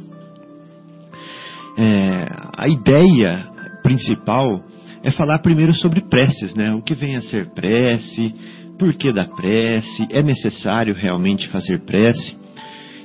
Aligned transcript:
É, 1.77 2.27
a 2.57 2.69
ideia 2.69 3.47
principal 3.83 4.63
é 5.06 5.11
falar 5.11 5.38
primeiro 5.38 5.72
sobre 5.72 6.02
preces, 6.02 6.56
né? 6.56 6.73
O 6.73 6.81
que 6.81 6.95
vem 6.95 7.16
a 7.16 7.22
ser 7.22 7.53
prece, 7.53 8.34
por 8.80 8.92
que 8.95 9.14
da 9.14 9.23
prece, 9.23 10.08
é 10.09 10.23
necessário 10.23 10.95
realmente 10.95 11.48
fazer 11.50 11.86
prece? 11.86 12.36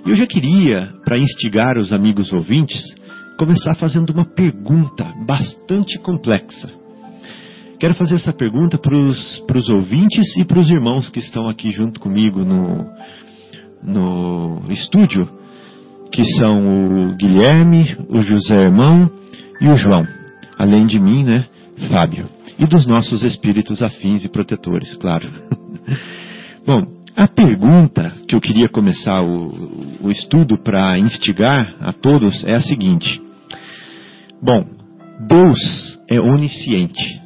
E 0.06 0.08
eu 0.08 0.16
já 0.16 0.26
queria, 0.26 0.94
para 1.04 1.18
instigar 1.18 1.76
os 1.76 1.92
amigos 1.92 2.32
ouvintes, 2.32 2.82
começar 3.36 3.74
fazendo 3.74 4.14
uma 4.14 4.24
pergunta 4.24 5.12
bastante 5.26 5.98
complexa. 5.98 6.70
Quero 7.78 7.94
fazer 7.94 8.14
essa 8.14 8.32
pergunta 8.32 8.78
para 8.78 8.96
os 8.96 9.68
ouvintes 9.68 10.34
e 10.38 10.44
para 10.44 10.58
os 10.58 10.70
irmãos 10.70 11.10
que 11.10 11.18
estão 11.18 11.48
aqui 11.48 11.70
junto 11.70 12.00
comigo 12.00 12.40
no, 12.40 12.86
no 13.82 14.72
estúdio, 14.72 15.28
que 16.10 16.24
são 16.38 17.10
o 17.10 17.16
Guilherme, 17.16 17.94
o 18.08 18.22
José 18.22 18.62
Irmão 18.62 19.10
e 19.60 19.68
o 19.68 19.76
João. 19.76 20.06
Além 20.58 20.86
de 20.86 20.98
mim, 20.98 21.24
né? 21.24 21.49
Fábio. 21.88 22.26
E 22.58 22.66
dos 22.66 22.86
nossos 22.86 23.22
espíritos 23.22 23.82
afins 23.82 24.24
e 24.24 24.28
protetores, 24.28 24.94
claro. 24.96 25.30
Bom, 26.66 26.86
a 27.16 27.26
pergunta 27.26 28.14
que 28.28 28.34
eu 28.34 28.40
queria 28.40 28.68
começar 28.68 29.22
o, 29.22 29.98
o 30.02 30.10
estudo 30.10 30.62
para 30.62 30.98
instigar 30.98 31.76
a 31.80 31.92
todos 31.92 32.44
é 32.44 32.54
a 32.54 32.60
seguinte: 32.60 33.20
Bom, 34.42 34.64
Deus 35.28 35.98
é 36.08 36.20
onisciente. 36.20 37.20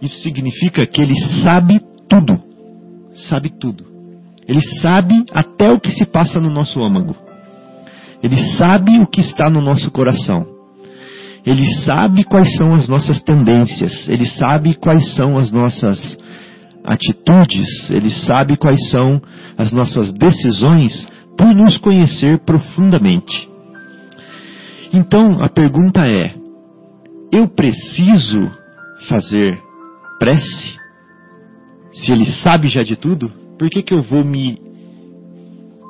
Isso 0.00 0.20
significa 0.22 0.86
que 0.86 1.00
ele 1.00 1.18
sabe 1.42 1.80
tudo. 2.08 2.42
Sabe 3.28 3.50
tudo. 3.58 3.84
Ele 4.46 4.60
sabe 4.80 5.24
até 5.32 5.70
o 5.70 5.80
que 5.80 5.90
se 5.90 6.04
passa 6.04 6.38
no 6.38 6.50
nosso 6.50 6.82
âmago. 6.82 7.16
Ele 8.22 8.36
sabe 8.56 9.00
o 9.00 9.06
que 9.06 9.20
está 9.20 9.48
no 9.48 9.60
nosso 9.60 9.90
coração. 9.90 10.53
Ele 11.46 11.68
sabe 11.80 12.24
quais 12.24 12.56
são 12.56 12.74
as 12.74 12.88
nossas 12.88 13.22
tendências, 13.22 14.08
ele 14.08 14.26
sabe 14.26 14.74
quais 14.74 15.14
são 15.14 15.36
as 15.36 15.52
nossas 15.52 16.16
atitudes, 16.84 17.90
ele 17.90 18.10
sabe 18.10 18.56
quais 18.56 18.90
são 18.90 19.20
as 19.56 19.72
nossas 19.72 20.12
decisões 20.12 21.06
por 21.36 21.54
nos 21.54 21.76
conhecer 21.78 22.38
profundamente. 22.40 23.48
Então 24.92 25.42
a 25.42 25.48
pergunta 25.48 26.06
é: 26.06 26.34
eu 27.32 27.48
preciso 27.48 28.50
fazer 29.08 29.58
prece? 30.18 30.74
Se 31.92 32.10
ele 32.10 32.24
sabe 32.24 32.68
já 32.68 32.82
de 32.82 32.96
tudo, 32.96 33.30
por 33.58 33.68
que, 33.68 33.82
que 33.82 33.94
eu 33.94 34.02
vou 34.02 34.24
me 34.24 34.58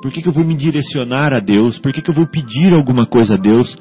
por 0.01 0.11
que, 0.11 0.21
que 0.21 0.29
eu 0.29 0.33
vou 0.33 0.45
me 0.45 0.55
direcionar 0.55 1.33
a 1.33 1.39
Deus? 1.39 1.79
Por 1.79 1.91
que, 1.91 1.99
que 1.99 2.11
eu 2.11 2.13
vou 2.13 2.27
pedir 2.27 2.71
alguma 2.73 3.07
coisa 3.07 3.33
a 3.33 3.37
Deus? 3.37 3.75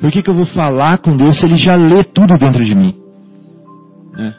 Por 0.00 0.10
que, 0.12 0.22
que 0.22 0.30
eu 0.30 0.34
vou 0.34 0.46
falar 0.46 0.98
com 0.98 1.16
Deus 1.16 1.38
se 1.38 1.46
Ele 1.46 1.56
já 1.56 1.74
lê 1.74 2.04
tudo 2.04 2.36
dentro 2.38 2.64
de 2.64 2.74
mim? 2.74 2.94
É. 4.16 4.32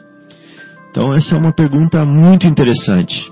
Então, 0.90 1.14
essa 1.14 1.36
é 1.36 1.38
uma 1.38 1.52
pergunta 1.52 2.04
muito 2.04 2.46
interessante. 2.46 3.30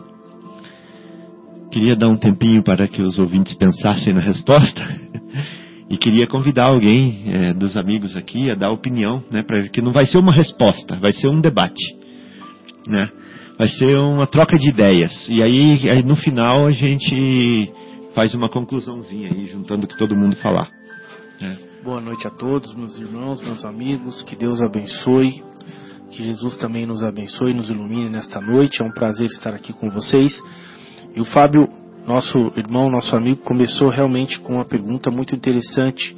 Queria 1.72 1.96
dar 1.96 2.08
um 2.08 2.16
tempinho 2.16 2.62
para 2.62 2.86
que 2.86 3.02
os 3.02 3.18
ouvintes 3.18 3.54
pensassem 3.54 4.12
na 4.12 4.20
resposta. 4.20 4.80
e 5.90 5.96
queria 5.96 6.26
convidar 6.26 6.66
alguém 6.66 7.24
é, 7.26 7.54
dos 7.54 7.76
amigos 7.76 8.14
aqui 8.14 8.50
a 8.50 8.54
dar 8.54 8.70
opinião, 8.70 9.22
né, 9.30 9.42
para 9.42 9.68
que 9.68 9.80
não 9.80 9.92
vai 9.92 10.04
ser 10.04 10.18
uma 10.18 10.32
resposta, 10.32 10.96
vai 10.96 11.12
ser 11.12 11.28
um 11.28 11.40
debate, 11.40 11.82
né? 12.86 13.08
Vai 13.56 13.68
ser 13.68 13.96
uma 13.96 14.26
troca 14.26 14.56
de 14.56 14.68
ideias. 14.68 15.26
E 15.28 15.42
aí, 15.42 15.88
aí 15.88 16.04
no 16.04 16.14
final 16.14 16.66
a 16.66 16.72
gente 16.72 17.72
faz 18.14 18.34
uma 18.34 18.48
conclusãozinha 18.48 19.30
aí, 19.32 19.46
juntando 19.46 19.84
o 19.84 19.88
que 19.88 19.96
todo 19.96 20.16
mundo 20.16 20.36
falar. 20.36 20.68
É. 21.42 21.67
Boa 21.84 22.00
noite 22.00 22.26
a 22.26 22.30
todos, 22.30 22.74
meus 22.74 22.98
irmãos, 22.98 23.40
meus 23.40 23.64
amigos. 23.64 24.20
Que 24.22 24.34
Deus 24.34 24.60
abençoe. 24.60 25.44
Que 26.10 26.24
Jesus 26.24 26.56
também 26.56 26.84
nos 26.84 27.04
abençoe, 27.04 27.54
nos 27.54 27.70
ilumine 27.70 28.10
nesta 28.10 28.40
noite. 28.40 28.82
É 28.82 28.84
um 28.84 28.90
prazer 28.90 29.26
estar 29.26 29.54
aqui 29.54 29.72
com 29.72 29.88
vocês. 29.88 30.42
E 31.14 31.20
o 31.20 31.24
Fábio, 31.24 31.68
nosso 32.04 32.52
irmão, 32.56 32.90
nosso 32.90 33.14
amigo, 33.14 33.42
começou 33.42 33.88
realmente 33.88 34.40
com 34.40 34.54
uma 34.54 34.64
pergunta 34.64 35.08
muito 35.08 35.36
interessante, 35.36 36.16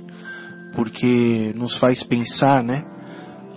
porque 0.75 1.53
nos 1.54 1.77
faz 1.78 2.03
pensar, 2.04 2.65
né? 2.65 2.82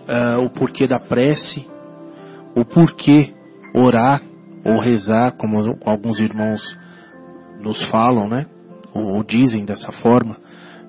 Uh, 0.03 0.45
o 0.45 0.49
porquê 0.49 0.85
da 0.85 0.99
prece, 0.99 1.65
o 2.53 2.65
porquê 2.65 3.33
orar 3.73 4.21
ou 4.65 4.77
rezar, 4.77 5.37
como 5.37 5.77
alguns 5.85 6.19
irmãos 6.19 6.61
nos 7.61 7.81
falam, 7.89 8.27
né? 8.27 8.45
Ou, 8.93 9.15
ou 9.15 9.23
dizem 9.23 9.63
dessa 9.63 9.91
forma. 9.93 10.42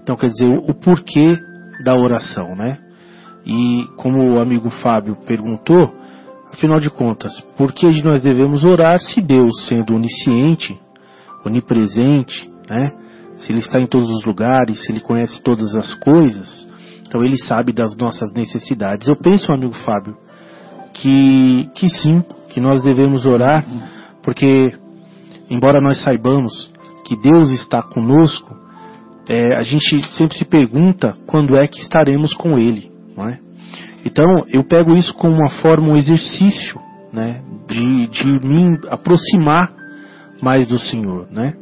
Então, 0.04 0.16
quer 0.16 0.28
dizer, 0.28 0.46
o, 0.46 0.74
porquê 0.74 1.38
da 1.82 1.96
oração, 1.96 2.54
né? 2.54 2.78
E 3.44 3.86
como 3.96 4.34
o 4.34 4.38
amigo 4.38 4.68
Fábio 4.68 5.16
perguntou, 5.26 5.94
afinal 6.52 6.78
de 6.78 6.90
contas, 6.90 7.32
por 7.56 7.72
que 7.72 7.86
nós 8.02 8.20
devemos 8.22 8.64
orar 8.64 9.00
se 9.00 9.22
Deus, 9.22 9.66
sendo 9.66 9.94
onisciente, 9.94 10.78
onipresente, 11.44 12.50
né? 12.68 12.92
Se 13.38 13.50
Ele 13.50 13.60
está 13.60 13.80
em 13.80 13.86
todos 13.86 14.10
os 14.10 14.24
lugares, 14.26 14.84
se 14.84 14.92
Ele 14.92 15.00
conhece 15.00 15.42
todas 15.42 15.74
as 15.74 15.94
coisas, 15.94 16.68
então 17.06 17.24
Ele 17.24 17.38
sabe 17.38 17.72
das 17.72 17.96
nossas 17.96 18.30
necessidades. 18.34 19.08
Eu 19.08 19.16
penso, 19.16 19.52
amigo 19.52 19.72
Fábio, 19.72 20.16
que, 20.92 21.70
que 21.74 21.88
sim, 21.88 22.22
que 22.50 22.60
nós 22.60 22.82
devemos 22.82 23.24
orar, 23.24 23.64
porque 24.22 24.72
embora 25.50 25.80
nós 25.80 26.02
saibamos 26.02 26.70
que 27.06 27.16
Deus 27.16 27.50
está 27.52 27.82
conosco, 27.82 28.63
é, 29.28 29.56
a 29.56 29.62
gente 29.62 30.02
sempre 30.14 30.36
se 30.36 30.44
pergunta 30.44 31.16
quando 31.26 31.56
é 31.56 31.66
que 31.66 31.80
estaremos 31.80 32.34
com 32.34 32.58
Ele, 32.58 32.90
não 33.16 33.28
é? 33.28 33.38
Então 34.04 34.44
eu 34.48 34.62
pego 34.64 34.94
isso 34.94 35.14
como 35.14 35.34
uma 35.34 35.50
forma, 35.50 35.88
um 35.88 35.96
exercício, 35.96 36.78
né, 37.12 37.42
de, 37.68 38.06
de 38.08 38.46
me 38.46 38.78
aproximar 38.90 39.72
mais 40.42 40.66
do 40.66 40.78
Senhor, 40.78 41.26
né? 41.30 41.54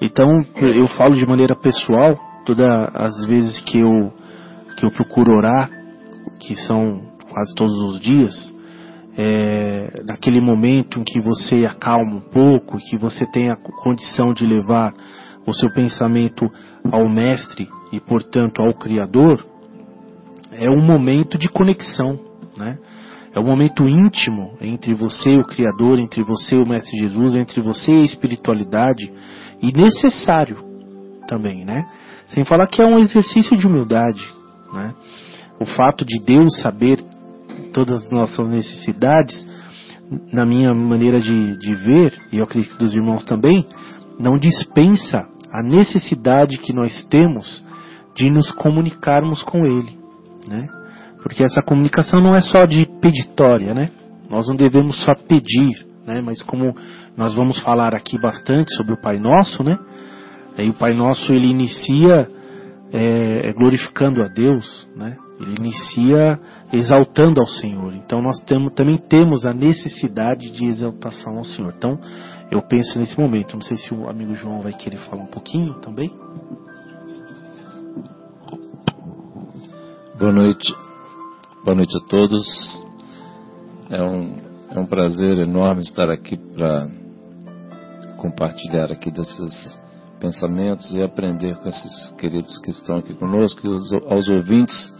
Então 0.00 0.28
eu 0.56 0.86
falo 0.86 1.16
de 1.16 1.26
maneira 1.26 1.56
pessoal, 1.56 2.16
todas 2.44 2.68
as 2.94 3.26
vezes 3.26 3.60
que 3.60 3.80
eu 3.80 4.12
que 4.76 4.86
eu 4.86 4.90
procuro 4.92 5.32
orar, 5.32 5.68
que 6.38 6.54
são 6.54 7.02
quase 7.28 7.52
todos 7.56 7.74
os 7.90 8.00
dias, 8.00 8.54
é, 9.16 10.02
naquele 10.04 10.40
momento 10.40 11.00
em 11.00 11.02
que 11.02 11.20
você 11.20 11.66
acalma 11.66 12.14
um 12.14 12.20
pouco, 12.20 12.78
que 12.78 12.96
você 12.96 13.26
tem 13.26 13.50
a 13.50 13.56
condição 13.56 14.32
de 14.32 14.46
levar 14.46 14.94
o 15.48 15.54
seu 15.54 15.70
pensamento 15.70 16.50
ao 16.90 17.08
Mestre 17.08 17.68
e, 17.92 17.98
portanto, 17.98 18.60
ao 18.60 18.74
Criador, 18.74 19.44
é 20.52 20.68
um 20.68 20.82
momento 20.82 21.38
de 21.38 21.48
conexão, 21.48 22.18
né? 22.56 22.78
É 23.34 23.40
um 23.40 23.44
momento 23.44 23.86
íntimo 23.86 24.56
entre 24.60 24.94
você 24.94 25.30
e 25.30 25.40
o 25.40 25.46
Criador, 25.46 25.98
entre 25.98 26.22
você 26.22 26.56
e 26.56 26.62
o 26.62 26.66
Mestre 26.66 26.98
Jesus, 26.98 27.36
entre 27.36 27.60
você 27.60 27.92
e 27.92 28.00
a 28.00 28.04
espiritualidade, 28.04 29.12
e 29.62 29.72
necessário 29.72 30.58
também, 31.26 31.64
né? 31.64 31.86
Sem 32.28 32.44
falar 32.44 32.66
que 32.66 32.82
é 32.82 32.86
um 32.86 32.98
exercício 32.98 33.56
de 33.56 33.66
humildade, 33.66 34.22
né? 34.72 34.94
O 35.60 35.64
fato 35.64 36.04
de 36.04 36.20
Deus 36.24 36.60
saber 36.60 36.98
todas 37.72 38.04
as 38.04 38.10
nossas 38.10 38.48
necessidades, 38.48 39.46
na 40.32 40.46
minha 40.46 40.74
maneira 40.74 41.20
de, 41.20 41.58
de 41.58 41.74
ver, 41.74 42.14
e 42.32 42.38
eu 42.38 42.44
acredito 42.44 42.72
que 42.72 42.78
dos 42.78 42.94
irmãos 42.94 43.24
também, 43.24 43.66
não 44.18 44.38
dispensa 44.38 45.28
a 45.52 45.62
necessidade 45.62 46.58
que 46.58 46.72
nós 46.72 47.04
temos 47.06 47.64
de 48.14 48.30
nos 48.30 48.50
comunicarmos 48.52 49.42
com 49.42 49.64
Ele, 49.64 49.98
né? 50.46 50.68
Porque 51.22 51.42
essa 51.42 51.62
comunicação 51.62 52.20
não 52.20 52.34
é 52.34 52.40
só 52.40 52.64
de 52.64 52.86
peditória, 53.00 53.74
né? 53.74 53.90
Nós 54.30 54.46
não 54.48 54.56
devemos 54.56 55.02
só 55.04 55.14
pedir, 55.14 55.86
né? 56.06 56.20
Mas 56.20 56.42
como 56.42 56.74
nós 57.16 57.34
vamos 57.34 57.58
falar 57.60 57.94
aqui 57.94 58.18
bastante 58.18 58.74
sobre 58.76 58.94
o 58.94 59.00
Pai 59.00 59.18
Nosso, 59.18 59.62
né? 59.64 59.78
E 60.56 60.68
o 60.68 60.74
Pai 60.74 60.92
Nosso 60.92 61.32
ele 61.32 61.48
inicia 61.48 62.28
é, 62.92 63.52
glorificando 63.52 64.22
a 64.22 64.28
Deus, 64.28 64.88
né? 64.96 65.16
Ele 65.40 65.54
inicia 65.58 66.38
exaltando 66.72 67.40
ao 67.40 67.46
Senhor. 67.46 67.94
Então 67.94 68.20
nós 68.20 68.42
temos, 68.42 68.72
também 68.74 68.98
temos 69.08 69.46
a 69.46 69.54
necessidade 69.54 70.50
de 70.50 70.66
exaltação 70.66 71.38
ao 71.38 71.44
Senhor. 71.44 71.72
Então 71.76 71.98
eu 72.50 72.62
penso 72.62 72.98
nesse 72.98 73.18
momento. 73.18 73.54
Não 73.54 73.62
sei 73.62 73.76
se 73.76 73.92
o 73.94 74.08
amigo 74.08 74.34
João 74.34 74.60
vai 74.60 74.72
querer 74.72 74.98
falar 75.00 75.22
um 75.22 75.26
pouquinho 75.26 75.74
também. 75.80 76.10
Boa 80.18 80.32
noite. 80.32 80.74
Boa 81.64 81.76
noite 81.76 81.96
a 81.96 82.08
todos. 82.08 82.46
É 83.90 84.02
um, 84.02 84.38
é 84.70 84.78
um 84.78 84.86
prazer 84.86 85.38
enorme 85.38 85.82
estar 85.82 86.10
aqui 86.10 86.36
para 86.36 86.88
compartilhar 88.16 88.90
aqui 88.92 89.10
desses 89.10 89.80
pensamentos 90.20 90.92
e 90.92 91.02
aprender 91.02 91.56
com 91.56 91.68
esses 91.68 92.10
queridos 92.18 92.58
que 92.58 92.70
estão 92.70 92.96
aqui 92.96 93.14
conosco 93.14 93.64
e 93.64 93.70
os, 93.70 93.92
aos 93.92 94.28
ouvintes 94.28 94.92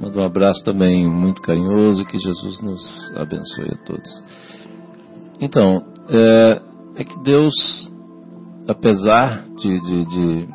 Mando 0.00 0.18
um 0.18 0.24
abraço 0.24 0.64
também 0.64 1.06
muito 1.06 1.42
carinhoso, 1.42 2.06
que 2.06 2.16
Jesus 2.16 2.62
nos 2.62 3.14
abençoe 3.14 3.68
a 3.70 3.84
todos. 3.84 4.24
Então, 5.38 5.84
é, 6.08 6.62
é 7.00 7.04
que 7.04 7.18
Deus, 7.22 7.54
apesar 8.68 9.44
de, 9.56 9.80
de, 9.80 10.04
de, 10.04 10.48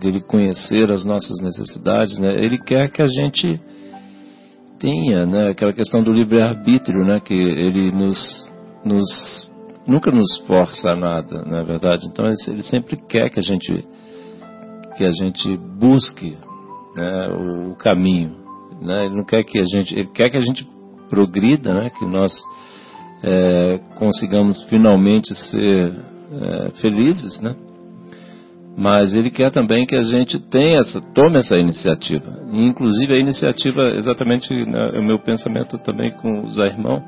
de, 0.00 0.08
Ele 0.08 0.20
conhecer 0.22 0.90
as 0.90 1.04
nossas 1.04 1.38
necessidades, 1.40 2.18
né, 2.18 2.34
Ele 2.34 2.58
quer 2.58 2.90
que 2.90 3.00
a 3.00 3.06
gente 3.06 3.60
tenha 4.78 5.24
né, 5.24 5.50
aquela 5.50 5.72
questão 5.72 6.02
do 6.02 6.12
livre-arbítrio, 6.12 7.04
né, 7.04 7.20
que 7.20 7.34
Ele 7.34 7.92
nos, 7.92 8.52
nos 8.84 9.50
nunca 9.86 10.10
nos 10.10 10.38
força 10.46 10.90
a 10.90 10.96
nada, 10.96 11.44
não 11.44 11.58
é 11.58 11.64
verdade? 11.64 12.06
Então 12.06 12.26
ele 12.26 12.62
sempre 12.62 12.96
quer 12.96 13.30
que 13.30 13.38
a 13.38 13.42
gente 13.42 13.86
que 14.96 15.04
a 15.04 15.10
gente 15.10 15.56
busque 15.78 16.36
né, 16.96 17.26
o 17.70 17.76
caminho. 17.76 18.36
Né? 18.80 19.06
Ele 19.06 19.16
não 19.16 19.24
quer 19.24 19.42
que 19.42 19.58
a 19.58 19.64
gente, 19.64 19.94
ele 19.94 20.08
quer 20.08 20.30
que 20.30 20.36
a 20.36 20.40
gente 20.40 20.66
progrida, 21.08 21.74
né? 21.74 21.90
Que 21.90 22.04
nós 22.06 22.32
é, 23.26 23.80
consigamos 23.96 24.62
finalmente 24.64 25.34
ser 25.34 25.90
é, 25.90 26.70
felizes, 26.80 27.40
né? 27.40 27.56
Mas 28.76 29.14
ele 29.14 29.30
quer 29.30 29.50
também 29.50 29.86
que 29.86 29.94
a 29.94 30.02
gente 30.02 30.38
tenha 30.50 30.80
essa, 30.80 31.00
tome 31.14 31.38
essa 31.38 31.56
iniciativa. 31.56 32.40
Inclusive 32.52 33.14
a 33.14 33.18
iniciativa, 33.18 33.90
exatamente 33.94 34.52
né, 34.52 34.88
o 34.98 35.02
meu 35.02 35.20
pensamento 35.20 35.78
também 35.78 36.10
com 36.10 36.42
o 36.42 36.50
Zé 36.50 36.66
Irmão, 36.66 37.02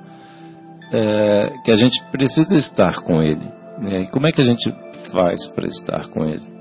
é, 0.92 1.52
que 1.64 1.72
a 1.72 1.74
gente 1.74 2.00
precisa 2.12 2.56
estar 2.56 3.02
com 3.02 3.20
ele. 3.20 3.44
Né? 3.80 4.02
E 4.02 4.06
como 4.06 4.28
é 4.28 4.32
que 4.32 4.40
a 4.40 4.46
gente 4.46 4.72
faz 5.10 5.48
para 5.48 5.66
estar 5.66 6.08
com 6.10 6.24
ele? 6.24 6.56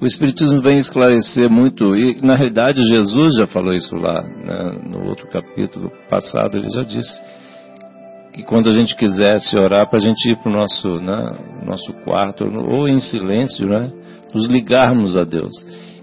o 0.00 0.06
Espiritismo 0.06 0.60
vem 0.60 0.78
esclarecer 0.78 1.48
muito, 1.48 1.96
e 1.96 2.20
na 2.20 2.36
realidade 2.36 2.82
Jesus 2.82 3.36
já 3.36 3.46
falou 3.46 3.72
isso 3.72 3.96
lá, 3.96 4.22
né, 4.22 4.78
no 4.86 5.08
outro 5.08 5.26
capítulo 5.28 5.90
passado, 6.10 6.58
ele 6.58 6.68
já 6.68 6.82
disse 6.82 7.18
que 8.34 8.42
quando 8.42 8.68
a 8.68 8.72
gente 8.72 8.96
quisesse 8.96 9.56
orar, 9.56 9.88
para 9.88 9.98
a 9.98 10.02
gente 10.02 10.28
ir 10.28 10.36
para 10.38 10.50
o 10.50 10.52
nosso, 10.52 11.00
né, 11.00 11.38
nosso 11.64 11.92
quarto, 12.04 12.44
ou 12.44 12.88
em 12.88 12.98
silêncio, 12.98 13.66
né, 13.66 13.92
nos 14.34 14.48
ligarmos 14.48 15.16
a 15.16 15.22
Deus. 15.22 15.52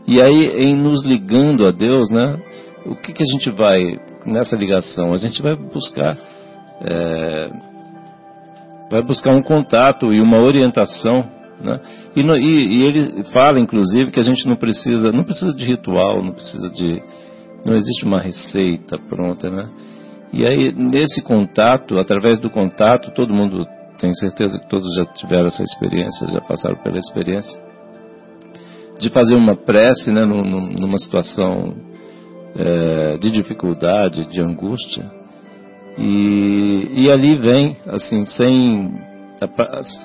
E 0.07 0.21
aí, 0.21 0.65
em 0.65 0.75
nos 0.75 1.03
ligando 1.03 1.67
a 1.67 1.71
Deus, 1.71 2.09
né, 2.09 2.41
o 2.85 2.95
que, 2.95 3.11
que 3.11 3.21
a 3.21 3.25
gente 3.25 3.51
vai, 3.51 3.99
nessa 4.25 4.55
ligação? 4.55 5.11
A 5.11 5.17
gente 5.17 5.41
vai 5.41 5.55
buscar, 5.55 6.17
é, 6.89 7.49
vai 8.89 9.03
buscar 9.03 9.35
um 9.35 9.43
contato 9.43 10.13
e 10.13 10.21
uma 10.21 10.39
orientação 10.39 11.41
né? 11.63 11.79
E, 12.15 12.23
no, 12.23 12.35
e, 12.35 12.79
e, 12.79 12.83
ele 12.83 13.23
fala, 13.25 13.59
inclusive, 13.59 14.09
que 14.09 14.19
a 14.19 14.23
gente 14.23 14.47
não 14.47 14.55
precisa, 14.55 15.11
não 15.11 15.23
precisa 15.23 15.53
de 15.53 15.63
ritual, 15.63 16.23
não 16.23 16.33
precisa 16.33 16.69
de, 16.71 17.01
não 17.65 17.75
existe 17.75 18.03
uma 18.03 18.19
receita 18.19 18.97
pronta, 18.97 19.49
né? 19.49 19.69
E 20.33 20.45
aí 20.45 20.71
nesse 20.71 21.21
contato, 21.21 21.97
através 21.97 22.39
do 22.39 22.49
contato, 22.49 23.11
todo 23.13 23.33
mundo 23.33 23.67
tenho 23.99 24.15
certeza 24.15 24.59
que 24.59 24.67
todos 24.67 24.95
já 24.95 25.05
tiveram 25.05 25.47
essa 25.47 25.63
experiência, 25.63 26.27
já 26.27 26.41
passaram 26.41 26.77
pela 26.77 26.97
experiência 26.97 27.71
de 29.01 29.09
fazer 29.09 29.35
uma 29.35 29.55
prece, 29.55 30.11
né, 30.11 30.23
numa 30.23 30.97
situação 30.99 31.73
é, 32.55 33.17
de 33.17 33.31
dificuldade, 33.31 34.27
de 34.27 34.39
angústia. 34.39 35.11
E, 35.97 37.01
e 37.01 37.11
ali 37.11 37.35
vem, 37.35 37.75
assim, 37.87 38.23
sem 38.25 38.93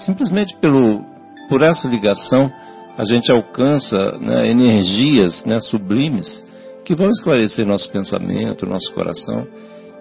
simplesmente 0.07 0.57
pelo 0.57 1.05
por 1.49 1.63
essa 1.63 1.87
ligação, 1.87 2.51
a 2.97 3.05
gente 3.05 3.31
alcança 3.31 4.19
né, 4.19 4.51
energias 4.51 5.45
né, 5.45 5.61
sublimes 5.61 6.45
que 6.85 6.95
vão 6.95 7.09
esclarecer 7.09 7.67
nosso 7.67 7.91
pensamento, 7.93 8.67
nosso 8.67 8.93
coração. 8.95 9.47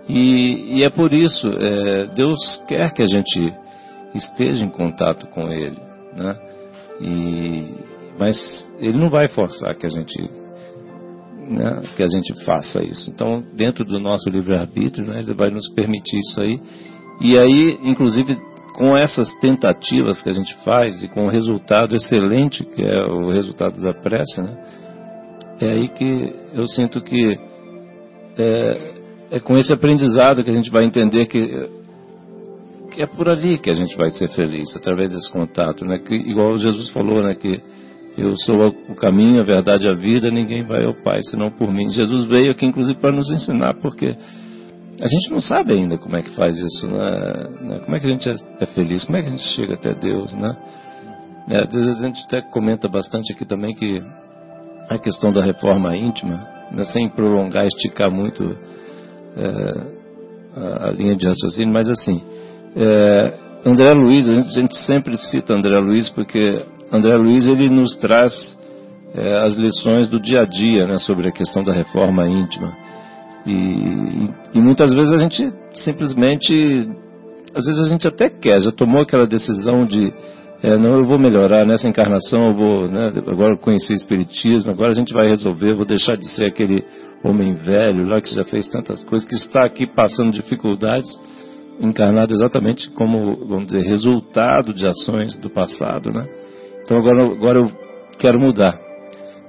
E, 0.07 0.77
e 0.77 0.83
é 0.83 0.89
por 0.89 1.13
isso, 1.13 1.47
é, 1.47 2.05
Deus 2.15 2.63
quer 2.67 2.93
que 2.93 3.01
a 3.01 3.07
gente 3.07 3.53
esteja 4.13 4.63
em 4.63 4.69
contato 4.69 5.27
com 5.27 5.51
Ele. 5.51 5.79
Né? 6.15 6.35
E, 7.01 7.73
mas 8.19 8.71
Ele 8.79 8.97
não 8.97 9.09
vai 9.09 9.27
forçar 9.27 9.75
que 9.75 9.85
a 9.85 9.89
gente 9.89 10.45
né, 11.47 11.83
que 11.95 12.01
a 12.01 12.07
gente 12.07 12.33
faça 12.43 12.83
isso. 12.83 13.09
Então, 13.09 13.43
dentro 13.55 13.85
do 13.85 13.99
nosso 13.99 14.29
livre-arbítrio, 14.29 15.07
né, 15.07 15.19
Ele 15.19 15.33
vai 15.33 15.49
nos 15.49 15.69
permitir 15.69 16.17
isso 16.17 16.41
aí. 16.41 16.59
E 17.21 17.37
aí, 17.37 17.79
inclusive, 17.83 18.35
com 18.73 18.97
essas 18.97 19.31
tentativas 19.39 20.21
que 20.21 20.29
a 20.29 20.33
gente 20.33 20.55
faz 20.63 21.03
e 21.03 21.07
com 21.07 21.25
o 21.25 21.29
resultado 21.29 21.95
excelente 21.95 22.65
que 22.65 22.81
é 22.81 22.99
o 23.05 23.31
resultado 23.31 23.79
da 23.79 23.93
prece, 23.93 24.41
né, 24.41 24.57
é 25.61 25.71
aí 25.71 25.87
que 25.87 26.35
eu 26.53 26.67
sinto 26.67 27.01
que 27.01 27.39
é, 28.37 28.94
é, 29.35 29.39
com 29.41 29.57
esse 29.57 29.73
aprendizado 29.73 30.43
que 30.43 30.49
a 30.49 30.53
gente 30.53 30.71
vai 30.71 30.85
entender 30.85 31.25
que, 31.25 31.69
que 32.91 33.03
é 33.03 33.05
por 33.05 33.27
ali 33.27 33.57
que 33.57 33.69
a 33.69 33.73
gente 33.73 33.95
vai 33.97 34.09
ser 34.09 34.29
feliz, 34.29 34.73
através 34.75 35.11
desse 35.11 35.29
contato, 35.29 35.83
né, 35.83 35.99
que, 35.99 36.15
igual 36.15 36.57
Jesus 36.57 36.89
falou, 36.91 37.21
né, 37.21 37.35
que 37.35 37.61
eu 38.17 38.33
sou 38.37 38.67
o 38.67 38.95
caminho, 38.95 39.41
a 39.41 39.43
verdade 39.43 39.89
a 39.89 39.93
vida, 39.93 40.31
ninguém 40.31 40.63
vai 40.63 40.85
ao 40.85 40.93
Pai 41.03 41.21
senão 41.23 41.51
por 41.51 41.69
mim. 41.69 41.89
Jesus 41.89 42.23
veio 42.25 42.49
aqui, 42.49 42.65
inclusive, 42.65 42.97
para 42.97 43.11
nos 43.11 43.29
ensinar, 43.29 43.73
porque 43.81 44.15
a 45.01 45.07
gente 45.07 45.29
não 45.29 45.41
sabe 45.41 45.73
ainda 45.73 45.97
como 45.97 46.15
é 46.15 46.21
que 46.21 46.33
faz 46.33 46.57
isso, 46.57 46.87
né? 46.87 47.09
né? 47.59 47.79
Como 47.83 47.93
é 47.93 47.99
que 47.99 48.05
a 48.05 48.09
gente 48.09 48.29
é 48.29 48.65
feliz, 48.67 49.03
como 49.03 49.17
é 49.17 49.21
que 49.21 49.27
a 49.27 49.31
gente 49.31 49.43
chega 49.43 49.73
até 49.73 49.93
Deus, 49.93 50.33
né? 50.33 50.55
É, 51.49 51.63
às 51.63 51.73
vezes 51.73 52.01
a 52.01 52.05
gente 52.07 52.23
até 52.23 52.41
comenta 52.41 52.87
bastante 52.87 53.33
aqui 53.33 53.43
também 53.43 53.75
que 53.75 54.01
a 54.87 54.97
questão 54.97 55.33
da 55.33 55.43
reforma 55.43 55.93
íntima, 55.97 56.37
né? 56.71 56.85
sem 56.85 57.09
prolongar, 57.09 57.67
esticar 57.67 58.09
muito 58.09 58.57
é, 59.35 60.87
a, 60.87 60.91
linha 60.91 61.15
de 61.15 61.27
raciocínio, 61.27 61.73
mas 61.73 61.89
assim, 61.89 62.21
é, 62.75 63.33
André 63.65 63.91
Luiz, 63.93 64.29
a 64.29 64.35
gente, 64.35 64.47
a 64.47 64.61
gente, 64.61 64.77
sempre 64.77 65.17
cita 65.17 65.53
André 65.53 65.77
Luiz 65.79 66.09
porque 66.09 66.63
André 66.91 67.15
Luiz 67.17 67.47
ele 67.47 67.69
nos 67.69 67.95
traz 67.95 68.57
é, 69.15 69.37
as 69.43 69.55
lições 69.55 70.09
do 70.09 70.19
dia 70.19 70.41
a 70.41 70.45
dia, 70.45 70.85
né? 70.85 70.97
Sobre 70.99 71.27
a 71.27 71.31
questão 71.31 71.63
da 71.63 71.73
reforma 71.73 72.27
íntima. 72.27 72.73
E, 73.45 74.29
e, 74.53 74.61
muitas 74.61 74.93
vezes 74.93 75.13
a 75.13 75.17
gente 75.17 75.53
simplesmente, 75.73 76.53
às 77.55 77.65
vezes 77.65 77.81
a 77.83 77.89
gente 77.89 78.07
até 78.07 78.29
quer, 78.29 78.59
já 78.59 78.71
tomou 78.71 79.01
aquela 79.01 79.27
decisão 79.27 79.85
de, 79.85 80.11
é, 80.63 80.77
não, 80.77 80.97
eu 80.97 81.05
vou 81.05 81.19
melhorar 81.19 81.63
nessa 81.65 81.87
encarnação, 81.87 82.47
eu 82.47 82.53
vou, 82.53 82.87
né, 82.87 83.13
agora 83.27 83.53
eu 83.53 83.57
conheci 83.59 83.93
o 83.93 83.95
Espiritismo, 83.95 84.71
agora 84.71 84.91
a 84.91 84.95
gente 84.95 85.13
vai 85.13 85.27
resolver, 85.27 85.75
vou 85.75 85.85
deixar 85.85 86.17
de 86.17 86.27
ser 86.27 86.47
aquele 86.47 86.83
homem 87.25 87.53
velho 87.53 88.07
lá 88.07 88.21
que 88.21 88.33
já 88.33 88.43
fez 88.43 88.67
tantas 88.69 89.03
coisas, 89.03 89.27
que 89.27 89.35
está 89.35 89.63
aqui 89.63 89.85
passando 89.87 90.31
dificuldades, 90.31 91.09
encarnado 91.79 92.33
exatamente 92.33 92.89
como, 92.91 93.35
vamos 93.47 93.67
dizer, 93.67 93.81
resultado 93.81 94.73
de 94.73 94.87
ações 94.87 95.37
do 95.37 95.49
passado, 95.49 96.11
né? 96.11 96.25
Então 96.83 96.97
agora, 96.97 97.25
agora 97.25 97.59
eu 97.59 97.71
quero 98.19 98.39
mudar. 98.39 98.79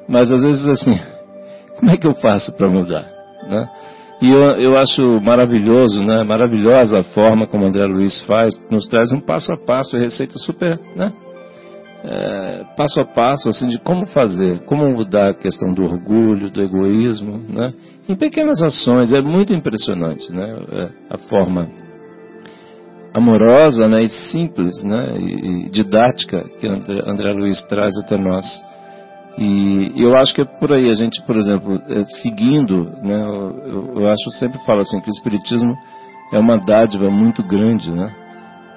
Mas 0.09 0.33
às 0.33 0.43
vezes 0.43 0.69
assim, 0.69 0.99
como 1.79 1.91
é 1.91 1.97
que 1.97 2.07
eu 2.07 2.15
faço 2.15 2.57
para 2.57 2.69
mudar, 2.69 3.07
né? 3.49 3.69
E 4.23 4.31
eu, 4.31 4.43
eu 4.57 4.79
acho 4.79 5.21
maravilhoso, 5.21 6.03
né? 6.03 6.25
Maravilhosa 6.25 7.01
a 7.01 7.05
forma 7.05 7.47
como 7.47 7.67
André 7.67 7.85
Luiz 7.85 8.23
faz, 8.23 8.55
nos 8.71 8.87
traz 8.89 9.13
um 9.13 9.21
passo 9.21 9.53
a 9.53 9.59
passo, 9.59 9.99
receita 9.99 10.39
super, 10.39 10.81
né? 10.97 11.13
É, 12.09 12.65
passo 12.77 13.01
a 13.01 13.05
passo, 13.05 13.49
assim, 13.49 13.67
de 13.67 13.79
como 13.79 14.07
fazer, 14.07 14.61
como 14.61 14.89
mudar 14.89 15.31
a 15.31 15.35
questão 15.35 15.73
do 15.73 15.83
orgulho, 15.83 16.49
do 16.51 16.63
egoísmo, 16.63 17.37
né? 17.49 17.75
Em 18.09 18.15
pequenas 18.15 18.63
ações, 18.63 19.13
é 19.13 19.21
muito 19.21 19.53
impressionante, 19.53 20.31
né? 20.33 20.57
É, 20.71 20.89
a 21.11 21.19
forma 21.19 21.69
amorosa, 23.13 23.89
né? 23.89 24.05
E 24.05 24.09
simples, 24.09 24.85
né? 24.85 25.17
E, 25.19 25.69
didática 25.71 26.45
que 26.61 26.69
André, 26.69 27.33
Luiz 27.33 27.61
traz 27.65 27.99
até 27.99 28.17
nós. 28.17 28.47
E 29.37 29.93
eu 29.97 30.17
acho 30.17 30.33
que 30.33 30.43
é 30.43 30.45
por 30.45 30.73
aí, 30.73 30.89
a 30.89 30.95
gente, 30.95 31.21
por 31.27 31.37
exemplo, 31.37 31.83
é, 31.89 32.05
seguindo, 32.23 32.85
né, 33.03 33.21
eu, 33.67 34.01
eu 34.01 34.07
acho, 34.07 34.31
sempre 34.39 34.59
falo 34.65 34.81
assim, 34.81 34.99
que 35.01 35.11
o 35.11 35.13
Espiritismo 35.13 35.77
é 36.33 36.39
uma 36.39 36.57
dádiva 36.57 37.11
muito 37.11 37.43
grande, 37.43 37.91
né, 37.93 38.15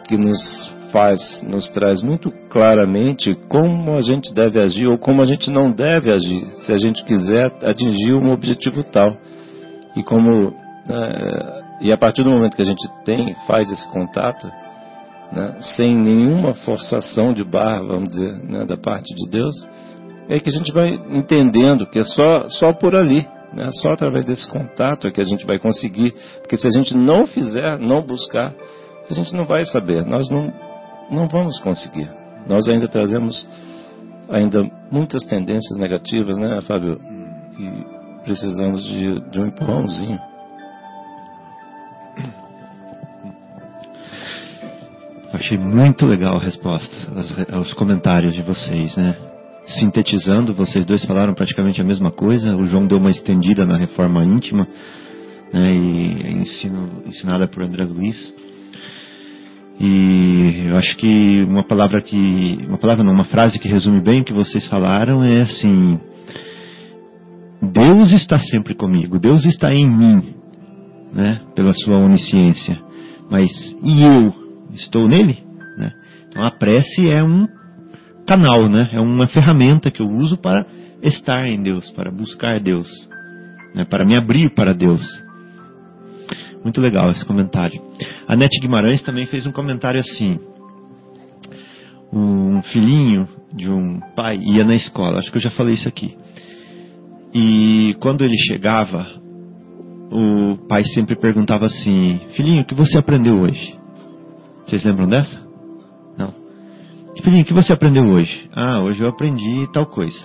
que 0.06 0.18
nos 0.18 0.76
faz, 0.92 1.44
nos 1.48 1.70
traz 1.72 2.02
muito 2.02 2.32
claramente 2.50 3.36
como 3.48 3.96
a 3.96 4.02
gente 4.02 4.34
deve 4.34 4.60
agir 4.60 4.88
ou 4.88 4.98
como 4.98 5.22
a 5.22 5.26
gente 5.26 5.52
não 5.52 5.72
deve 5.72 6.12
agir, 6.12 6.46
se 6.66 6.74
a 6.74 6.78
gente 6.78 7.04
quiser 7.06 7.52
atingir 7.64 8.14
um 8.14 8.32
objetivo 8.32 8.84
tal. 8.84 9.16
E 9.96 10.04
como, 10.04 10.52
né, 10.88 11.62
e 11.82 11.92
a 11.92 11.98
partir 11.98 12.24
do 12.24 12.30
momento 12.30 12.56
que 12.56 12.62
a 12.62 12.66
gente 12.66 12.88
tem, 13.06 13.34
faz 13.48 13.72
esse 13.72 13.90
contato, 13.92 14.48
né, 15.32 15.58
sem 15.78 15.96
nenhuma 15.96 16.54
forçação 16.54 17.34
de 17.34 17.44
barra, 17.44 17.82
vamos 17.84 18.10
dizer, 18.10 18.38
né, 18.44 18.66
da 18.66 18.78
parte 18.78 19.14
de 19.16 19.30
Deus, 19.30 19.56
é 20.28 20.40
que 20.40 20.50
a 20.50 20.54
gente 20.54 20.72
vai 20.72 20.90
entendendo 20.90 21.88
que 21.88 22.00
é 22.00 22.04
só, 22.04 22.48
só 22.50 22.72
por 22.72 22.96
ali, 22.96 23.26
né? 23.54 23.68
só 23.82 23.90
através 23.90 24.26
desse 24.26 24.48
contato 24.48 25.08
é 25.08 25.12
que 25.12 25.22
a 25.22 25.26
gente 25.26 25.46
vai 25.46 25.58
conseguir. 25.58 26.14
Porque 26.40 26.56
se 26.56 26.68
a 26.68 26.72
gente 26.72 26.96
não 26.96 27.26
fizer, 27.26 27.80
não 27.80 28.06
buscar, 28.06 28.54
a 29.10 29.14
gente 29.14 29.36
não 29.36 29.46
vai 29.46 29.66
saber, 29.66 30.06
nós 30.06 30.30
não, 30.30 30.54
não 31.12 31.28
vamos 31.28 31.60
conseguir. 31.60 32.10
Nós 32.48 32.68
ainda 32.68 32.88
trazemos 32.88 33.48
ainda 34.30 34.64
muitas 34.92 35.24
tendências 35.26 35.78
negativas, 35.78 36.38
né, 36.38 36.60
Fábio? 36.62 36.98
E 37.60 38.24
precisamos 38.24 38.84
de, 38.84 39.20
de 39.30 39.40
um 39.40 39.48
empurrãozinho. 39.48 40.20
Achei 45.34 45.58
muito 45.58 46.06
legal 46.06 46.36
a 46.36 46.40
resposta, 46.40 46.96
aos 47.52 47.74
comentários 47.74 48.34
de 48.34 48.42
vocês, 48.42 48.96
né? 48.96 49.16
sintetizando, 49.78 50.54
vocês 50.54 50.86
dois 50.86 51.04
falaram 51.06 51.34
praticamente 51.34 51.80
a 51.80 51.84
mesma 51.84 52.12
coisa. 52.12 52.56
O 52.56 52.66
João 52.66 52.88
deu 52.88 52.98
uma 52.98 53.12
estendida 53.12 53.66
na 53.66 53.78
reforma 53.78 54.24
íntima, 54.26 54.68
né, 55.54 55.72
e 55.72 56.22
é 56.24 56.32
ensino, 56.32 57.04
ensinada 57.06 57.48
por 57.48 57.64
André 57.64 57.86
Luiz. 57.86 58.34
E 59.80 60.68
eu 60.68 60.78
acho 60.78 60.98
que 60.98 61.42
uma 61.44 61.64
palavra 61.64 62.02
que, 62.02 62.60
uma 62.68 62.78
palavra 62.78 63.04
não, 63.04 63.14
uma 63.14 63.24
frase 63.24 63.58
que 63.58 63.68
resume 63.70 64.02
bem 64.02 64.22
o 64.22 64.26
que 64.26 64.34
vocês 64.34 64.68
falaram 64.68 65.24
é 65.24 65.42
assim: 65.42 65.98
Deus 67.62 68.12
está 68.12 68.38
sempre 68.40 68.74
comigo, 68.76 69.18
Deus 69.18 69.46
está 69.46 69.74
em 69.74 69.90
mim, 69.90 70.36
né, 71.14 71.40
pela 71.56 71.74
sua 71.74 71.98
onisciência. 71.98 72.78
Mas 73.32 73.50
e 73.82 74.04
eu 74.04 74.34
estou 74.74 75.08
nele? 75.08 75.38
Né? 75.78 75.94
Então 76.28 76.44
a 76.44 76.52
prece 76.52 77.10
é 77.10 77.24
um 77.24 77.48
canal, 78.28 78.68
né? 78.68 78.90
É 78.92 79.00
uma 79.00 79.28
ferramenta 79.28 79.90
que 79.90 80.02
eu 80.02 80.08
uso 80.08 80.38
para 80.38 80.66
estar 81.02 81.48
em 81.48 81.62
Deus, 81.62 81.90
para 81.92 82.12
buscar 82.12 82.60
Deus, 82.62 82.90
né? 83.74 83.86
para 83.90 84.06
me 84.06 84.18
abrir 84.18 84.54
para 84.54 84.74
Deus. 84.74 85.02
Muito 86.64 86.82
legal 86.82 87.10
esse 87.12 87.26
comentário. 87.26 87.82
A 88.28 88.36
Nete 88.36 88.60
Guimarães 88.60 89.02
também 89.02 89.26
fez 89.26 89.46
um 89.46 89.52
comentário 89.52 90.00
assim. 90.00 90.40
Um 92.12 92.62
filhinho 92.64 93.28
de 93.54 93.70
um 93.70 94.00
pai 94.16 94.38
ia 94.38 94.64
na 94.64 94.76
escola, 94.76 95.20
acho 95.20 95.32
que 95.32 95.38
eu 95.38 95.42
já 95.44 95.52
falei 95.52 95.76
isso 95.76 95.88
aqui. 95.88 96.18
E 97.34 97.96
quando 98.00 98.24
ele 98.24 98.36
chegava, 98.48 99.06
o 100.12 100.58
pai 100.68 100.84
sempre 100.86 101.16
perguntava 101.16 101.66
assim: 101.66 102.20
Filhinho, 102.36 102.64
o 102.64 102.66
que 102.66 102.74
você 102.74 102.98
aprendeu 102.98 103.40
hoje? 103.40 103.76
Vocês 104.66 104.84
lembram 104.84 105.08
dessa? 105.08 105.50
Filhinho, 107.24 107.44
o 107.44 107.46
que 107.46 107.54
você 107.54 107.74
aprendeu 107.74 108.04
hoje? 108.04 108.50
Ah, 108.54 108.82
hoje 108.82 109.02
eu 109.02 109.10
aprendi 109.10 109.68
tal 109.74 109.86
coisa. 109.86 110.20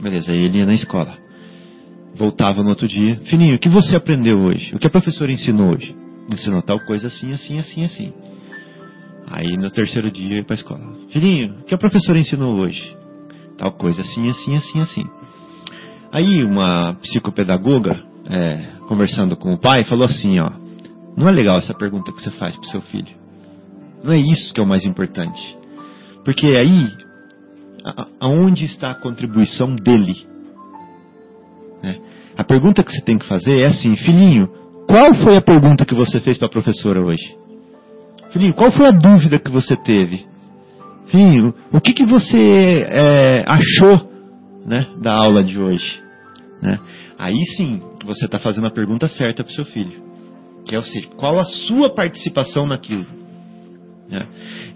Beleza, 0.00 0.32
aí 0.32 0.44
ele 0.44 0.58
ia 0.58 0.66
na 0.66 0.74
escola. 0.74 1.14
Voltava 2.20 2.62
no 2.62 2.68
outro 2.68 2.86
dia. 2.86 3.16
Filhinho, 3.24 3.56
o 3.56 3.58
que 3.58 3.70
você 3.70 3.96
aprendeu 3.96 4.38
hoje? 4.40 4.74
O 4.74 4.78
que 4.78 4.86
a 4.86 4.90
professora 4.90 5.32
ensinou 5.32 5.74
hoje? 5.74 5.96
Ensinou 6.30 6.60
tal 6.60 6.78
coisa 6.80 7.06
assim, 7.06 7.32
assim, 7.32 7.58
assim, 7.58 7.82
assim. 7.82 8.12
Aí 9.26 9.56
no 9.56 9.70
terceiro 9.70 10.12
dia 10.12 10.36
ia 10.36 10.44
para 10.44 10.52
a 10.52 10.58
escola. 10.58 10.82
Filhinho, 11.10 11.60
o 11.60 11.64
que 11.64 11.74
a 11.74 11.78
professora 11.78 12.18
ensinou 12.20 12.56
hoje? 12.56 12.94
Tal 13.56 13.72
coisa 13.72 14.02
assim, 14.02 14.28
assim, 14.28 14.54
assim, 14.54 14.80
assim. 14.82 15.04
Aí 16.12 16.44
uma 16.44 16.92
psicopedagoga, 17.00 17.98
é, 18.28 18.66
conversando 18.86 19.34
com 19.34 19.54
o 19.54 19.58
pai, 19.58 19.84
falou 19.84 20.04
assim, 20.04 20.38
ó. 20.40 20.50
Não 21.16 21.26
é 21.26 21.32
legal 21.32 21.56
essa 21.56 21.72
pergunta 21.72 22.12
que 22.12 22.20
você 22.20 22.30
faz 22.32 22.54
para 22.54 22.68
seu 22.68 22.82
filho. 22.82 23.16
Não 24.04 24.12
é 24.12 24.18
isso 24.18 24.52
que 24.52 24.60
é 24.60 24.62
o 24.62 24.68
mais 24.68 24.84
importante. 24.84 25.40
Porque 26.22 26.48
aí, 26.48 26.86
aonde 28.20 28.66
está 28.66 28.90
a 28.90 29.00
contribuição 29.00 29.74
dele? 29.74 30.28
A 32.36 32.44
pergunta 32.44 32.82
que 32.82 32.92
você 32.92 33.02
tem 33.02 33.18
que 33.18 33.26
fazer 33.26 33.60
é 33.60 33.66
assim, 33.66 33.96
filhinho, 33.96 34.48
qual 34.88 35.14
foi 35.14 35.36
a 35.36 35.40
pergunta 35.40 35.84
que 35.84 35.94
você 35.94 36.20
fez 36.20 36.38
para 36.38 36.48
a 36.48 36.50
professora 36.50 37.00
hoje? 37.00 37.36
Filhinho, 38.32 38.54
qual 38.54 38.72
foi 38.72 38.86
a 38.86 38.92
dúvida 38.92 39.38
que 39.38 39.50
você 39.50 39.76
teve? 39.76 40.24
Filhinho, 41.06 41.54
o 41.72 41.80
que, 41.80 41.92
que 41.92 42.06
você 42.06 42.86
é, 42.92 43.44
achou 43.46 44.08
né, 44.64 44.86
da 45.02 45.14
aula 45.14 45.42
de 45.42 45.58
hoje? 45.58 46.00
Né? 46.62 46.78
Aí 47.18 47.36
sim, 47.56 47.82
você 48.04 48.26
está 48.26 48.38
fazendo 48.38 48.66
a 48.66 48.72
pergunta 48.72 49.06
certa 49.08 49.42
para 49.42 49.50
o 49.50 49.54
seu 49.54 49.64
filho. 49.64 50.02
Que 50.64 50.74
é, 50.74 50.78
ou 50.78 50.84
seja, 50.84 51.08
qual 51.16 51.38
a 51.38 51.44
sua 51.44 51.94
participação 51.94 52.66
naquilo? 52.66 53.06
Né? 54.08 54.26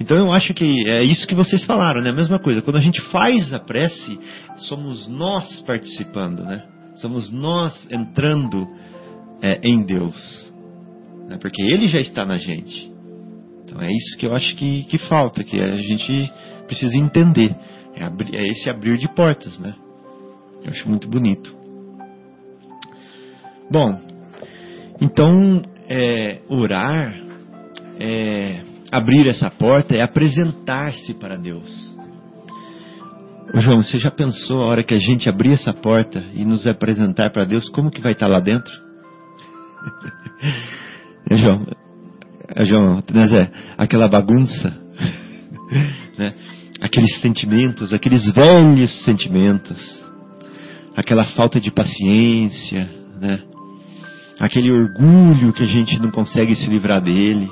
Então 0.00 0.16
eu 0.16 0.32
acho 0.32 0.54
que 0.54 0.88
é 0.88 1.02
isso 1.02 1.26
que 1.26 1.34
vocês 1.34 1.64
falaram, 1.64 2.00
né? 2.00 2.10
A 2.10 2.14
mesma 2.14 2.38
coisa. 2.38 2.62
Quando 2.62 2.76
a 2.76 2.80
gente 2.80 3.00
faz 3.10 3.52
a 3.52 3.58
prece, 3.58 4.18
somos 4.58 5.08
nós 5.08 5.60
participando, 5.66 6.44
né? 6.44 6.62
Somos 6.96 7.30
nós 7.30 7.86
entrando 7.90 8.68
é, 9.42 9.60
em 9.62 9.82
Deus, 9.82 10.52
né? 11.28 11.38
porque 11.40 11.60
Ele 11.62 11.88
já 11.88 12.00
está 12.00 12.24
na 12.24 12.38
gente. 12.38 12.92
Então 13.64 13.80
é 13.80 13.90
isso 13.90 14.16
que 14.18 14.26
eu 14.26 14.34
acho 14.34 14.54
que, 14.56 14.84
que 14.84 14.98
falta, 14.98 15.42
que 15.42 15.60
a 15.60 15.76
gente 15.76 16.32
precisa 16.66 16.96
entender. 16.96 17.54
É, 17.94 18.04
abrir, 18.04 18.34
é 18.34 18.46
esse 18.46 18.68
abrir 18.70 18.98
de 18.98 19.08
portas, 19.14 19.58
né? 19.58 19.74
Eu 20.62 20.70
acho 20.70 20.88
muito 20.88 21.08
bonito. 21.08 21.54
Bom, 23.70 23.96
então 25.00 25.62
é, 25.88 26.40
orar 26.48 27.14
é 28.00 28.60
abrir 28.90 29.28
essa 29.28 29.50
porta 29.50 29.94
é 29.96 30.02
apresentar-se 30.02 31.14
para 31.14 31.36
Deus. 31.36 31.93
João, 33.56 33.82
você 33.82 33.98
já 33.98 34.10
pensou 34.10 34.62
a 34.62 34.66
hora 34.66 34.82
que 34.82 34.94
a 34.94 34.98
gente 34.98 35.28
abrir 35.28 35.52
essa 35.52 35.72
porta 35.72 36.24
e 36.34 36.44
nos 36.44 36.66
apresentar 36.66 37.30
para 37.30 37.44
Deus, 37.44 37.68
como 37.68 37.90
que 37.90 38.00
vai 38.00 38.12
estar 38.12 38.26
lá 38.26 38.40
dentro? 38.40 38.72
é, 41.30 41.36
João, 41.36 41.66
é, 42.48 42.64
João, 42.64 43.02
né, 43.12 43.50
aquela 43.78 44.08
bagunça, 44.08 44.70
né? 46.18 46.34
aqueles 46.80 47.20
sentimentos, 47.20 47.92
aqueles 47.92 48.32
velhos 48.32 49.04
sentimentos, 49.04 49.78
aquela 50.96 51.24
falta 51.24 51.60
de 51.60 51.70
paciência, 51.70 52.90
né? 53.20 53.42
aquele 54.40 54.70
orgulho 54.70 55.52
que 55.52 55.62
a 55.62 55.68
gente 55.68 56.00
não 56.00 56.10
consegue 56.10 56.54
se 56.56 56.68
livrar 56.68 57.00
dele. 57.02 57.48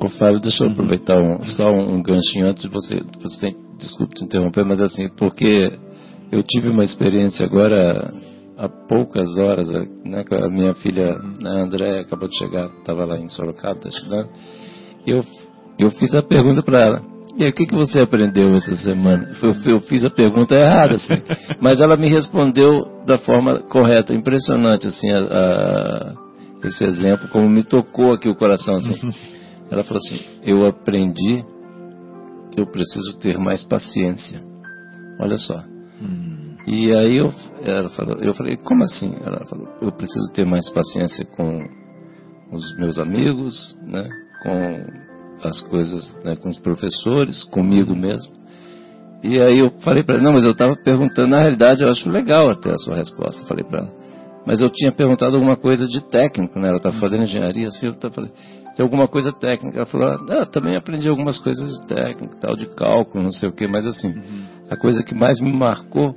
Ô, 0.00 0.08
Fábio, 0.08 0.40
deixa 0.40 0.64
eu 0.64 0.70
aproveitar 0.70 1.16
um, 1.18 1.44
só 1.46 1.70
um 1.70 2.02
ganchinho 2.02 2.46
antes 2.46 2.62
de 2.62 2.68
você, 2.68 3.02
você 3.20 3.65
desculpe 3.78 4.14
te 4.14 4.24
interromper, 4.24 4.64
mas 4.64 4.80
assim, 4.80 5.08
porque 5.16 5.72
eu 6.32 6.42
tive 6.42 6.68
uma 6.68 6.84
experiência 6.84 7.46
agora 7.46 8.12
há 8.56 8.68
poucas 8.68 9.36
horas, 9.38 9.68
né, 10.04 10.24
com 10.24 10.34
a 10.34 10.48
minha 10.48 10.74
filha 10.76 11.18
né, 11.40 11.50
André 11.62 12.00
acabou 12.00 12.28
de 12.28 12.38
chegar, 12.38 12.68
estava 12.78 13.04
lá 13.04 13.18
em 13.18 13.28
Sorocaba, 13.28 13.80
tá 13.80 13.88
estudando, 13.88 14.28
eu, 15.06 15.20
eu 15.78 15.90
fiz 15.90 16.14
a 16.14 16.22
pergunta 16.22 16.62
para 16.62 16.80
ela, 16.80 17.02
E 17.38 17.44
aí, 17.44 17.50
o 17.50 17.52
que, 17.52 17.66
que 17.66 17.74
você 17.74 18.00
aprendeu 18.00 18.54
essa 18.54 18.74
semana? 18.76 19.28
Eu, 19.42 19.72
eu 19.72 19.80
fiz 19.80 20.02
a 20.06 20.10
pergunta 20.10 20.54
errada, 20.54 20.94
assim, 20.94 21.16
mas 21.60 21.82
ela 21.82 21.96
me 21.96 22.08
respondeu 22.08 23.04
da 23.06 23.18
forma 23.18 23.60
correta. 23.60 24.14
Impressionante, 24.14 24.88
assim, 24.88 25.10
a, 25.10 25.18
a, 25.18 26.14
esse 26.64 26.86
exemplo, 26.86 27.28
como 27.28 27.46
me 27.46 27.62
tocou 27.62 28.14
aqui 28.14 28.26
o 28.26 28.34
coração, 28.34 28.76
assim. 28.76 28.94
Ela 29.70 29.82
falou 29.82 29.98
assim: 29.98 30.20
Eu 30.44 30.64
aprendi 30.64 31.44
eu 32.56 32.66
preciso 32.66 33.18
ter 33.18 33.38
mais 33.38 33.64
paciência. 33.64 34.40
Olha 35.20 35.36
só. 35.36 35.62
Hum. 36.00 36.56
E 36.66 36.92
aí 36.92 37.16
eu, 37.16 37.32
ela 37.62 37.88
falou, 37.90 38.16
eu 38.20 38.34
falei: 38.34 38.56
Como 38.56 38.82
assim? 38.82 39.14
Ela 39.24 39.44
falou: 39.46 39.68
Eu 39.80 39.92
preciso 39.92 40.32
ter 40.32 40.44
mais 40.44 40.68
paciência 40.70 41.24
com 41.24 41.68
os 42.52 42.76
meus 42.76 42.98
amigos, 42.98 43.76
né? 43.82 44.08
Com 44.42 45.46
as 45.46 45.60
coisas, 45.62 46.16
né? 46.24 46.36
com 46.36 46.48
os 46.48 46.58
professores, 46.58 47.44
comigo 47.44 47.94
mesmo. 47.94 48.32
E 49.22 49.40
aí 49.40 49.58
eu 49.58 49.70
falei 49.80 50.02
para 50.02 50.16
ela: 50.16 50.24
Não, 50.24 50.32
mas 50.32 50.44
eu 50.44 50.52
estava 50.52 50.74
perguntando. 50.76 51.28
Na 51.28 51.40
realidade, 51.40 51.82
eu 51.82 51.88
acho 51.88 52.08
legal 52.08 52.50
até 52.50 52.70
a 52.70 52.78
sua 52.78 52.96
resposta. 52.96 53.46
Falei 53.46 53.64
para 53.64 53.80
ela. 53.80 54.06
Mas 54.46 54.60
eu 54.60 54.70
tinha 54.70 54.92
perguntado 54.92 55.34
alguma 55.34 55.56
coisa 55.56 55.88
de 55.88 56.00
técnico, 56.08 56.58
né? 56.58 56.68
Ela 56.68 56.76
estava 56.76 56.98
fazendo 57.00 57.24
engenharia, 57.24 57.66
assim, 57.66 57.88
eu 57.88 57.92
estava 57.92 58.14
falando 58.14 58.32
tem 58.76 58.84
alguma 58.84 59.08
coisa 59.08 59.32
técnica. 59.32 59.78
Ela 59.78 59.86
falou, 59.86 60.06
ah, 60.06 60.46
também 60.46 60.76
aprendi 60.76 61.08
algumas 61.08 61.38
coisas 61.38 61.80
de 61.80 61.86
técnica, 61.86 62.36
tal, 62.38 62.54
de 62.54 62.66
cálculo, 62.66 63.24
não 63.24 63.32
sei 63.32 63.48
o 63.48 63.52
quê, 63.52 63.66
mas 63.66 63.86
assim, 63.86 64.08
uhum. 64.08 64.44
a 64.70 64.76
coisa 64.76 65.02
que 65.02 65.14
mais 65.14 65.40
me 65.40 65.52
marcou 65.52 66.14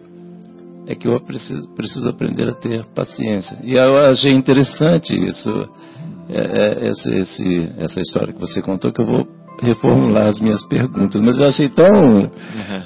é 0.86 0.94
que 0.94 1.08
eu 1.08 1.18
preciso, 1.22 1.74
preciso 1.74 2.10
aprender 2.10 2.50
a 2.50 2.56
ter 2.56 2.84
paciência. 2.94 3.58
E 3.63 3.75
eu 3.75 3.98
achei 3.98 4.34
interessante 4.34 5.16
isso, 5.16 5.50
é, 6.30 6.39
é, 6.39 6.89
esse, 6.89 7.16
esse, 7.16 7.74
essa 7.78 8.01
história 8.01 8.34
que 8.34 8.39
você 8.39 8.62
contou, 8.62 8.92
que 8.92 9.01
eu 9.01 9.06
vou 9.06 9.28
reformular 9.62 10.28
as 10.28 10.39
minhas 10.39 10.66
perguntas, 10.68 11.22
mas 11.22 11.39
eu 11.39 11.46
achei 11.46 11.70
tão, 11.70 11.88
uhum. 11.88 12.28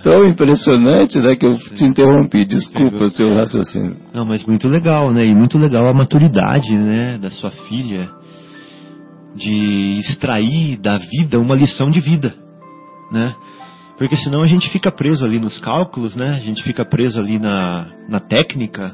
tão 0.04 0.26
impressionante 0.26 1.20
né, 1.20 1.36
que 1.36 1.46
eu 1.46 1.58
te 1.58 1.86
interrompi. 1.86 2.46
Desculpa 2.46 3.06
o 3.06 3.10
seu 3.10 3.34
raciocínio. 3.34 3.96
Não, 4.14 4.26
mas 4.26 4.46
muito 4.46 4.68
legal, 4.68 5.12
né? 5.12 5.24
E 5.24 5.36
muito 5.36 5.58
legal 5.58 5.88
a 5.88 5.94
maturidade 5.94 6.76
né, 6.76 7.18
da 7.18 7.30
sua 7.32 7.52
filha 7.52 8.10
de 9.36 10.00
extrair 10.00 10.78
da 10.78 10.98
vida 10.98 11.40
uma 11.40 11.56
lição 11.56 11.90
de 11.90 12.00
vida, 12.00 12.36
né? 13.12 13.36
Porque 13.98 14.16
senão 14.18 14.44
a 14.44 14.48
gente 14.48 14.70
fica 14.70 14.92
preso 14.92 15.24
ali 15.24 15.40
nos 15.40 15.60
cálculos, 15.60 16.16
né? 16.16 16.32
A 16.32 16.40
gente 16.40 16.64
fica 16.64 16.84
preso 16.84 17.20
ali 17.20 17.40
na, 17.40 17.88
na 18.10 18.20
técnica. 18.20 18.94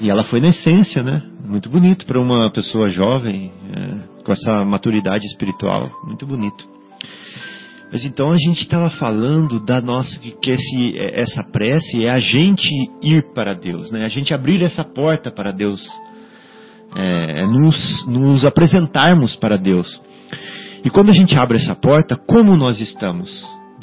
E 0.00 0.10
ela 0.10 0.24
foi 0.24 0.40
na 0.40 0.48
essência, 0.48 1.02
né? 1.02 1.22
Muito 1.44 1.68
bonito 1.70 2.04
para 2.04 2.20
uma 2.20 2.50
pessoa 2.50 2.88
jovem, 2.88 3.52
é, 3.72 4.22
com 4.24 4.32
essa 4.32 4.64
maturidade 4.64 5.24
espiritual. 5.26 5.90
Muito 6.04 6.26
bonito. 6.26 6.68
Mas 7.90 8.04
então 8.04 8.32
a 8.32 8.36
gente 8.36 8.62
estava 8.62 8.90
falando 8.90 9.64
da 9.64 9.80
nossa 9.80 10.18
que 10.18 10.50
esse, 10.50 10.98
essa 10.98 11.42
prece 11.42 12.04
é 12.04 12.10
a 12.10 12.18
gente 12.18 12.68
ir 13.02 13.32
para 13.32 13.54
Deus, 13.54 13.90
né? 13.90 14.04
A 14.04 14.08
gente 14.08 14.34
abrir 14.34 14.62
essa 14.62 14.84
porta 14.84 15.30
para 15.30 15.52
Deus 15.52 15.80
é, 16.94 17.46
nos, 17.46 18.06
nos 18.06 18.44
apresentarmos 18.44 19.36
para 19.36 19.56
Deus. 19.56 20.00
E 20.84 20.90
quando 20.90 21.10
a 21.10 21.14
gente 21.14 21.36
abre 21.36 21.58
essa 21.58 21.74
porta, 21.74 22.16
como 22.16 22.56
nós 22.56 22.80
estamos? 22.80 23.30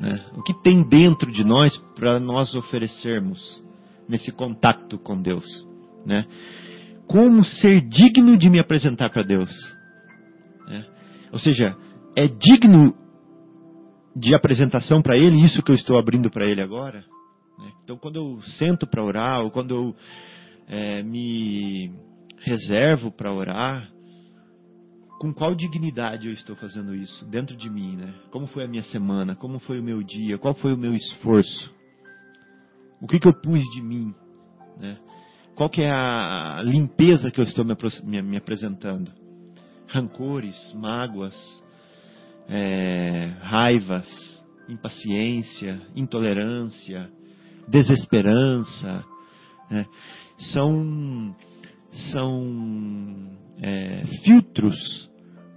Né? 0.02 0.26
O 0.36 0.44
que 0.44 0.54
tem 0.62 0.88
dentro 0.88 1.32
de 1.32 1.44
nós 1.44 1.78
para 1.96 2.20
nós 2.20 2.54
oferecermos 2.56 3.64
nesse 4.08 4.32
contato 4.32 4.98
com 4.98 5.22
Deus? 5.22 5.46
Né? 6.06 6.26
Como 7.08 7.44
ser 7.44 7.82
digno 7.82 8.38
de 8.38 8.50
me 8.50 8.60
apresentar 8.60 9.10
para 9.10 9.24
Deus? 9.24 9.50
Né? 10.68 10.86
Ou 11.32 11.40
seja, 11.40 11.76
é 12.16 12.28
digno 12.28 12.96
de 14.16 14.34
apresentação 14.34 15.02
para 15.02 15.18
Ele 15.18 15.44
isso 15.44 15.62
que 15.62 15.72
eu 15.72 15.76
estou 15.76 15.98
abrindo 15.98 16.30
para 16.30 16.46
Ele 16.46 16.62
agora? 16.62 17.04
Né? 17.60 17.72
Então, 17.84 17.98
quando 17.98 18.16
eu 18.16 18.42
sento 18.58 18.88
para 18.88 19.04
orar, 19.04 19.42
ou 19.42 19.52
quando 19.52 19.76
eu 19.76 19.96
é, 20.68 21.04
me 21.04 21.92
reservo 22.46 23.12
para 23.12 23.34
orar, 23.34 23.92
com 25.20 25.34
qual 25.34 25.56
dignidade 25.56 26.28
eu 26.28 26.34
estou 26.34 26.56
fazendo 26.56 26.94
isso 26.94 27.26
dentro 27.26 27.56
de 27.58 27.70
mim, 27.70 27.96
né? 27.96 28.14
Como 28.32 28.48
foi 28.48 28.64
a 28.64 28.68
minha 28.68 28.84
semana? 28.84 29.36
Como 29.36 29.60
foi 29.60 29.80
o 29.80 29.84
meu 29.84 30.04
dia? 30.04 30.38
Qual 30.38 30.54
foi 30.54 30.74
o 30.74 30.78
meu 30.78 30.94
esforço? 30.94 31.74
O 33.02 33.08
que, 33.08 33.20
que 33.20 33.28
eu 33.28 33.34
pus 33.34 33.64
de 33.74 33.82
mim, 33.82 34.14
né? 34.78 34.98
Qual 35.56 35.70
que 35.70 35.82
é 35.82 35.90
a 35.90 36.62
limpeza 36.64 37.32
que 37.32 37.40
eu 37.40 37.46
estou 37.46 37.66
me, 37.66 37.76
me, 38.04 38.22
me 38.22 38.38
apresentando? 38.38 39.12
Rancores, 39.88 40.74
mágoas, 40.74 41.36
é, 42.48 43.38
raivas, 43.42 44.08
impaciência, 44.68 45.82
intolerância, 45.96 47.10
desesperança, 47.68 49.06
né? 49.72 49.86
são 50.52 51.34
são 52.12 53.32
é, 53.62 54.06
filtros, 54.24 55.10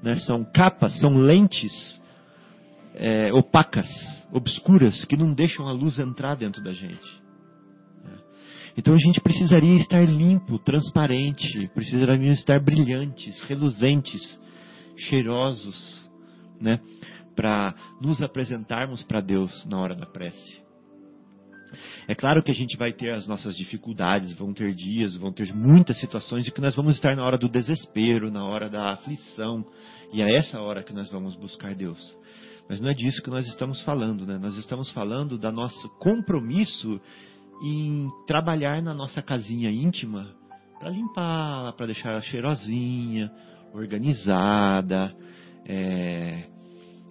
né, 0.03 0.17
são 0.17 0.45
capas, 0.45 0.99
são 1.01 1.11
lentes 1.13 1.73
é, 2.95 3.33
opacas, 3.33 3.89
obscuras, 4.33 5.05
que 5.05 5.17
não 5.17 5.33
deixam 5.33 5.67
a 5.67 5.73
luz 5.73 5.99
entrar 5.99 6.37
dentro 6.37 6.63
da 6.63 6.73
gente. 6.73 7.19
Então 8.79 8.95
a 8.95 8.99
gente 8.99 9.21
precisaria 9.21 9.77
estar 9.81 10.05
limpo, 10.05 10.57
transparente, 10.61 11.69
precisaria 11.75 12.33
estar 12.33 12.63
brilhantes, 12.63 13.41
reluzentes, 13.43 14.39
cheirosos, 14.97 16.09
né, 16.61 16.79
para 17.35 17.75
nos 18.01 18.23
apresentarmos 18.23 19.03
para 19.03 19.21
Deus 19.21 19.67
na 19.67 19.81
hora 19.81 19.97
da 19.97 20.07
prece. 20.07 20.68
É 22.07 22.15
claro 22.15 22.43
que 22.43 22.51
a 22.51 22.55
gente 22.55 22.77
vai 22.77 22.93
ter 22.93 23.15
as 23.15 23.27
nossas 23.27 23.57
dificuldades, 23.57 24.33
vão 24.35 24.53
ter 24.53 24.75
dias, 24.75 25.17
vão 25.17 25.33
ter 25.33 25.55
muitas 25.55 25.99
situações 26.01 26.47
e 26.47 26.51
que 26.51 26.61
nós 26.61 26.75
vamos 26.75 26.95
estar 26.95 27.15
na 27.17 27.25
hora 27.25 27.39
do 27.39 27.49
desespero, 27.49 28.31
na 28.31 28.45
hora 28.45 28.69
da 28.69 28.93
aflição, 28.93 29.65
e 30.13 30.23
é 30.23 30.37
essa 30.37 30.61
hora 30.61 30.83
que 30.83 30.93
nós 30.93 31.11
vamos 31.11 31.35
buscar 31.37 31.75
Deus. 31.75 31.99
Mas 32.69 32.81
não 32.81 32.91
é 32.91 32.95
disso 32.95 33.23
que 33.23 33.31
nós 33.31 33.47
estamos 33.47 33.83
falando, 33.83 34.27
né? 34.27 34.39
Nós 34.39 34.57
estamos 34.57 34.91
falando 34.91 35.39
da 35.39 35.51
nosso 35.51 35.89
compromisso 35.99 37.01
em 37.63 38.09
trabalhar 38.27 38.83
na 38.83 38.95
nossa 38.95 39.23
casinha 39.23 39.71
íntima 39.71 40.35
para 40.79 40.91
limpá-la, 40.91 41.73
para 41.73 41.87
deixar 41.87 42.11
ela 42.11 42.23
cheirosinha, 42.23 43.31
organizada, 43.73 45.15
é, 45.67 46.45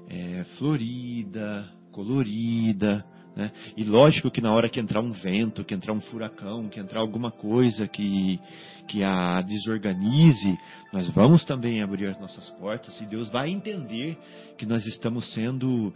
é, 0.07 0.43
florida, 0.57 1.69
colorida 1.91 3.03
né? 3.37 3.51
E 3.77 3.83
lógico 3.83 4.31
que 4.31 4.41
na 4.41 4.51
hora 4.51 4.67
que 4.67 4.79
entrar 4.79 4.99
um 4.99 5.11
vento, 5.11 5.63
que 5.63 5.75
entrar 5.75 5.93
um 5.93 6.01
furacão, 6.01 6.67
que 6.67 6.79
entrar 6.79 7.01
alguma 7.01 7.29
coisa 7.29 7.87
que, 7.87 8.39
que 8.87 9.03
a 9.03 9.43
desorganize, 9.43 10.57
nós 10.91 11.07
vamos 11.11 11.45
também 11.45 11.83
abrir 11.83 12.07
as 12.07 12.19
nossas 12.19 12.49
portas 12.59 12.99
e 12.99 13.05
Deus 13.05 13.29
vai 13.29 13.51
entender 13.51 14.17
que 14.57 14.65
nós 14.65 14.83
estamos 14.87 15.31
sendo 15.35 15.93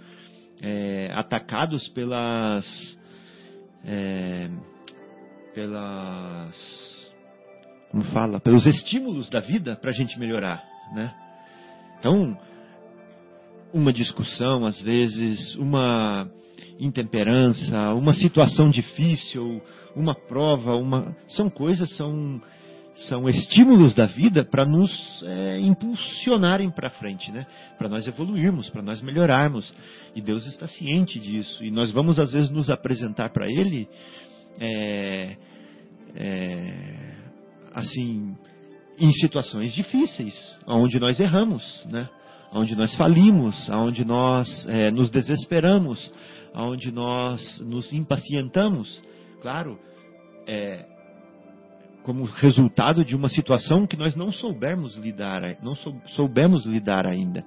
é, 0.62 1.12
atacados 1.16 1.88
pelas. 1.90 3.00
É, 3.84 4.48
pelas. 5.56 6.56
Como 7.90 8.04
fala? 8.04 8.40
Pelos 8.40 8.68
estímulos 8.68 9.32
da 9.32 9.40
vida 9.40 9.76
para 9.76 9.90
a 9.90 9.94
gente 9.94 10.20
melhorar. 10.20 10.64
Né? 10.94 11.12
Então, 11.98 12.38
uma 13.74 13.92
discussão, 13.92 14.64
às 14.64 14.80
vezes, 14.80 15.56
uma 15.56 16.30
intemperança, 16.82 17.94
uma 17.94 18.12
situação 18.14 18.70
difícil, 18.70 19.62
uma 19.96 20.16
prova, 20.16 20.76
uma 20.76 21.16
são 21.30 21.50
coisas, 21.50 21.96
são 21.96 22.42
são 23.08 23.28
estímulos 23.30 23.96
da 23.96 24.06
vida 24.06 24.44
para 24.44 24.66
nos 24.66 24.92
é, 25.24 25.60
impulsionarem 25.60 26.70
para 26.70 26.90
frente, 26.90 27.32
né? 27.32 27.46
Para 27.78 27.88
nós 27.88 28.06
evoluirmos, 28.06 28.70
para 28.70 28.82
nós 28.82 29.02
melhorarmos. 29.02 29.74
E 30.14 30.22
Deus 30.22 30.46
está 30.46 30.68
ciente 30.68 31.18
disso. 31.18 31.64
E 31.64 31.72
nós 31.72 31.90
vamos 31.92 32.20
às 32.20 32.32
vezes 32.32 32.50
nos 32.50 32.70
apresentar 32.70 33.30
para 33.30 33.48
Ele, 33.48 33.88
é, 34.60 35.38
é, 36.16 37.16
assim, 37.74 38.36
em 39.00 39.12
situações 39.14 39.74
difíceis, 39.74 40.36
onde 40.68 41.00
nós 41.00 41.20
erramos, 41.20 41.64
né? 41.90 42.10
Onde 42.54 42.76
nós 42.76 42.94
falimos, 42.96 43.70
onde 43.70 44.04
nós 44.04 44.68
é, 44.68 44.92
nos 44.92 45.10
desesperamos, 45.10 46.12
onde 46.54 46.92
nós 46.92 47.60
nos 47.60 47.92
impacientamos, 47.94 49.02
claro, 49.42 49.80
é, 50.48 50.86
como 52.04 52.24
resultado 52.26 53.06
de 53.06 53.16
uma 53.16 53.30
situação 53.30 53.86
que 53.86 53.98
nós 53.98 54.16
não 54.16 54.32
soubermos 54.32 54.96
lidar, 54.98 55.42
não 55.62 55.76
soubemos 56.08 56.66
lidar 56.66 57.06
ainda. 57.06 57.46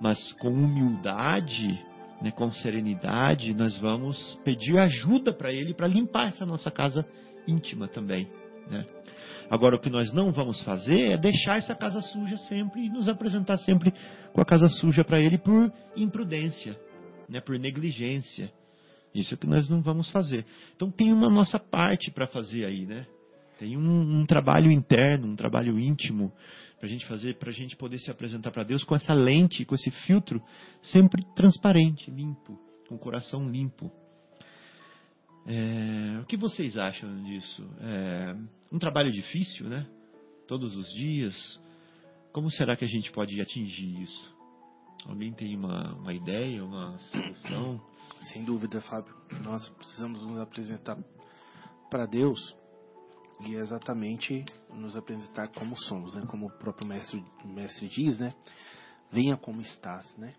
Mas 0.00 0.32
com 0.34 0.48
humildade, 0.48 1.78
né, 2.20 2.30
com 2.32 2.50
serenidade, 2.52 3.54
nós 3.54 3.76
vamos 3.78 4.38
pedir 4.44 4.76
ajuda 4.78 5.32
para 5.32 5.52
Ele 5.52 5.72
para 5.72 5.86
limpar 5.86 6.28
essa 6.28 6.44
nossa 6.44 6.70
casa 6.70 7.06
íntima 7.46 7.86
também. 7.88 8.28
Né? 8.68 8.84
Agora, 9.50 9.76
o 9.76 9.80
que 9.80 9.90
nós 9.90 10.12
não 10.12 10.32
vamos 10.32 10.62
fazer 10.62 11.12
é 11.12 11.16
deixar 11.16 11.58
essa 11.58 11.74
casa 11.74 12.00
suja 12.00 12.36
sempre 12.48 12.86
e 12.86 12.88
nos 12.88 13.08
apresentar 13.08 13.58
sempre 13.58 13.92
com 14.32 14.40
a 14.40 14.44
casa 14.44 14.68
suja 14.68 15.04
para 15.04 15.20
Ele 15.20 15.38
por 15.38 15.72
imprudência. 15.96 16.76
Né, 17.28 17.40
por 17.40 17.58
negligência. 17.58 18.52
Isso 19.14 19.34
é 19.34 19.36
que 19.36 19.46
nós 19.46 19.68
não 19.68 19.80
vamos 19.80 20.10
fazer. 20.10 20.44
Então 20.74 20.90
tem 20.90 21.12
uma 21.12 21.30
nossa 21.30 21.58
parte 21.58 22.10
para 22.10 22.26
fazer 22.26 22.64
aí, 22.64 22.84
né? 22.84 23.06
Tem 23.58 23.76
um, 23.76 24.20
um, 24.20 24.26
trabalho 24.26 24.70
interno, 24.70 25.28
um 25.28 25.36
trabalho 25.36 25.78
íntimo 25.78 26.32
para 26.78 26.88
a 26.88 26.90
gente 26.90 27.06
fazer, 27.06 27.38
para 27.38 27.50
a 27.50 27.52
gente 27.52 27.76
poder 27.76 27.98
se 27.98 28.10
apresentar 28.10 28.50
para 28.50 28.64
Deus 28.64 28.82
com 28.82 28.96
essa 28.96 29.14
lente, 29.14 29.64
com 29.64 29.76
esse 29.76 29.90
filtro 29.90 30.42
sempre 30.82 31.24
transparente, 31.36 32.10
limpo, 32.10 32.58
com 32.88 32.96
o 32.96 32.98
coração 32.98 33.48
limpo. 33.48 33.92
É, 35.46 36.20
o 36.20 36.24
que 36.24 36.36
vocês 36.36 36.76
acham 36.76 37.22
disso? 37.22 37.64
É 37.80 38.36
um 38.72 38.78
trabalho 38.78 39.12
difícil, 39.12 39.68
né? 39.68 39.86
Todos 40.48 40.74
os 40.74 40.92
dias. 40.94 41.60
Como 42.32 42.50
será 42.50 42.76
que 42.76 42.84
a 42.84 42.88
gente 42.88 43.12
pode 43.12 43.40
atingir 43.40 44.02
isso? 44.02 44.33
Alguém 45.06 45.32
tem 45.32 45.56
uma, 45.56 45.94
uma 45.94 46.12
ideia, 46.12 46.64
uma 46.64 46.98
solução? 46.98 47.80
Sem 48.32 48.44
dúvida, 48.44 48.80
Fábio. 48.82 49.14
Nós 49.42 49.68
precisamos 49.70 50.24
nos 50.26 50.40
apresentar 50.40 50.96
para 51.90 52.06
Deus 52.06 52.56
e 53.40 53.54
é 53.54 53.58
exatamente 53.58 54.44
nos 54.72 54.96
apresentar 54.96 55.48
como 55.48 55.76
somos, 55.76 56.16
né? 56.16 56.24
Como 56.26 56.46
o 56.46 56.58
próprio 56.58 56.86
mestre, 56.86 57.22
mestre 57.44 57.88
diz, 57.88 58.18
né? 58.18 58.32
Venha 59.12 59.36
como 59.36 59.60
estás, 59.60 60.16
né? 60.16 60.34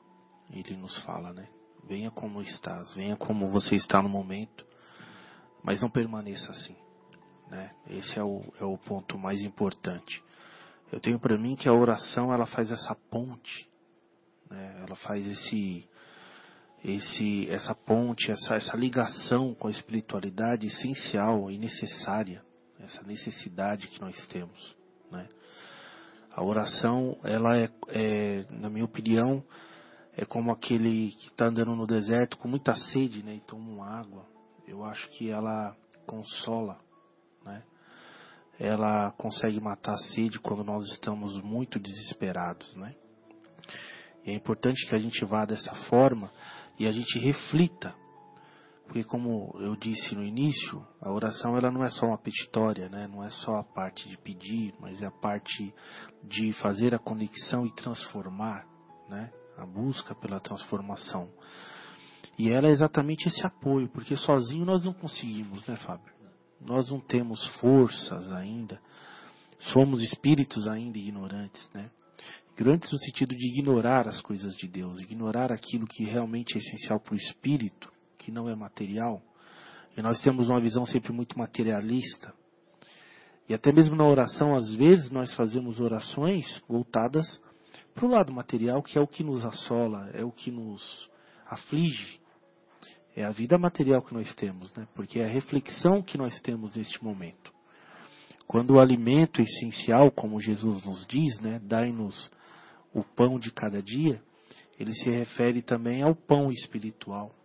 Ele 0.49 0.75
nos 0.75 0.97
fala, 1.04 1.32
né? 1.34 1.47
Venha 1.88 2.10
como 2.10 2.41
estás, 2.41 2.93
venha 2.95 3.15
como 3.15 3.49
você 3.49 3.75
está 3.75 4.01
no 4.01 4.10
momento 4.10 4.65
mas 5.65 5.82
não 5.82 5.89
permaneça 5.89 6.51
assim. 6.51 6.75
Né? 7.49 7.71
Esse 7.89 8.19
é 8.19 8.23
o, 8.23 8.41
é 8.60 8.63
o 8.63 8.78
ponto 8.78 9.17
mais 9.17 9.41
importante. 9.41 10.23
Eu 10.91 10.99
tenho 10.99 11.19
para 11.19 11.38
mim 11.38 11.56
que 11.56 11.67
a 11.67 11.73
oração 11.73 12.32
ela 12.32 12.45
faz 12.45 12.71
essa 12.71 12.95
ponte, 13.10 13.67
né? 14.49 14.84
ela 14.86 14.95
faz 14.95 15.25
esse, 15.27 15.88
esse, 16.84 17.49
essa 17.49 17.73
ponte, 17.73 18.31
essa, 18.31 18.55
essa 18.55 18.75
ligação 18.75 19.53
com 19.53 19.67
a 19.67 19.71
espiritualidade 19.71 20.67
essencial 20.67 21.51
e 21.51 21.58
necessária, 21.58 22.43
essa 22.79 23.03
necessidade 23.03 23.88
que 23.88 24.01
nós 24.01 24.15
temos. 24.27 24.75
Né? 25.12 25.27
A 26.31 26.43
oração, 26.43 27.17
ela 27.23 27.58
é, 27.58 27.69
é, 27.89 28.45
na 28.49 28.69
minha 28.69 28.86
opinião, 28.86 29.43
é 30.17 30.25
como 30.25 30.51
aquele 30.51 31.12
que 31.12 31.27
está 31.27 31.45
andando 31.45 31.75
no 31.75 31.88
deserto 31.88 32.38
com 32.38 32.47
muita 32.47 32.73
sede, 32.73 33.23
né, 33.23 33.36
e 33.36 33.41
toma 33.41 33.86
água 33.86 34.36
eu 34.67 34.84
acho 34.84 35.10
que 35.12 35.29
ela 35.29 35.75
consola, 36.05 36.77
né? 37.43 37.63
Ela 38.58 39.12
consegue 39.12 39.60
matar 39.60 39.93
a 39.93 39.97
sede 39.97 40.39
quando 40.39 40.63
nós 40.63 40.86
estamos 40.91 41.41
muito 41.41 41.79
desesperados, 41.79 42.75
né? 42.75 42.95
É 44.25 44.33
importante 44.33 44.88
que 44.88 44.95
a 44.95 44.97
gente 44.97 45.23
vá 45.23 45.45
dessa 45.45 45.73
forma 45.88 46.31
e 46.79 46.88
a 46.88 46.91
gente 46.91 47.19
reflita, 47.19 47.93
porque 48.85 49.03
como 49.03 49.55
eu 49.59 49.75
disse 49.75 50.15
no 50.15 50.23
início, 50.23 50.85
a 50.99 51.11
oração 51.11 51.55
ela 51.55 51.69
não 51.69 51.83
é 51.83 51.89
só 51.89 52.07
uma 52.07 52.17
petitória, 52.17 52.89
né? 52.89 53.07
Não 53.07 53.23
é 53.23 53.29
só 53.29 53.57
a 53.57 53.63
parte 53.63 54.09
de 54.09 54.17
pedir, 54.17 54.73
mas 54.79 55.01
é 55.01 55.05
a 55.05 55.11
parte 55.11 55.73
de 56.23 56.53
fazer 56.53 56.93
a 56.93 56.99
conexão 56.99 57.65
e 57.65 57.73
transformar, 57.73 58.65
né? 59.09 59.31
A 59.57 59.65
busca 59.65 60.15
pela 60.15 60.39
transformação. 60.39 61.29
E 62.38 62.49
ela 62.49 62.67
é 62.67 62.71
exatamente 62.71 63.27
esse 63.27 63.45
apoio, 63.45 63.88
porque 63.89 64.15
sozinho 64.15 64.65
nós 64.65 64.83
não 64.83 64.93
conseguimos, 64.93 65.65
né, 65.67 65.75
Fábio? 65.77 66.13
Nós 66.59 66.89
não 66.89 66.99
temos 66.99 67.45
forças 67.59 68.31
ainda, 68.31 68.79
somos 69.59 70.01
espíritos 70.01 70.67
ainda 70.67 70.97
ignorantes, 70.97 71.69
né? 71.73 71.89
Ignorantes 72.56 72.89
no 72.89 73.00
sentido 73.00 73.36
de 73.36 73.48
ignorar 73.48 74.08
as 74.08 74.22
coisas 74.22 74.56
de 74.56 74.65
Deus, 74.65 75.02
ignorar 75.02 75.52
aquilo 75.52 75.86
que 75.86 76.06
realmente 76.06 76.56
é 76.56 76.58
essencial 76.58 77.02
para 77.02 77.13
o 77.13 77.18
espírito, 77.18 77.91
que 78.18 78.32
não 78.32 78.48
é 78.48 78.56
material. 78.56 79.22
E 79.98 80.02
nós 80.02 80.22
temos 80.22 80.50
uma 80.50 80.62
visão 80.62 80.86
sempre 80.86 81.12
muito 81.12 81.38
materialista. 81.38 82.34
E 83.50 83.54
até 83.54 83.74
mesmo 83.74 83.98
na 83.98 84.06
oração, 84.06 84.56
às 84.56 84.74
vezes, 84.74 85.12
nós 85.12 85.36
fazemos 85.36 85.82
orações 85.82 86.46
voltadas 86.65 87.26
para 87.94 88.06
o 88.06 88.10
lado 88.10 88.32
material, 88.32 88.82
que 88.82 88.98
é 88.98 89.02
o 89.02 89.08
que 89.08 89.24
nos 89.24 89.46
assola, 89.46 90.10
é 90.13 90.24
o 90.24 90.32
que 90.32 90.50
nos 90.50 91.10
aflige. 91.46 92.22
É 93.18 93.26
a 93.26 93.32
vida 93.32 93.58
material 93.58 94.02
que 94.02 94.13
nós 94.13 94.34
temos, 94.34 94.74
né? 94.76 94.88
porque 94.96 95.20
é 95.20 95.26
a 95.26 95.30
reflexão 95.30 96.02
que 96.02 96.18
nós 96.18 96.39
temos 96.39 96.76
neste 96.76 97.04
momento. 97.04 97.54
Quando 98.48 98.76
o 98.76 98.80
alimento 98.80 99.41
essencial, 99.41 100.10
como 100.12 100.39
Jesus 100.39 100.82
nos 100.86 101.06
diz, 101.06 101.39
né, 101.39 101.60
dai-nos 101.63 102.30
o 102.95 103.03
pão 103.03 103.38
de 103.38 103.51
cada 103.51 103.84
dia, 103.84 104.21
ele 104.79 104.93
se 104.93 105.10
refere 105.10 105.62
também 105.62 106.01
ao 106.01 106.15
pão 106.15 106.49
espiritual, 106.49 107.36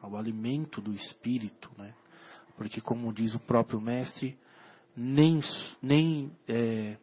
ao 0.00 0.16
alimento 0.16 0.80
do 0.80 0.94
espírito, 0.94 1.68
né? 1.76 1.92
Porque 2.56 2.80
como 2.80 3.12
diz 3.12 3.34
o 3.34 3.40
próprio 3.40 3.80
mestre, 3.80 4.38
nem 4.96 5.40
nem 5.82 6.30
é, 6.46 6.96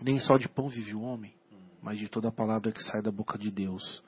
nem 0.00 0.18
só 0.18 0.38
de 0.38 0.48
pão 0.48 0.68
vive 0.68 0.94
o 0.94 1.02
homem, 1.02 1.34
mas 1.82 1.98
de 1.98 2.08
toda 2.08 2.28
a 2.28 2.32
palavra 2.32 2.72
que 2.72 2.82
sai 2.82 3.02
da 3.02 3.10
boca 3.10 3.36
de 3.36 3.50
Deus. 3.50 4.02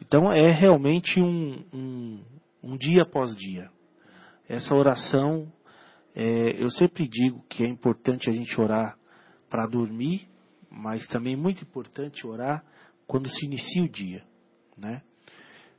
Então 0.00 0.32
é 0.32 0.50
realmente 0.50 1.20
um, 1.20 1.64
um, 1.72 2.24
um 2.62 2.76
dia 2.78 3.02
após 3.02 3.36
dia. 3.36 3.70
Essa 4.48 4.74
oração, 4.74 5.52
é, 6.14 6.62
eu 6.62 6.70
sempre 6.70 7.06
digo 7.06 7.44
que 7.48 7.62
é 7.62 7.68
importante 7.68 8.30
a 8.30 8.32
gente 8.32 8.58
orar 8.58 8.98
para 9.50 9.66
dormir, 9.66 10.28
mas 10.74 11.06
também 11.08 11.34
é 11.34 11.36
muito 11.36 11.62
importante 11.62 12.26
orar 12.26 12.64
quando 13.06 13.28
se 13.28 13.46
inicia 13.46 13.84
o 13.84 13.88
dia, 13.88 14.24
né? 14.76 15.02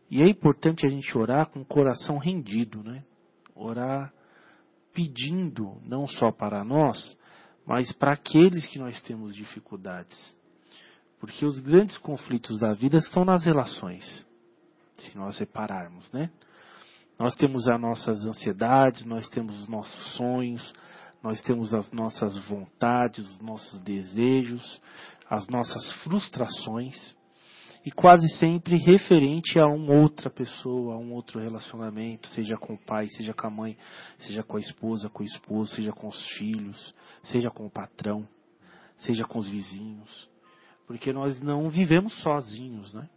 E 0.10 0.22
é 0.22 0.28
importante 0.28 0.86
a 0.86 0.90
gente 0.90 1.18
orar 1.18 1.50
com 1.50 1.62
o 1.62 1.66
coração 1.66 2.18
rendido, 2.18 2.84
né? 2.84 3.04
Orar 3.56 4.14
pedindo 4.94 5.82
não 5.84 6.08
só 6.08 6.32
para 6.32 6.64
nós, 6.64 7.18
mas 7.66 7.92
para 7.92 8.14
aqueles 8.14 8.68
que 8.68 8.80
nós 8.80 9.02
temos 9.02 9.36
dificuldades. 9.36 10.16
Porque 11.20 11.46
os 11.46 11.60
grandes 11.60 11.98
conflitos 11.98 12.60
da 12.60 12.74
vida 12.74 12.98
estão 12.98 13.26
nas 13.26 13.44
relações, 13.46 14.26
se 15.00 15.18
nós 15.18 15.38
repararmos, 15.38 16.12
né? 16.12 16.30
Nós 17.18 17.34
temos 17.36 17.68
as 17.68 17.80
nossas 17.80 18.26
ansiedades, 18.26 19.06
nós 19.06 19.28
temos 19.30 19.60
os 19.62 19.68
nossos 19.68 20.16
sonhos, 20.16 20.74
nós 21.26 21.42
temos 21.42 21.74
as 21.74 21.92
nossas 21.92 22.38
vontades, 22.46 23.28
os 23.28 23.42
nossos 23.42 23.80
desejos, 23.80 24.80
as 25.28 25.48
nossas 25.48 25.92
frustrações, 26.04 26.96
e 27.84 27.90
quase 27.90 28.30
sempre 28.38 28.76
referente 28.76 29.58
a 29.58 29.66
uma 29.66 29.92
outra 29.92 30.30
pessoa, 30.30 30.94
a 30.94 30.98
um 31.00 31.14
outro 31.14 31.40
relacionamento, 31.40 32.28
seja 32.28 32.54
com 32.58 32.76
o 32.76 32.78
pai, 32.78 33.08
seja 33.08 33.34
com 33.34 33.48
a 33.48 33.50
mãe, 33.50 33.76
seja 34.20 34.44
com 34.44 34.58
a 34.58 34.60
esposa, 34.60 35.10
com 35.10 35.24
o 35.24 35.26
esposo, 35.26 35.74
seja 35.74 35.92
com 35.92 36.08
os 36.08 36.30
filhos, 36.38 36.94
seja 37.24 37.50
com 37.50 37.66
o 37.66 37.72
patrão, 37.72 38.28
seja 39.00 39.26
com 39.26 39.40
os 39.40 39.50
vizinhos, 39.50 40.30
porque 40.86 41.12
nós 41.12 41.42
não 41.42 41.70
vivemos 41.72 42.14
sozinhos, 42.22 42.94
né? 42.94 43.10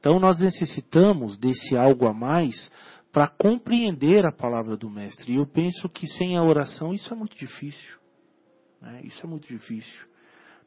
Então 0.00 0.18
nós 0.18 0.38
necessitamos 0.38 1.36
desse 1.36 1.76
algo 1.76 2.06
a 2.06 2.14
mais 2.14 2.70
para 3.12 3.28
compreender 3.28 4.26
a 4.26 4.32
palavra 4.32 4.76
do 4.76 4.90
Mestre. 4.90 5.32
E 5.32 5.36
eu 5.36 5.46
penso 5.46 5.88
que 5.88 6.06
sem 6.06 6.36
a 6.36 6.42
oração 6.42 6.92
isso 6.92 7.12
é 7.12 7.16
muito 7.16 7.36
difícil. 7.36 7.98
Né? 8.80 9.00
Isso 9.04 9.24
é 9.24 9.28
muito 9.28 9.48
difícil. 9.48 10.06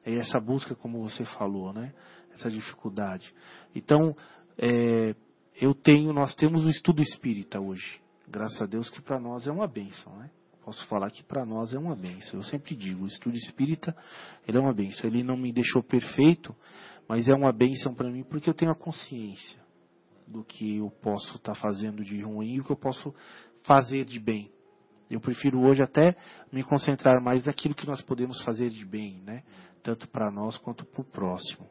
E 0.06 0.15
essa 0.15 0.39
busca, 0.39 0.73
como 0.75 1.01
você 1.01 1.23
falou, 1.23 1.71
né? 1.71 1.93
essa 2.34 2.49
dificuldade. 2.49 3.32
Então, 3.75 4.15
é, 4.58 5.15
eu 5.60 5.75
tenho, 5.75 6.12
nós 6.12 6.34
temos 6.36 6.65
o 6.65 6.69
estudo 6.69 7.01
espírita 7.01 7.60
hoje. 7.60 8.01
Graças 8.27 8.62
a 8.62 8.65
Deus 8.65 8.89
que 8.89 9.01
para 9.01 9.19
nós 9.19 9.45
é 9.45 9.51
uma 9.51 9.67
bênção. 9.67 10.15
Né? 10.17 10.32
Posso 10.65 10.86
falar 10.88 11.12
que 11.12 11.23
para 11.23 11.45
nós 11.45 11.73
é 11.73 11.77
uma 11.77 11.95
bênção. 11.95 12.39
Eu 12.39 12.43
sempre 12.43 12.75
digo, 12.75 13.04
o 13.04 13.08
estudo 13.08 13.36
espírita 13.36 13.95
ele 14.47 14.58
é 14.58 14.62
uma 14.62 14.73
bênção. 14.73 15.08
Ele 15.08 15.23
não 15.23 15.38
me 15.38 15.54
deixou 15.54 15.84
perfeito, 15.84 16.56
mas 17.08 17.30
é 17.30 17.34
uma 17.34 17.51
bênção 17.51 17.93
para 17.93 18.10
mim 18.10 18.23
porque 18.23 18.49
eu 18.49 18.54
tenho 18.54 18.71
a 18.71 18.75
consciência 18.75 19.62
do 20.32 20.44
que 20.44 20.78
eu 20.78 20.89
posso 21.02 21.36
estar 21.36 21.54
tá 21.54 21.60
fazendo 21.60 22.04
de 22.04 22.22
ruim 22.22 22.56
e 22.56 22.60
o 22.60 22.63
que 22.63 22.72
eu 22.72 22.78
posso 22.78 23.13
fazer 23.63 24.06
de 24.06 24.20
bem. 24.20 24.52
Eu 25.10 25.20
prefiro 25.20 25.60
hoje 25.62 25.84
até 25.84 26.15
me 26.52 26.63
concentrar 26.63 27.22
mais 27.22 27.46
naquilo 27.46 27.76
que 27.76 27.86
nós 27.86 28.02
podemos 28.02 28.41
fazer 28.44 28.70
de 28.70 28.86
bem, 28.86 29.22
né? 29.22 29.44
Tanto 29.84 30.08
para 30.08 30.32
nós 30.32 30.58
quanto 30.58 30.86
para 30.86 31.02
o 31.02 31.06
próximo. 31.06 31.67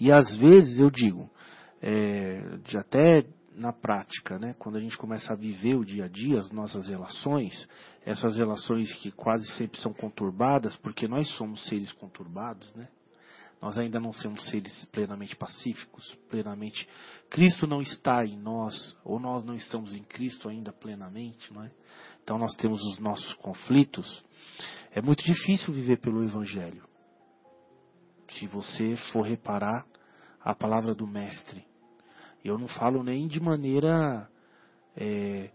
E 0.00 0.10
às 0.10 0.36
vezes 0.36 0.80
eu 0.80 0.90
digo, 0.90 1.30
é, 1.80 2.56
de 2.64 2.78
até 2.78 3.26
na 3.54 3.72
prática, 3.72 4.38
né? 4.38 4.54
Quando 4.58 4.76
a 4.76 4.80
gente 4.80 4.96
começa 4.96 5.32
a 5.32 5.36
viver 5.36 5.76
o 5.76 5.84
dia 5.84 6.04
a 6.04 6.08
dia, 6.08 6.38
as 6.38 6.50
nossas 6.50 6.86
relações, 6.86 7.68
essas 8.04 8.36
relações 8.36 8.94
que 8.96 9.10
quase 9.10 9.46
sempre 9.56 9.80
são 9.80 9.92
conturbadas, 9.92 10.76
porque 10.76 11.08
nós 11.08 11.28
somos 11.36 11.66
seres 11.66 11.92
conturbados, 11.92 12.74
né? 12.74 12.88
Nós 13.60 13.78
ainda 13.78 13.98
não 13.98 14.12
somos 14.12 14.48
seres 14.50 14.84
plenamente 14.86 15.34
pacíficos, 15.34 16.14
plenamente. 16.28 16.86
Cristo 17.30 17.66
não 17.66 17.80
está 17.80 18.24
em 18.24 18.38
nós, 18.38 18.96
ou 19.04 19.18
nós 19.18 19.44
não 19.44 19.54
estamos 19.54 19.94
em 19.94 20.02
Cristo 20.02 20.48
ainda 20.48 20.72
plenamente, 20.72 21.52
não 21.52 21.64
é? 21.64 21.70
Então 22.22 22.38
nós 22.38 22.54
temos 22.56 22.80
os 22.82 22.98
nossos 22.98 23.32
conflitos. 23.34 24.24
É 24.92 25.00
muito 25.00 25.24
difícil 25.24 25.72
viver 25.72 26.00
pelo 26.00 26.22
Evangelho. 26.22 26.84
Se 28.28 28.46
você 28.46 28.96
for 29.12 29.22
reparar 29.22 29.86
a 30.46 30.54
palavra 30.54 30.94
do 30.94 31.08
Mestre. 31.08 31.66
Eu 32.44 32.56
não 32.56 32.68
falo 32.68 33.02
nem 33.02 33.26
de 33.26 33.40
maneira 33.40 34.30
é, 34.96 35.50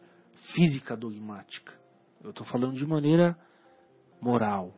física 0.53 0.97
dogmática. 0.97 1.71
Eu 2.21 2.31
estou 2.31 2.45
falando 2.45 2.75
de 2.75 2.85
maneira 2.85 3.39
moral, 4.19 4.73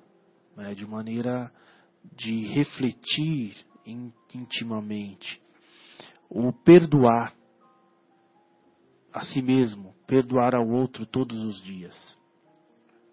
né, 0.55 0.75
de 0.75 0.85
maneira 0.85 1.51
de 2.15 2.45
refletir 2.47 3.55
intimamente. 4.33 5.41
O 6.29 6.51
perdoar 6.51 7.33
a 9.13 9.21
si 9.21 9.41
mesmo, 9.41 9.93
perdoar 10.07 10.55
ao 10.55 10.67
outro 10.67 11.05
todos 11.05 11.37
os 11.43 11.61
dias. 11.61 12.17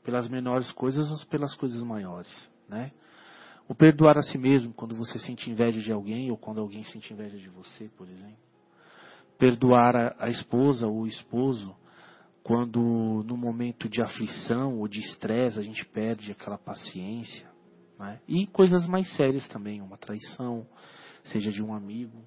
Pelas 0.02 0.28
menores 0.28 0.72
coisas 0.72 1.10
ou 1.10 1.26
pelas 1.26 1.54
coisas 1.54 1.82
maiores, 1.82 2.50
né? 2.68 2.90
O 3.68 3.74
perdoar 3.74 4.18
a 4.18 4.22
si 4.22 4.38
mesmo 4.38 4.72
quando 4.72 4.96
você 4.96 5.18
sente 5.18 5.50
inveja 5.50 5.80
de 5.80 5.92
alguém 5.92 6.30
ou 6.30 6.36
quando 6.36 6.60
alguém 6.60 6.82
sente 6.84 7.12
inveja 7.12 7.36
de 7.36 7.48
você, 7.50 7.88
por 7.96 8.08
exemplo. 8.08 8.38
Perdoar 9.38 9.94
a, 9.94 10.16
a 10.18 10.28
esposa 10.28 10.86
ou 10.86 11.02
o 11.02 11.06
esposo 11.06 11.76
quando 12.42 12.80
no 13.26 13.36
momento 13.36 13.88
de 13.88 14.02
aflição 14.02 14.78
ou 14.78 14.88
de 14.88 15.00
estresse 15.00 15.58
a 15.58 15.62
gente 15.62 15.84
perde 15.84 16.32
aquela 16.32 16.58
paciência. 16.58 17.49
Né? 18.00 18.18
E 18.26 18.46
coisas 18.46 18.86
mais 18.86 19.14
sérias 19.14 19.46
também, 19.48 19.82
uma 19.82 19.98
traição, 19.98 20.66
seja 21.22 21.52
de 21.52 21.62
um 21.62 21.74
amigo, 21.74 22.24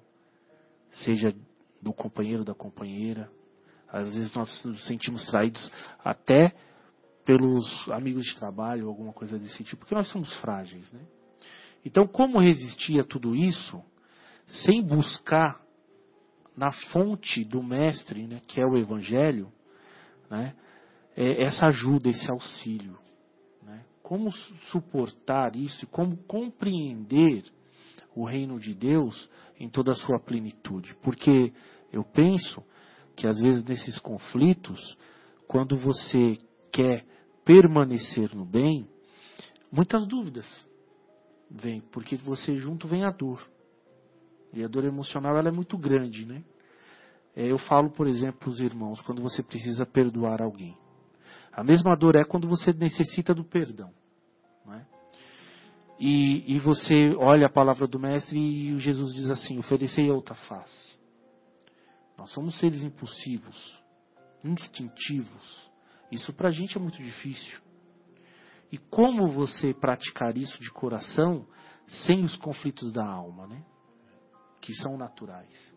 seja 0.92 1.34
do 1.82 1.92
companheiro 1.92 2.44
da 2.44 2.54
companheira. 2.54 3.28
Às 3.88 4.14
vezes 4.14 4.32
nós 4.32 4.64
nos 4.64 4.86
sentimos 4.86 5.26
traídos 5.26 5.70
até 5.98 6.54
pelos 7.24 7.66
amigos 7.90 8.22
de 8.22 8.36
trabalho, 8.36 8.88
alguma 8.88 9.12
coisa 9.12 9.36
desse 9.36 9.64
tipo, 9.64 9.78
porque 9.78 9.94
nós 9.94 10.08
somos 10.08 10.32
frágeis. 10.36 10.90
Né? 10.92 11.00
Então, 11.84 12.06
como 12.06 12.40
resistir 12.40 13.00
a 13.00 13.04
tudo 13.04 13.34
isso 13.34 13.82
sem 14.46 14.80
buscar 14.80 15.60
na 16.56 16.70
fonte 16.70 17.44
do 17.44 17.62
Mestre, 17.62 18.28
né, 18.28 18.40
que 18.46 18.60
é 18.60 18.64
o 18.64 18.76
Evangelho, 18.76 19.52
né, 20.30 20.54
é 21.16 21.42
essa 21.42 21.66
ajuda, 21.66 22.08
esse 22.08 22.30
auxílio? 22.30 22.96
Como 24.04 24.30
suportar 24.70 25.56
isso 25.56 25.86
e 25.86 25.88
como 25.88 26.18
compreender 26.24 27.42
o 28.14 28.22
reino 28.22 28.60
de 28.60 28.74
Deus 28.74 29.30
em 29.58 29.66
toda 29.66 29.92
a 29.92 29.94
sua 29.94 30.20
plenitude? 30.20 30.94
Porque 31.02 31.54
eu 31.90 32.04
penso 32.04 32.62
que 33.16 33.26
às 33.26 33.40
vezes 33.40 33.64
nesses 33.64 33.98
conflitos, 33.98 34.94
quando 35.48 35.74
você 35.78 36.36
quer 36.70 37.06
permanecer 37.46 38.34
no 38.34 38.44
bem, 38.44 38.86
muitas 39.72 40.06
dúvidas 40.06 40.46
vêm, 41.50 41.80
porque 41.90 42.14
você 42.14 42.56
junto 42.56 42.86
vem 42.86 43.04
a 43.04 43.10
dor. 43.10 43.42
E 44.52 44.62
a 44.62 44.68
dor 44.68 44.84
emocional 44.84 45.34
ela 45.38 45.48
é 45.48 45.52
muito 45.52 45.78
grande, 45.78 46.26
né? 46.26 46.44
É, 47.34 47.50
eu 47.50 47.56
falo, 47.56 47.90
por 47.90 48.06
exemplo, 48.06 48.50
os 48.50 48.60
irmãos, 48.60 49.00
quando 49.00 49.22
você 49.22 49.42
precisa 49.42 49.86
perdoar 49.86 50.42
alguém. 50.42 50.76
A 51.56 51.62
mesma 51.62 51.94
dor 51.96 52.16
é 52.16 52.24
quando 52.24 52.48
você 52.48 52.72
necessita 52.72 53.32
do 53.32 53.44
perdão. 53.44 53.92
Né? 54.66 54.84
E, 55.98 56.54
e 56.54 56.58
você 56.58 57.14
olha 57.16 57.46
a 57.46 57.50
palavra 57.50 57.86
do 57.86 57.98
Mestre 57.98 58.38
e 58.38 58.76
Jesus 58.78 59.14
diz 59.14 59.30
assim: 59.30 59.58
oferecei 59.58 60.10
outra 60.10 60.34
face. 60.34 60.98
Nós 62.18 62.30
somos 62.30 62.58
seres 62.58 62.82
impulsivos, 62.82 63.82
instintivos. 64.42 65.70
Isso 66.10 66.32
para 66.32 66.48
a 66.48 66.52
gente 66.52 66.76
é 66.76 66.80
muito 66.80 67.02
difícil. 67.02 67.60
E 68.70 68.78
como 68.78 69.28
você 69.28 69.72
praticar 69.72 70.36
isso 70.36 70.60
de 70.60 70.70
coração 70.70 71.46
sem 71.86 72.24
os 72.24 72.36
conflitos 72.36 72.92
da 72.92 73.06
alma, 73.06 73.46
né? 73.46 73.62
Que 74.60 74.74
são 74.74 74.96
naturais. 74.96 75.74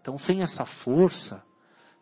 Então, 0.00 0.18
sem 0.18 0.42
essa 0.42 0.64
força 0.64 1.42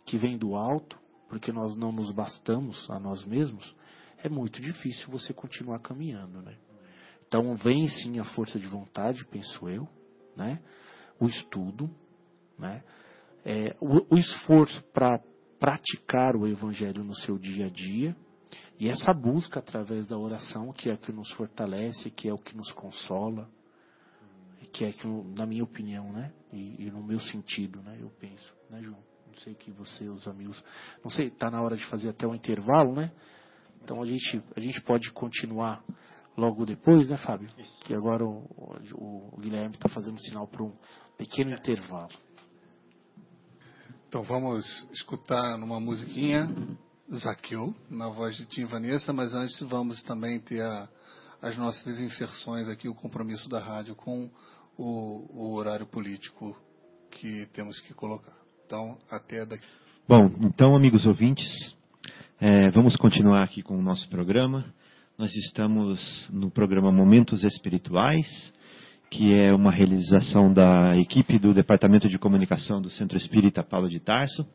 que 0.04 0.18
vem 0.18 0.36
do 0.36 0.54
alto, 0.56 0.98
porque 1.34 1.50
nós 1.50 1.74
não 1.74 1.90
nos 1.90 2.12
bastamos 2.12 2.88
a 2.88 2.96
nós 3.00 3.24
mesmos, 3.24 3.74
é 4.22 4.28
muito 4.28 4.62
difícil 4.62 5.10
você 5.10 5.32
continuar 5.34 5.80
caminhando, 5.80 6.40
né? 6.40 6.56
Então, 7.26 7.56
vem 7.56 7.88
sim 7.88 8.20
a 8.20 8.24
força 8.24 8.56
de 8.56 8.68
vontade, 8.68 9.24
penso 9.24 9.68
eu, 9.68 9.88
né? 10.36 10.62
O 11.18 11.26
estudo, 11.26 11.90
né? 12.56 12.84
É, 13.44 13.76
o, 13.80 14.14
o 14.14 14.16
esforço 14.16 14.80
para 14.92 15.20
praticar 15.58 16.36
o 16.36 16.46
evangelho 16.46 17.02
no 17.02 17.16
seu 17.16 17.36
dia 17.36 17.66
a 17.66 17.68
dia, 17.68 18.16
e 18.78 18.88
essa 18.88 19.12
busca 19.12 19.58
através 19.58 20.06
da 20.06 20.16
oração, 20.16 20.72
que 20.72 20.88
é 20.88 20.92
o 20.92 20.98
que 20.98 21.10
nos 21.10 21.32
fortalece, 21.32 22.12
que 22.12 22.28
é 22.28 22.32
o 22.32 22.38
que 22.38 22.56
nos 22.56 22.70
consola, 22.70 23.50
que 24.72 24.84
é 24.84 24.92
que, 24.92 25.04
na 25.36 25.46
minha 25.46 25.64
opinião, 25.64 26.12
né? 26.12 26.32
E, 26.52 26.84
e, 26.84 26.90
no 26.92 27.02
meu 27.02 27.18
sentido, 27.18 27.82
né? 27.82 27.98
Eu 28.00 28.10
penso, 28.20 28.54
né, 28.70 28.80
João? 28.80 29.13
Não 29.34 29.40
sei 29.42 29.54
que 29.54 29.72
você, 29.72 30.08
os 30.08 30.28
amigos, 30.28 30.62
não 31.02 31.10
sei, 31.10 31.28
tá 31.28 31.50
na 31.50 31.60
hora 31.60 31.76
de 31.76 31.84
fazer 31.86 32.08
até 32.10 32.24
o 32.24 32.34
intervalo, 32.34 32.94
né? 32.94 33.10
Então 33.82 34.00
a 34.00 34.06
gente, 34.06 34.42
a 34.56 34.60
gente 34.60 34.80
pode 34.82 35.10
continuar 35.10 35.82
logo 36.36 36.64
depois, 36.64 37.10
né, 37.10 37.16
Fábio? 37.16 37.48
Que 37.80 37.94
agora 37.94 38.24
o, 38.24 38.44
o, 38.94 39.34
o 39.34 39.40
Guilherme 39.40 39.74
está 39.74 39.88
fazendo 39.88 40.20
sinal 40.20 40.46
para 40.46 40.62
um 40.62 40.72
pequeno 41.18 41.50
intervalo. 41.50 42.12
Então 44.08 44.22
vamos 44.22 44.64
escutar 44.92 45.58
numa 45.58 45.80
musiquinha 45.80 46.48
Zaqueu, 47.16 47.74
na 47.90 48.08
voz 48.08 48.36
de 48.36 48.46
Tim 48.46 48.66
Vanessa, 48.66 49.12
mas 49.12 49.34
antes 49.34 49.60
vamos 49.62 50.00
também 50.04 50.38
ter 50.38 50.62
a, 50.62 50.88
as 51.42 51.58
nossas 51.58 51.98
inserções 51.98 52.68
aqui, 52.68 52.88
o 52.88 52.94
compromisso 52.94 53.48
da 53.48 53.58
rádio 53.58 53.96
com 53.96 54.30
o, 54.78 55.26
o 55.28 55.54
horário 55.54 55.86
político 55.86 56.56
que 57.10 57.46
temos 57.52 57.80
que 57.80 57.92
colocar. 57.92 58.43
Então, 58.66 58.96
até 59.10 59.44
daqui. 59.44 59.64
Bom, 60.08 60.30
então, 60.40 60.74
amigos 60.74 61.04
ouvintes, 61.04 61.76
é, 62.40 62.70
vamos 62.70 62.96
continuar 62.96 63.42
aqui 63.42 63.62
com 63.62 63.78
o 63.78 63.82
nosso 63.82 64.08
programa. 64.08 64.72
Nós 65.18 65.34
estamos 65.34 66.26
no 66.30 66.50
programa 66.50 66.90
Momentos 66.90 67.44
Espirituais, 67.44 68.26
que 69.10 69.34
é 69.34 69.52
uma 69.52 69.70
realização 69.70 70.50
da 70.50 70.96
equipe 70.96 71.38
do 71.38 71.52
Departamento 71.52 72.08
de 72.08 72.18
Comunicação 72.18 72.80
do 72.80 72.88
Centro 72.90 73.18
Espírita 73.18 73.62
Paulo 73.62 73.88
de 73.88 74.00
Tarso. 74.00 74.46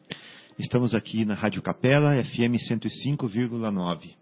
Estamos 0.57 0.95
aqui 0.95 1.23
na 1.23 1.35
Rádio 1.35 1.61
Capela, 1.61 2.15
FM 2.23 2.57
105,9. 2.67 4.15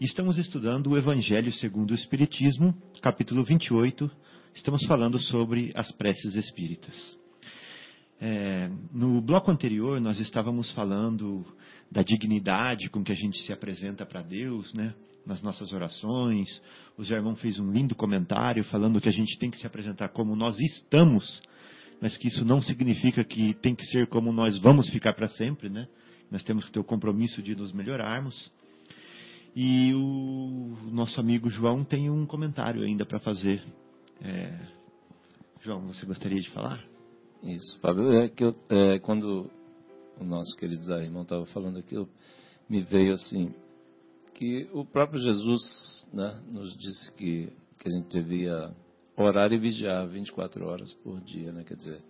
Estamos 0.00 0.36
estudando 0.36 0.88
o 0.88 0.98
Evangelho 0.98 1.52
segundo 1.54 1.92
o 1.92 1.94
Espiritismo, 1.94 2.74
capítulo 3.00 3.42
28, 3.42 4.10
estamos 4.54 4.84
falando 4.84 5.18
sobre 5.18 5.72
as 5.74 5.90
preces 5.92 6.34
espíritas. 6.34 7.21
É, 8.20 8.70
no 8.92 9.20
bloco 9.20 9.50
anterior, 9.50 10.00
nós 10.00 10.20
estávamos 10.20 10.70
falando 10.72 11.44
da 11.90 12.02
dignidade 12.02 12.88
com 12.88 13.02
que 13.02 13.12
a 13.12 13.16
gente 13.16 13.38
se 13.42 13.52
apresenta 13.52 14.06
para 14.06 14.22
Deus, 14.22 14.72
né? 14.74 14.94
nas 15.26 15.40
nossas 15.42 15.72
orações. 15.72 16.48
O 16.96 17.04
Zé 17.04 17.16
Irmão 17.16 17.36
fez 17.36 17.58
um 17.58 17.70
lindo 17.70 17.94
comentário 17.94 18.64
falando 18.64 19.00
que 19.00 19.08
a 19.08 19.12
gente 19.12 19.38
tem 19.38 19.50
que 19.50 19.58
se 19.58 19.66
apresentar 19.66 20.08
como 20.08 20.34
nós 20.36 20.58
estamos, 20.58 21.42
mas 22.00 22.16
que 22.16 22.28
isso 22.28 22.44
não 22.44 22.60
significa 22.60 23.24
que 23.24 23.54
tem 23.54 23.74
que 23.74 23.84
ser 23.86 24.08
como 24.08 24.32
nós 24.32 24.58
vamos 24.58 24.88
ficar 24.90 25.12
para 25.14 25.28
sempre, 25.28 25.68
né? 25.68 25.86
Nós 26.30 26.42
temos 26.42 26.64
que 26.64 26.72
ter 26.72 26.80
o 26.80 26.84
compromisso 26.84 27.42
de 27.42 27.54
nos 27.54 27.72
melhorarmos. 27.72 28.50
E 29.54 29.92
o 29.94 30.90
nosso 30.90 31.20
amigo 31.20 31.50
João 31.50 31.84
tem 31.84 32.10
um 32.10 32.24
comentário 32.26 32.82
ainda 32.82 33.04
para 33.04 33.20
fazer 33.20 33.62
é... 34.20 34.58
João, 35.60 35.86
você 35.88 36.04
gostaria 36.06 36.40
de 36.40 36.50
falar? 36.50 36.91
Isso, 37.42 37.78
Fábio. 37.80 38.12
É 38.12 38.28
que 38.28 38.44
eu, 38.44 38.54
é, 38.68 38.98
quando 39.00 39.50
o 40.20 40.24
nosso 40.24 40.56
querido 40.56 40.84
Zé 40.84 41.02
irmão 41.02 41.22
estava 41.22 41.44
falando 41.46 41.78
aquilo, 41.78 42.08
me 42.68 42.82
veio 42.82 43.14
assim 43.14 43.52
que 44.34 44.68
o 44.72 44.84
próprio 44.84 45.20
Jesus 45.20 46.06
né, 46.12 46.40
nos 46.52 46.76
disse 46.76 47.12
que, 47.14 47.52
que 47.78 47.88
a 47.88 47.90
gente 47.90 48.08
devia 48.08 48.74
orar 49.16 49.52
e 49.52 49.58
vigiar 49.58 50.08
24 50.08 50.66
horas 50.66 50.92
por 50.94 51.20
dia, 51.20 51.52
né? 51.52 51.64
Quer 51.64 51.76
dizer, 51.76 52.02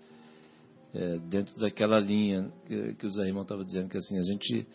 é, 0.94 1.18
dentro 1.18 1.58
daquela 1.58 1.98
linha 1.98 2.52
que, 2.66 2.94
que 2.94 3.06
o 3.06 3.10
Zé 3.10 3.26
irmão 3.26 3.42
estava 3.42 3.64
dizendo 3.64 3.88
que 3.88 3.98
assim 3.98 4.18
a 4.18 4.22
gente 4.22 4.66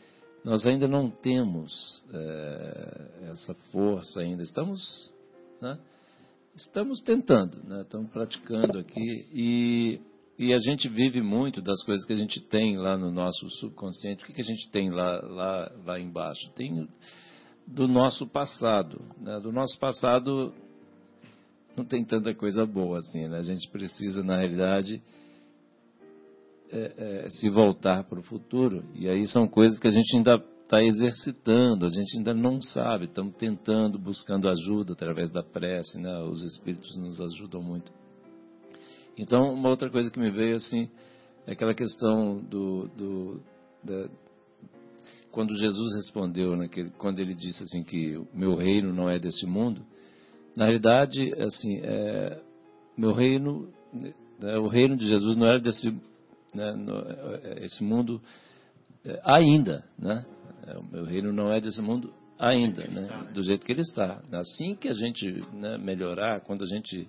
nós 0.44 0.66
ainda 0.66 0.88
não 0.88 1.10
temos 1.10 2.06
é, 2.14 3.30
essa 3.32 3.54
força 3.72 4.22
ainda, 4.22 4.44
estamos 4.44 5.14
né, 5.62 5.78
Estamos 6.58 7.04
tentando, 7.04 7.64
né? 7.66 7.82
estamos 7.82 8.10
praticando 8.10 8.80
aqui 8.80 9.28
e, 9.32 10.02
e 10.38 10.54
a 10.54 10.60
gente 10.60 10.88
vive 10.88 11.22
muito 11.22 11.62
das 11.62 11.84
coisas 11.84 12.06
que 12.06 12.14
a 12.14 12.18
gente 12.18 12.40
tem 12.42 12.78
lá 12.78 12.96
no 12.96 13.12
nosso 13.12 13.50
subconsciente. 13.50 14.24
O 14.24 14.28
que, 14.28 14.34
que 14.34 14.42
a 14.42 14.46
gente 14.46 14.70
tem 14.70 14.92
lá, 14.92 15.20
lá, 15.22 15.72
lá 15.84 16.00
embaixo? 16.00 16.52
Tem 16.52 16.88
do 17.66 17.88
nosso 17.88 18.28
passado. 18.28 19.02
Né? 19.20 19.40
Do 19.40 19.52
nosso 19.52 19.80
passado 19.80 20.54
não 21.76 21.84
tem 21.84 22.06
tanta 22.06 22.36
coisa 22.36 22.66
boa 22.68 23.00
assim. 23.00 23.28
Né? 23.28 23.40
A 23.40 23.44
gente 23.44 23.68
precisa, 23.72 24.24
na 24.24 24.38
realidade, 24.38 25.02
é, 26.72 27.26
é, 27.26 27.30
se 27.32 27.50
voltar 27.50 28.04
para 28.04 28.20
o 28.20 28.24
futuro. 28.24 28.84
E 28.94 29.10
aí 29.10 29.26
são 29.26 29.48
coisas 29.48 29.80
que 29.80 29.88
a 29.88 29.92
gente 29.92 30.16
ainda 30.16 30.36
está 30.64 30.84
exercitando, 30.84 31.86
a 31.86 31.90
gente 31.90 32.18
ainda 32.18 32.34
não 32.34 32.62
sabe, 32.62 33.06
estamos 33.06 33.36
tentando, 33.38 33.98
buscando 33.98 34.50
ajuda 34.50 34.92
através 34.92 35.32
da 35.32 35.42
prece, 35.42 35.98
né? 35.98 36.22
os 36.24 36.44
espíritos 36.44 36.96
nos 36.98 37.22
ajudam 37.22 37.64
muito. 37.64 37.90
Então, 39.18 39.54
uma 39.54 39.70
outra 39.70 39.90
coisa 39.90 40.12
que 40.12 40.20
me 40.20 40.30
veio 40.30 40.56
assim, 40.56 40.90
é 41.46 41.54
aquela 41.54 41.74
questão 41.74 42.40
do, 42.44 42.88
do 42.90 43.42
da, 43.84 44.10
quando 45.32 45.56
Jesus 45.56 45.96
respondeu, 45.96 46.56
naquele, 46.56 46.90
quando 46.92 47.20
ele 47.20 47.34
disse 47.34 47.64
assim 47.64 47.84
que 47.84 48.18
o 48.18 48.28
meu 48.34 48.56
reino 48.56 48.94
não 48.94 49.10
é 49.10 49.20
desse 49.20 49.46
mundo, 49.46 49.86
na 50.56 50.66
realidade, 50.66 51.32
assim, 51.42 51.80
é, 51.84 52.42
meu 52.98 53.14
reino, 53.14 53.72
né, 53.94 54.58
o 54.58 54.68
reino 54.68 54.96
de 54.96 55.06
Jesus 55.06 55.36
não 55.38 55.48
era 55.48 55.60
desse 55.60 55.92
né, 56.54 56.74
no, 56.74 56.98
é, 57.00 57.64
esse 57.64 57.84
mundo 57.84 58.22
é, 59.06 59.20
ainda, 59.24 59.84
né? 59.98 60.26
É, 60.66 60.78
o 60.78 60.84
meu 60.84 61.06
reino 61.06 61.32
não 61.32 61.52
é 61.52 61.62
desse 61.62 61.82
mundo 61.82 62.12
ainda, 62.40 62.86
né? 62.88 63.30
Do 63.34 63.44
jeito 63.44 63.66
que 63.66 63.72
ele 63.72 63.82
está. 63.82 64.22
Assim 64.32 64.76
que 64.76 64.88
a 64.88 64.94
gente 64.94 65.44
né, 65.54 65.78
melhorar, 65.78 66.42
quando 66.42 66.64
a 66.64 66.68
gente 66.68 67.08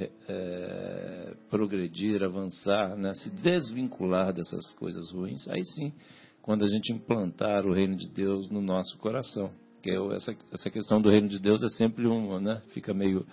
é, 0.00 1.34
progredir, 1.50 2.22
avançar, 2.22 2.96
né, 2.96 3.12
se 3.14 3.30
desvincular 3.30 4.32
dessas 4.32 4.74
coisas 4.74 5.10
ruins, 5.12 5.46
aí 5.48 5.64
sim, 5.64 5.92
quando 6.42 6.64
a 6.64 6.68
gente 6.68 6.92
implantar 6.92 7.64
o 7.64 7.72
reino 7.72 7.96
de 7.96 8.08
Deus 8.10 8.48
no 8.50 8.60
nosso 8.60 8.98
coração. 8.98 9.50
Que 9.82 9.90
é 9.90 10.14
essa, 10.14 10.34
essa 10.52 10.70
questão 10.70 11.00
do 11.00 11.10
reino 11.10 11.28
de 11.28 11.38
Deus 11.38 11.62
é 11.62 11.68
sempre 11.70 12.06
um, 12.06 12.40
né, 12.40 12.62
fica 12.68 12.92
meio 12.92 13.26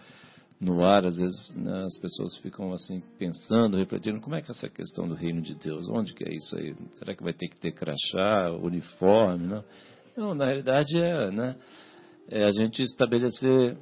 no 0.59 0.85
ar, 0.85 1.05
às 1.05 1.17
vezes 1.17 1.55
né, 1.55 1.85
as 1.85 1.97
pessoas 1.99 2.37
ficam 2.37 2.71
assim 2.71 3.01
pensando, 3.17 3.77
refletindo, 3.77 4.21
como 4.21 4.35
é 4.35 4.41
que 4.41 4.51
é 4.51 4.53
essa 4.53 4.69
questão 4.69 5.07
do 5.07 5.15
reino 5.15 5.41
de 5.41 5.55
Deus? 5.55 5.89
Onde 5.89 6.13
que 6.13 6.23
é 6.23 6.33
isso 6.33 6.55
aí? 6.55 6.75
Será 6.99 7.15
que 7.15 7.23
vai 7.23 7.33
ter 7.33 7.47
que 7.47 7.59
ter 7.59 7.71
crachá, 7.71 8.51
uniforme? 8.61 9.47
Não, 9.47 9.63
não 10.15 10.35
na 10.35 10.45
realidade 10.45 10.95
é, 10.97 11.31
né, 11.31 11.55
é 12.29 12.43
a 12.43 12.51
gente 12.51 12.83
estabelecer 12.83 13.75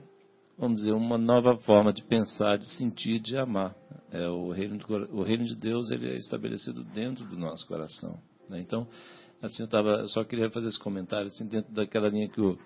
vamos 0.60 0.82
dizer, 0.82 0.92
uma 0.92 1.18
nova 1.18 1.58
forma 1.60 1.94
de 1.94 2.04
pensar, 2.04 2.58
de 2.58 2.66
sentir, 2.76 3.20
de 3.20 3.38
amar. 3.38 3.74
É, 4.12 4.28
o, 4.28 4.52
reino 4.52 4.78
de, 4.78 4.86
o 4.86 5.24
reino 5.24 5.46
de 5.46 5.56
Deus 5.56 5.90
ele 5.90 6.10
é 6.10 6.16
estabelecido 6.18 6.84
dentro 6.84 7.26
do 7.26 7.38
nosso 7.38 7.66
coração. 7.66 8.20
Né? 8.50 8.60
Então, 8.60 8.88
assim, 9.42 9.64
eu 9.64 9.70
tava, 9.70 10.06
só 10.08 10.24
queria 10.24 10.50
fazer 10.50 10.68
esse 10.68 10.80
comentário, 10.80 11.28
assim, 11.28 11.48
dentro 11.48 11.74
daquela 11.74 12.10
linha 12.10 12.28
que 12.28 12.42
o, 12.42 12.58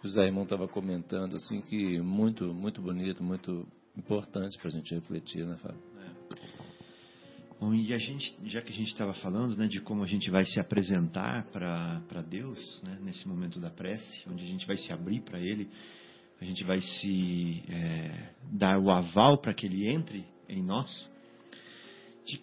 que 0.00 0.06
o 0.06 0.08
Zé 0.10 0.26
Irmão 0.26 0.44
estava 0.44 0.68
comentando, 0.68 1.36
assim, 1.36 1.62
que 1.62 1.98
muito, 2.00 2.52
muito 2.52 2.82
bonito, 2.82 3.24
muito 3.24 3.66
importante 3.96 4.58
para 4.58 4.68
a 4.68 4.72
gente 4.72 4.94
refletir, 4.94 5.46
né, 5.46 5.56
Fábio? 5.56 5.80
É. 5.98 6.60
Bom, 7.58 7.74
e 7.74 7.92
a 7.92 7.98
gente, 7.98 8.34
já 8.44 8.60
que 8.60 8.72
a 8.72 8.74
gente 8.74 8.88
estava 8.88 9.14
falando 9.14 9.56
né, 9.56 9.66
de 9.66 9.80
como 9.80 10.02
a 10.02 10.06
gente 10.06 10.30
vai 10.30 10.44
se 10.44 10.58
apresentar 10.60 11.44
para 11.50 12.22
Deus, 12.28 12.82
né, 12.86 12.98
nesse 13.02 13.26
momento 13.26 13.58
da 13.58 13.70
prece, 13.70 14.28
onde 14.30 14.44
a 14.44 14.46
gente 14.46 14.66
vai 14.66 14.76
se 14.76 14.92
abrir 14.92 15.20
para 15.20 15.38
Ele, 15.38 15.68
a 16.40 16.44
gente 16.44 16.64
vai 16.64 16.80
se 16.80 17.62
é, 17.68 18.32
dar 18.52 18.78
o 18.78 18.90
aval 18.90 19.38
para 19.38 19.52
que 19.52 19.66
ele 19.66 19.88
entre 19.88 20.24
em 20.48 20.62
nós, 20.62 21.10
de, 22.24 22.40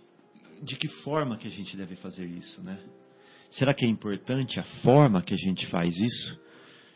de 0.63 0.75
que 0.75 0.88
forma 1.03 1.38
que 1.38 1.47
a 1.47 1.51
gente 1.51 1.75
deve 1.75 1.95
fazer 1.95 2.25
isso, 2.25 2.62
né? 2.62 2.79
Será 3.51 3.73
que 3.73 3.86
é 3.86 3.88
importante 3.88 4.60
a 4.60 4.63
forma 4.83 5.21
que 5.21 5.33
a 5.33 5.38
gente 5.38 5.65
faz 5.67 5.97
isso? 5.97 6.39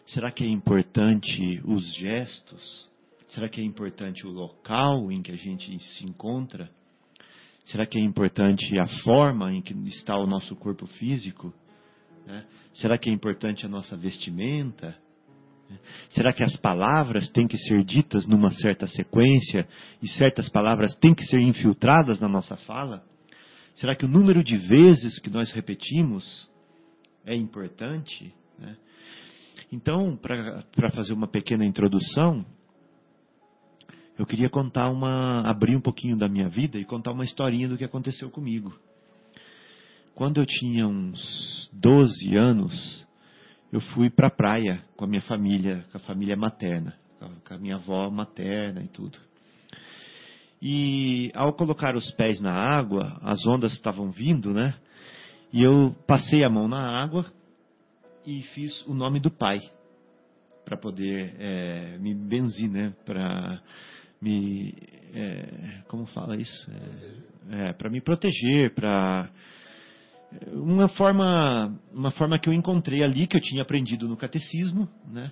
Será 0.06 0.32
que 0.32 0.44
é 0.44 0.48
importante 0.48 1.62
os 1.66 1.96
gestos? 1.96 2.90
Será 3.30 3.48
que 3.48 3.62
é 3.62 3.64
importante 3.64 4.28
o 4.28 4.30
local 4.30 5.12
em 5.12 5.22
que 5.22 5.32
a 5.32 5.38
gente 5.38 5.80
se 5.80 6.06
encontra? 6.06 6.70
Será 7.66 7.86
que 7.86 7.98
é 7.98 8.02
importante 8.02 8.78
a 8.78 8.88
forma 9.04 9.54
em 9.54 9.62
que 9.62 9.74
está 9.88 10.18
o 10.18 10.28
nosso 10.28 10.56
corpo 10.56 10.86
físico? 10.86 11.54
Né? 12.26 12.46
Será 12.74 12.98
que 12.98 13.10
é 13.10 13.14
importante 13.14 13.66
a 13.66 13.70
nossa 13.70 13.96
vestimenta? 13.96 14.98
Será 16.10 16.34
que 16.34 16.44
as 16.44 16.56
palavras 16.58 17.30
têm 17.30 17.48
que 17.48 17.58
ser 17.58 17.84
ditas 17.84 18.26
numa 18.26 18.50
certa 18.52 18.88
sequência 18.88 19.68
e 20.02 20.08
certas 20.08 20.50
palavras 20.50 20.96
têm 20.96 21.14
que 21.14 21.26
ser 21.26 21.40
infiltradas 21.40 22.20
na 22.20 22.28
nossa 22.28 22.56
fala? 22.58 23.04
Será 23.76 23.96
que 23.96 24.06
o 24.06 24.10
número 24.10 24.44
de 24.44 24.58
vezes 24.58 25.20
que 25.20 25.30
nós 25.30 25.52
repetimos 25.52 26.50
é 27.26 27.36
importante? 27.36 28.34
Né? 28.60 28.76
Então, 29.72 30.18
para 30.18 30.92
fazer 30.92 31.14
uma 31.14 31.28
pequena 31.28 31.66
introdução, 31.66 32.46
eu 34.20 34.26
queria 34.26 34.50
contar 34.50 34.90
uma, 34.90 35.42
abrir 35.42 35.76
um 35.76 35.82
pouquinho 35.82 36.18
da 36.18 36.28
minha 36.28 36.50
vida 36.50 36.78
e 36.78 36.86
contar 36.86 37.12
uma 37.12 37.24
historinha 37.24 37.68
do 37.68 37.78
que 37.78 37.84
aconteceu 37.84 38.30
comigo. 38.30 38.72
Quando 40.14 40.40
eu 40.40 40.46
tinha 40.46 40.88
uns 40.88 41.70
12 41.74 42.36
anos, 42.36 43.01
eu 43.72 43.80
fui 43.80 44.10
para 44.10 44.28
a 44.28 44.32
praia 44.32 44.84
com 44.96 45.06
a 45.06 45.08
minha 45.08 45.22
família, 45.22 45.86
com 45.92 45.98
a 45.98 46.02
família 46.02 46.36
materna, 46.36 46.94
com 47.48 47.54
a 47.54 47.58
minha 47.58 47.76
avó 47.76 48.10
materna 48.10 48.82
e 48.84 48.88
tudo. 48.88 49.18
E 50.62 51.32
ao 51.34 51.54
colocar 51.54 51.96
os 51.96 52.12
pés 52.12 52.40
na 52.40 52.54
água, 52.54 53.18
as 53.24 53.46
ondas 53.48 53.72
estavam 53.74 54.12
vindo, 54.12 54.54
né? 54.54 54.76
E 55.52 55.64
eu 55.64 55.96
passei 56.06 56.44
a 56.44 56.50
mão 56.50 56.68
na 56.68 57.02
água 57.02 57.26
e 58.26 58.42
fiz 58.54 58.86
o 58.86 58.94
nome 58.94 59.20
do 59.20 59.32
pai 59.32 59.60
para 60.64 60.78
poder 60.78 61.36
é, 61.40 61.98
me 61.98 62.14
benzir, 62.14 62.70
né? 62.70 62.94
Para 63.06 63.62
me 64.22 64.76
é, 65.14 65.82
como 65.88 66.06
fala 66.08 66.38
isso? 66.38 66.72
É, 67.50 67.70
é 67.70 67.74
para 67.74 67.90
me 67.90 68.00
proteger, 68.02 68.74
para 68.74 69.30
uma 70.54 70.88
forma, 70.88 71.78
uma 71.94 72.12
forma 72.12 72.39
que 72.39 72.48
eu 72.48 72.54
encontrei 72.54 73.04
ali, 73.04 73.28
que 73.28 73.36
eu 73.36 73.41
tinha 73.41 73.62
aprendido 73.62 74.08
no 74.08 74.17
catecismo, 74.17 74.88
né, 75.08 75.32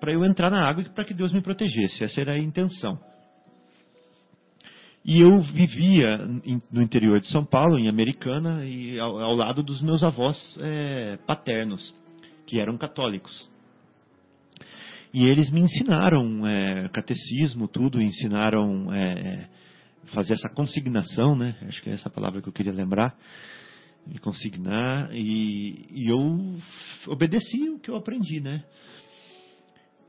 para 0.00 0.12
eu 0.12 0.24
entrar 0.24 0.50
na 0.50 0.68
água 0.68 0.82
e 0.82 0.88
para 0.88 1.04
que 1.04 1.14
Deus 1.14 1.32
me 1.32 1.40
protegesse. 1.40 2.04
Essa 2.04 2.20
era 2.20 2.32
a 2.32 2.38
intenção. 2.38 2.98
E 5.04 5.20
eu 5.20 5.40
vivia 5.40 6.18
no 6.70 6.82
interior 6.82 7.18
de 7.20 7.28
São 7.28 7.44
Paulo, 7.44 7.78
em 7.78 7.88
Americana, 7.88 8.64
e 8.64 8.98
ao, 8.98 9.18
ao 9.18 9.34
lado 9.34 9.62
dos 9.62 9.80
meus 9.80 10.02
avós 10.02 10.36
é, 10.60 11.16
paternos, 11.26 11.94
que 12.46 12.60
eram 12.60 12.76
católicos. 12.76 13.48
E 15.12 15.24
eles 15.24 15.50
me 15.50 15.60
ensinaram 15.60 16.46
é, 16.46 16.88
catecismo, 16.90 17.66
tudo, 17.66 18.02
ensinaram 18.02 18.92
é, 18.92 19.48
fazer 20.12 20.34
essa 20.34 20.50
consignação, 20.50 21.34
né? 21.34 21.56
Acho 21.62 21.82
que 21.82 21.88
é 21.88 21.94
essa 21.94 22.10
palavra 22.10 22.42
que 22.42 22.48
eu 22.48 22.52
queria 22.52 22.72
lembrar 22.72 23.16
me 24.08 24.18
consignar 24.18 25.10
e, 25.12 25.86
e 25.90 26.10
eu 26.10 26.58
obedeci 27.06 27.68
o 27.68 27.78
que 27.78 27.90
eu 27.90 27.96
aprendi, 27.96 28.40
né? 28.40 28.64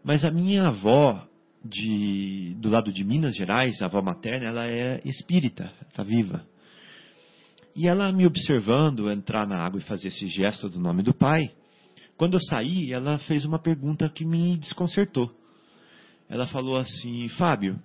Mas 0.04 0.24
a 0.24 0.32
minha 0.32 0.68
avó 0.68 1.28
de, 1.64 2.56
do 2.60 2.70
lado 2.70 2.92
de 2.92 3.04
Minas 3.04 3.36
Gerais, 3.36 3.82
a 3.82 3.86
avó 3.86 4.02
materna, 4.02 4.48
ela 4.48 4.66
é 4.66 5.02
espírita, 5.04 5.72
está 5.88 6.04
viva. 6.04 6.46
E 7.76 7.88
ela 7.88 8.12
me 8.12 8.26
observando 8.26 9.12
entrar 9.12 9.46
na 9.46 9.58
água 9.58 9.80
e 9.80 9.84
fazer 9.84 10.08
esse 10.08 10.28
gesto 10.28 10.70
do 10.70 10.80
nome 10.80 11.04
do 11.04 11.14
pai, 11.14 11.52
quando 12.18 12.34
eu 12.34 12.42
saí, 12.42 12.92
ela 12.92 13.20
fez 13.20 13.46
uma 13.46 13.60
pergunta 13.60 14.10
que 14.10 14.26
me 14.26 14.58
desconcertou. 14.58 15.32
Ela 16.28 16.48
falou 16.48 16.78
assim: 16.78 17.28
Fábio, 17.30 17.80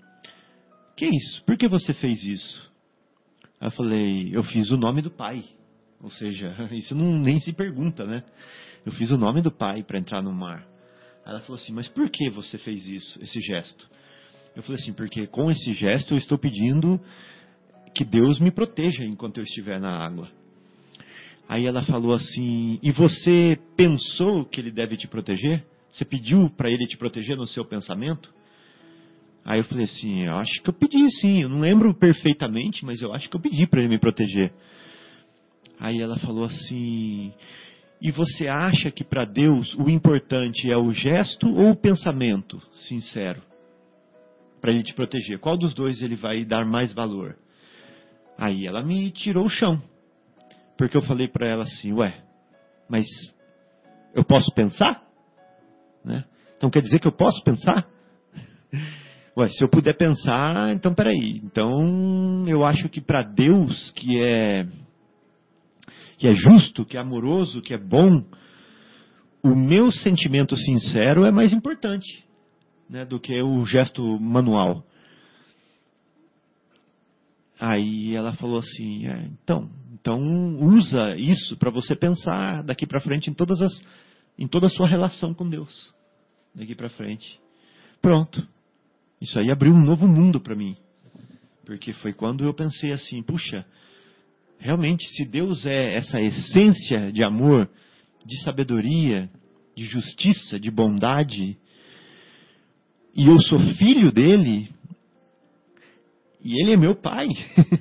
que 0.96 1.07
isso? 1.07 1.44
Por 1.44 1.57
que 1.57 1.68
você 1.68 1.92
fez 1.94 2.22
isso? 2.24 2.72
Eu 3.61 3.70
falei: 3.70 4.35
Eu 4.35 4.42
fiz 4.42 4.70
o 4.70 4.77
nome 4.77 5.03
do 5.03 5.11
pai. 5.11 5.44
Ou 6.03 6.11
seja, 6.11 6.55
isso 6.73 6.95
não, 6.95 7.19
nem 7.19 7.41
se 7.41 7.53
pergunta, 7.53 8.05
né? 8.05 8.23
Eu 8.85 8.93
fiz 8.93 9.11
o 9.11 9.19
nome 9.19 9.41
do 9.41 9.51
pai 9.51 9.83
para 9.83 9.99
entrar 9.99 10.23
no 10.23 10.33
mar. 10.33 10.67
Ela 11.27 11.41
falou 11.41 11.57
assim: 11.57 11.73
Mas 11.73 11.89
por 11.89 12.11
que 12.11 12.29
você 12.31 12.59
fez 12.59 12.87
isso, 12.87 13.23
esse 13.23 13.41
gesto? 13.41 13.89
Eu 14.55 14.63
falei 14.63 14.81
assim: 14.81 14.93
Porque 14.93 15.27
com 15.27 15.51
esse 15.51 15.73
gesto 15.73 16.15
eu 16.15 16.19
estou 16.19 16.39
pedindo 16.39 17.01
que 17.95 18.05
Deus 18.05 18.39
me 18.41 18.51
proteja 18.51 19.05
enquanto 19.05 19.39
eu 19.39 19.45
estiver 19.45 19.81
na 19.81 19.91
água. 19.91 20.29
Aí 21.49 21.67
ela 21.67 21.83
falou 21.83 22.15
assim: 22.15 22.79
E 22.83 22.91
você 22.91 23.59
pensou 23.77 24.45
que 24.45 24.61
ele 24.61 24.71
deve 24.71 24.97
te 24.97 25.07
proteger? 25.07 25.65
Você 25.92 26.05
pediu 26.05 26.51
para 26.51 26.71
ele 26.71 26.87
te 26.87 26.97
proteger 26.97 27.37
no 27.37 27.47
seu 27.47 27.65
pensamento? 27.65 28.33
Aí 29.45 29.61
eu 29.61 29.65
falei 29.65 29.85
assim: 29.85 30.25
Eu 30.25 30.37
acho 30.37 30.63
que 30.63 30.69
eu 30.69 30.75
pedi 30.75 31.09
sim. 31.21 31.42
Eu 31.42 31.49
não 31.49 31.61
lembro 31.61 31.95
perfeitamente, 31.95 32.85
mas 32.85 33.01
eu 33.01 33.13
acho 33.13 33.29
que 33.29 33.37
eu 33.37 33.40
pedi 33.40 33.67
para 33.67 33.81
ele 33.81 33.88
me 33.88 33.99
proteger. 33.99 34.53
Aí 35.79 36.00
ela 36.00 36.18
falou 36.18 36.44
assim: 36.44 37.33
E 38.00 38.10
você 38.10 38.48
acha 38.48 38.90
que 38.90 39.04
para 39.04 39.25
Deus 39.25 39.75
o 39.75 39.90
importante 39.90 40.70
é 40.70 40.77
o 40.77 40.92
gesto 40.92 41.48
ou 41.48 41.70
o 41.70 41.77
pensamento 41.77 42.60
sincero? 42.88 43.42
Para 44.60 44.72
ele 44.72 44.83
te 44.83 44.94
proteger. 44.94 45.38
Qual 45.38 45.56
dos 45.56 45.75
dois 45.75 46.02
ele 46.02 46.16
vai 46.16 46.44
dar 46.44 46.64
mais 46.64 46.92
valor? 46.92 47.37
Aí 48.38 48.66
ela 48.66 48.83
me 48.83 49.10
tirou 49.10 49.44
o 49.44 49.50
chão. 49.50 49.83
Porque 50.77 50.96
eu 50.96 51.02
falei 51.02 51.29
para 51.29 51.46
ela 51.46 51.62
assim: 51.64 51.92
Ué, 51.92 52.22
mas 52.88 53.06
eu 54.14 54.25
posso 54.25 54.50
pensar? 54.54 55.02
Né? 56.04 56.25
Então 56.56 56.70
quer 56.70 56.81
dizer 56.81 56.98
que 56.98 57.08
eu 57.08 57.12
posso 57.12 57.42
pensar? 57.42 57.87
Ué, 59.37 59.48
se 59.48 59.64
eu 59.64 59.68
puder 59.68 59.96
pensar, 59.96 60.72
então 60.72 60.94
peraí. 60.94 61.40
Então 61.44 62.46
eu 62.48 62.64
acho 62.64 62.88
que 62.88 63.00
para 63.00 63.22
Deus, 63.22 63.90
que 63.90 64.18
é 64.22 64.66
que 66.19 66.29
é 66.29 66.33
justo, 66.33 66.85
que 66.85 66.96
é 66.96 67.00
amoroso, 67.00 67.62
que 67.62 67.75
é 67.75 67.79
bom, 67.79 68.25
o 69.42 69.54
meu 69.54 69.90
sentimento 69.92 70.56
sincero 70.56 71.25
é 71.25 71.31
mais 71.31 71.52
importante 71.52 72.25
né, 72.88 73.04
do 73.04 73.21
que 73.21 73.40
o 73.42 73.65
gesto 73.65 74.02
manual. 74.21 74.85
Aí 77.58 78.15
ela 78.15 78.33
falou 78.35 78.58
assim: 78.58 79.06
é, 79.06 79.29
então, 79.42 79.71
Então 79.92 80.21
usa 80.60 81.17
isso 81.17 81.56
para 81.56 81.71
você 81.71 81.96
pensar 81.96 82.62
daqui 82.62 82.87
para 82.87 83.00
frente 83.00 83.31
em 83.31 83.35
todas 83.35 83.62
as 83.62 83.73
em 84.38 84.46
toda 84.46 84.67
a 84.67 84.71
sua 84.71 84.87
relação 84.87 85.33
com 85.33 85.48
Deus. 85.48 85.94
Daqui 86.54 86.75
para 86.75 86.90
frente. 86.90 87.40
Pronto. 88.02 88.46
Isso 89.21 89.38
aí 89.38 89.50
abriu 89.50 89.73
um 89.73 89.83
novo 89.83 90.06
mundo 90.06 90.40
para 90.40 90.54
mim. 90.54 90.77
Porque 91.65 91.92
foi 91.94 92.12
quando 92.12 92.44
eu 92.44 92.52
pensei 92.52 92.92
assim, 92.92 93.23
puxa, 93.23 93.65
realmente 94.65 95.06
se 95.10 95.27
Deus 95.27 95.67
é 95.67 95.92
essa 95.94 96.19
essência 96.19 97.12
de 97.12 97.23
amor, 97.23 97.69
de 98.25 98.42
sabedoria, 98.42 99.29
de 99.77 99.85
justiça, 99.85 100.58
de 100.58 100.71
bondade, 100.71 101.58
e 103.15 103.27
eu 103.27 103.38
sou 103.42 103.58
filho 103.75 104.10
dele, 104.10 104.71
e 106.42 106.58
ele 106.62 106.73
é 106.73 106.77
meu 106.79 106.94
pai. 106.94 107.29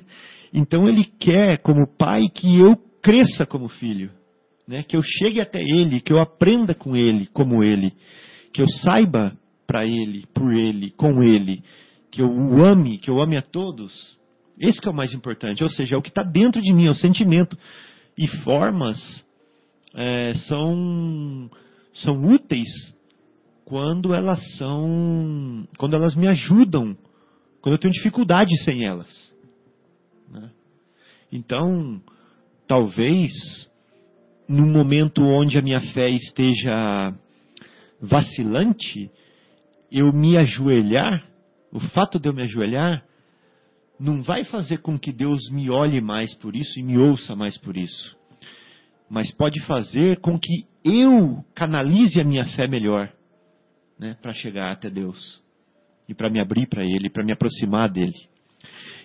então 0.52 0.86
ele 0.86 1.04
quer, 1.18 1.62
como 1.62 1.88
pai, 1.96 2.20
que 2.28 2.58
eu 2.58 2.76
cresça 3.00 3.46
como 3.46 3.66
filho. 3.70 4.10
Né? 4.68 4.82
Que 4.82 4.94
eu 4.94 5.02
chegue 5.02 5.40
até 5.40 5.62
ele, 5.62 6.02
que 6.02 6.12
eu 6.12 6.20
aprenda 6.20 6.74
com 6.74 6.94
ele, 6.94 7.26
como 7.28 7.64
ele. 7.64 7.94
Que 8.52 8.60
eu 8.60 8.68
saiba 8.68 9.34
para 9.66 9.86
ele, 9.86 10.26
por 10.34 10.52
ele, 10.52 10.90
com 10.90 11.22
ele. 11.22 11.64
Que 12.10 12.20
eu 12.20 12.28
o 12.28 12.62
ame, 12.62 12.98
que 12.98 13.08
eu 13.08 13.22
ame 13.22 13.38
a 13.38 13.42
todos. 13.42 14.18
Esse 14.58 14.80
que 14.80 14.88
é 14.88 14.90
o 14.90 14.94
mais 14.94 15.12
importante. 15.12 15.62
Ou 15.62 15.70
seja, 15.70 15.94
é 15.94 15.98
o 15.98 16.02
que 16.02 16.08
está 16.10 16.22
dentro 16.22 16.60
de 16.60 16.72
mim, 16.72 16.86
é 16.86 16.90
o 16.90 16.94
sentimento. 16.94 17.56
E 18.16 18.26
formas 18.42 19.24
é, 19.94 20.34
são, 20.34 21.50
são 21.94 22.24
úteis 22.24 22.68
quando 23.64 24.14
elas 24.14 24.40
são. 24.56 25.66
quando 25.78 25.96
elas 25.96 26.14
me 26.14 26.28
ajudam 26.28 26.96
quando 27.64 27.76
eu 27.76 27.80
tenho 27.80 27.94
dificuldade 27.94 28.54
sem 28.62 28.84
elas. 28.84 29.08
Né? 30.30 30.50
Então, 31.32 31.98
talvez, 32.68 33.32
num 34.46 34.70
momento 34.70 35.22
onde 35.22 35.56
a 35.56 35.62
minha 35.62 35.80
fé 35.80 36.10
esteja 36.10 37.14
vacilante, 38.02 39.10
eu 39.90 40.12
me 40.12 40.36
ajoelhar, 40.36 41.26
o 41.72 41.80
fato 41.80 42.20
de 42.20 42.28
eu 42.28 42.34
me 42.34 42.42
ajoelhar, 42.42 43.02
não 43.98 44.22
vai 44.22 44.44
fazer 44.44 44.78
com 44.78 44.98
que 44.98 45.12
Deus 45.12 45.48
me 45.50 45.70
olhe 45.70 46.00
mais 46.00 46.34
por 46.34 46.56
isso 46.56 46.78
e 46.78 46.82
me 46.82 46.98
ouça 46.98 47.34
mais 47.36 47.56
por 47.58 47.76
isso. 47.76 48.16
Mas 49.08 49.30
pode 49.32 49.60
fazer 49.60 50.20
com 50.20 50.38
que 50.38 50.66
eu 50.84 51.44
canalize 51.54 52.20
a 52.20 52.24
minha 52.24 52.44
fé 52.46 52.66
melhor 52.66 53.12
né, 53.98 54.16
para 54.20 54.32
chegar 54.34 54.72
até 54.72 54.90
Deus 54.90 55.42
e 56.08 56.14
para 56.14 56.28
me 56.28 56.40
abrir 56.40 56.68
para 56.68 56.84
Ele, 56.84 57.08
para 57.08 57.24
me 57.24 57.32
aproximar 57.32 57.88
dele. 57.88 58.28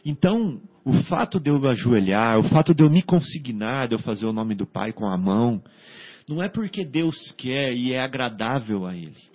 Então, 0.05 0.61
o 0.83 0.93
fato 1.03 1.39
de 1.39 1.49
eu 1.49 1.65
ajoelhar, 1.67 2.39
o 2.39 2.49
fato 2.49 2.73
de 2.73 2.83
eu 2.83 2.89
me 2.89 3.01
consignar, 3.01 3.87
de 3.87 3.95
eu 3.95 3.99
fazer 3.99 4.25
o 4.25 4.33
nome 4.33 4.55
do 4.55 4.65
Pai 4.65 4.93
com 4.93 5.05
a 5.05 5.17
mão, 5.17 5.61
não 6.27 6.41
é 6.41 6.49
porque 6.49 6.85
Deus 6.85 7.31
quer 7.37 7.73
e 7.73 7.93
é 7.93 8.01
agradável 8.01 8.85
a 8.85 8.95
Ele. 8.95 9.28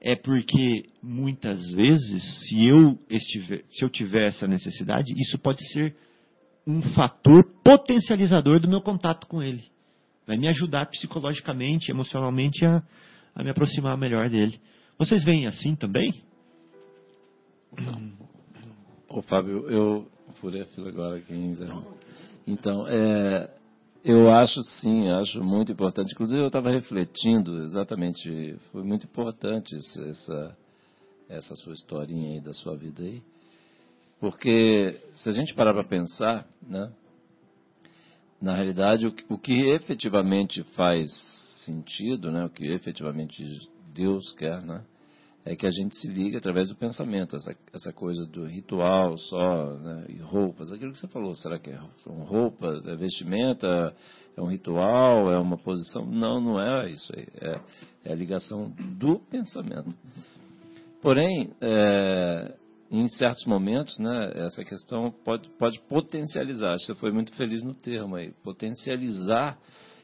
É 0.00 0.14
porque 0.14 0.84
muitas 1.02 1.72
vezes, 1.72 2.22
se 2.46 2.66
eu, 2.66 2.98
estiver, 3.10 3.64
se 3.70 3.84
eu 3.84 3.90
tiver 3.90 4.28
essa 4.28 4.46
necessidade, 4.46 5.12
isso 5.16 5.38
pode 5.38 5.60
ser 5.72 5.96
um 6.66 6.82
fator 6.94 7.44
potencializador 7.64 8.60
do 8.60 8.68
meu 8.68 8.80
contato 8.80 9.26
com 9.26 9.42
Ele. 9.42 9.64
Vai 10.26 10.36
me 10.36 10.46
ajudar 10.48 10.86
psicologicamente, 10.86 11.90
emocionalmente 11.90 12.64
a, 12.64 12.82
a 13.34 13.42
me 13.42 13.50
aproximar 13.50 13.96
melhor 13.96 14.28
dele. 14.28 14.60
Vocês 14.98 15.24
veem 15.24 15.46
assim 15.46 15.74
também? 15.74 16.22
Ô 19.08 19.22
Fábio, 19.22 19.68
eu 19.70 20.06
furei 20.34 20.62
a 20.62 20.66
fila 20.66 20.88
agora 20.90 21.16
aqui 21.16 21.32
em 21.32 21.54
Então, 22.46 22.86
é, 22.86 23.50
eu 24.04 24.32
acho 24.32 24.62
sim, 24.80 25.08
acho 25.08 25.42
muito 25.42 25.72
importante. 25.72 26.12
Inclusive 26.12 26.40
eu 26.40 26.46
estava 26.46 26.70
refletindo 26.70 27.62
exatamente, 27.64 28.56
foi 28.70 28.82
muito 28.82 29.06
importante 29.06 29.76
essa, 29.76 30.56
essa 31.28 31.54
sua 31.56 31.72
historinha 31.72 32.34
aí 32.34 32.40
da 32.40 32.52
sua 32.52 32.76
vida 32.76 33.02
aí. 33.02 33.22
Porque 34.20 35.00
se 35.12 35.28
a 35.28 35.32
gente 35.32 35.54
parar 35.54 35.72
para 35.72 35.84
pensar, 35.84 36.46
né, 36.62 36.90
na 38.40 38.54
realidade 38.54 39.06
o, 39.06 39.14
o 39.28 39.38
que 39.38 39.68
efetivamente 39.70 40.62
faz 40.74 41.10
sentido, 41.64 42.30
né, 42.30 42.44
o 42.44 42.50
que 42.50 42.66
efetivamente 42.66 43.44
Deus 43.94 44.32
quer, 44.32 44.62
né, 44.62 44.82
é 45.44 45.56
que 45.56 45.66
a 45.66 45.70
gente 45.70 45.96
se 45.96 46.08
liga 46.08 46.38
através 46.38 46.68
do 46.68 46.76
pensamento, 46.76 47.36
essa, 47.36 47.56
essa 47.72 47.92
coisa 47.92 48.26
do 48.26 48.44
ritual 48.44 49.16
só, 49.16 49.74
né, 49.78 50.06
e 50.08 50.18
roupas, 50.18 50.72
aquilo 50.72 50.92
que 50.92 50.98
você 50.98 51.08
falou, 51.08 51.34
será 51.34 51.58
que 51.58 51.70
é, 51.70 51.80
são 51.98 52.14
roupas, 52.24 52.84
é 52.86 52.96
vestimenta, 52.96 53.94
é 54.36 54.40
um 54.42 54.46
ritual, 54.46 55.32
é 55.32 55.38
uma 55.38 55.56
posição? 55.56 56.04
Não, 56.04 56.40
não 56.40 56.60
é 56.60 56.90
isso 56.90 57.12
aí, 57.16 57.26
é, 57.40 57.60
é 58.04 58.12
a 58.12 58.16
ligação 58.16 58.70
do 58.98 59.18
pensamento. 59.20 59.88
Porém, 61.00 61.50
é, 61.60 62.54
em 62.90 63.06
certos 63.08 63.44
momentos, 63.46 63.98
né, 63.98 64.32
essa 64.34 64.64
questão 64.64 65.10
pode, 65.24 65.48
pode 65.58 65.80
potencializar, 65.88 66.76
você 66.78 66.94
foi 66.94 67.12
muito 67.12 67.34
feliz 67.34 67.62
no 67.62 67.74
termo 67.74 68.16
aí, 68.16 68.32
potencializar 68.42 69.58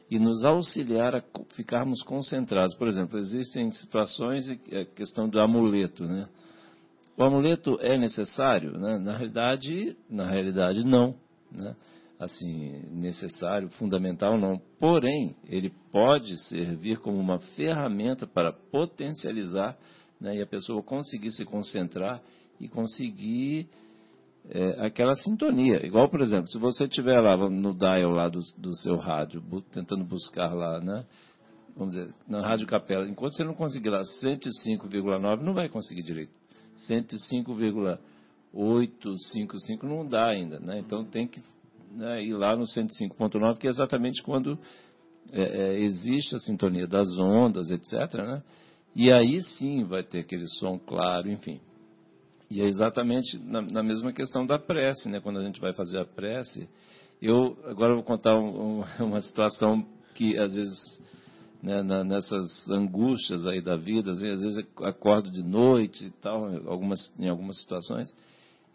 e 0.09 0.19
nos 0.19 0.45
auxiliar 0.45 1.15
a 1.15 1.23
ficarmos 1.55 2.03
concentrados. 2.03 2.75
Por 2.75 2.87
exemplo, 2.87 3.17
existem 3.17 3.69
situações, 3.71 4.49
a 4.49 4.53
é 4.71 4.85
questão 4.85 5.27
do 5.27 5.39
amuleto, 5.39 6.05
né? 6.05 6.27
O 7.17 7.23
amuleto 7.23 7.77
é 7.81 7.97
necessário? 7.97 8.77
Né? 8.77 8.99
Na 8.99 9.13
realidade, 9.17 9.97
na 10.09 10.29
realidade 10.29 10.85
não, 10.85 11.15
né? 11.51 11.75
Assim, 12.19 12.81
necessário, 12.91 13.69
fundamental 13.71 14.39
não. 14.39 14.61
Porém, 14.79 15.35
ele 15.47 15.71
pode 15.91 16.37
servir 16.47 16.99
como 16.99 17.17
uma 17.17 17.39
ferramenta 17.39 18.25
para 18.25 18.53
potencializar 18.53 19.77
né? 20.19 20.37
e 20.37 20.41
a 20.41 20.47
pessoa 20.47 20.81
conseguir 20.81 21.31
se 21.31 21.43
concentrar 21.43 22.21
e 22.59 22.69
conseguir 22.69 23.67
é, 24.49 24.85
aquela 24.85 25.13
sintonia. 25.15 25.85
Igual, 25.85 26.09
por 26.09 26.21
exemplo, 26.21 26.47
se 26.47 26.57
você 26.57 26.85
estiver 26.85 27.19
lá 27.19 27.35
no 27.37 27.73
dial 27.73 28.11
lá 28.11 28.29
do, 28.29 28.39
do 28.57 28.75
seu 28.77 28.95
rádio, 28.97 29.43
tentando 29.71 30.03
buscar 30.03 30.53
lá, 30.53 30.79
né? 30.79 31.05
Vamos 31.75 31.95
dizer, 31.95 32.13
na 32.27 32.41
Rádio 32.41 32.67
Capela, 32.67 33.07
enquanto 33.07 33.35
você 33.35 33.43
não 33.43 33.53
conseguir 33.53 33.89
lá 33.89 34.01
105,9, 34.01 35.41
não 35.41 35.53
vai 35.53 35.67
conseguir 35.67 36.03
direito. 36.03 36.31
105,855 36.87 39.85
não 39.85 40.07
dá 40.07 40.27
ainda, 40.27 40.57
né? 40.59 40.79
Então 40.79 41.03
tem 41.03 41.27
que 41.27 41.43
né, 41.91 42.23
ir 42.23 42.33
lá 42.33 42.55
no 42.55 42.63
105.9, 42.63 43.57
que 43.57 43.67
é 43.67 43.69
exatamente 43.69 44.23
quando 44.23 44.57
é, 45.31 45.41
é, 45.41 45.79
existe 45.81 46.35
a 46.35 46.39
sintonia 46.39 46.87
das 46.87 47.07
ondas, 47.19 47.69
etc. 47.71 48.13
Né? 48.13 48.41
E 48.95 49.11
aí 49.11 49.41
sim 49.41 49.83
vai 49.83 50.03
ter 50.03 50.19
aquele 50.19 50.47
som 50.47 50.79
claro, 50.79 51.29
enfim. 51.29 51.59
E 52.49 52.61
é 52.61 52.65
exatamente 52.65 53.39
na, 53.39 53.61
na, 53.61 53.83
mesma 53.83 54.13
questão 54.13 54.45
da 54.45 54.59
prece, 54.59 55.09
né? 55.09 55.19
Quando 55.19 55.39
a 55.39 55.43
gente 55.43 55.59
vai 55.59 55.73
fazer 55.73 55.99
a 55.99 56.05
prece, 56.05 56.69
eu 57.21 57.57
agora 57.65 57.91
eu 57.91 57.95
vou 57.97 58.03
contar 58.03 58.37
um, 58.37 58.79
um, 58.79 58.83
uma 59.03 59.21
situação 59.21 59.85
que 60.13 60.37
às 60.37 60.53
vezes 60.53 61.01
né, 61.65 61.81
na, 61.81 62.03
nessas 62.03 62.69
angústias 62.69 63.47
aí 63.47 63.61
da 63.61 63.75
vida, 63.75 64.11
às 64.11 64.21
vezes, 64.21 64.45
às 64.45 64.55
vezes 64.55 64.71
acordo 64.83 65.31
de 65.31 65.41
noite 65.41 66.05
e 66.05 66.11
tal, 66.21 66.45
algumas, 66.67 67.11
em 67.17 67.27
algumas 67.27 67.59
situações, 67.59 68.15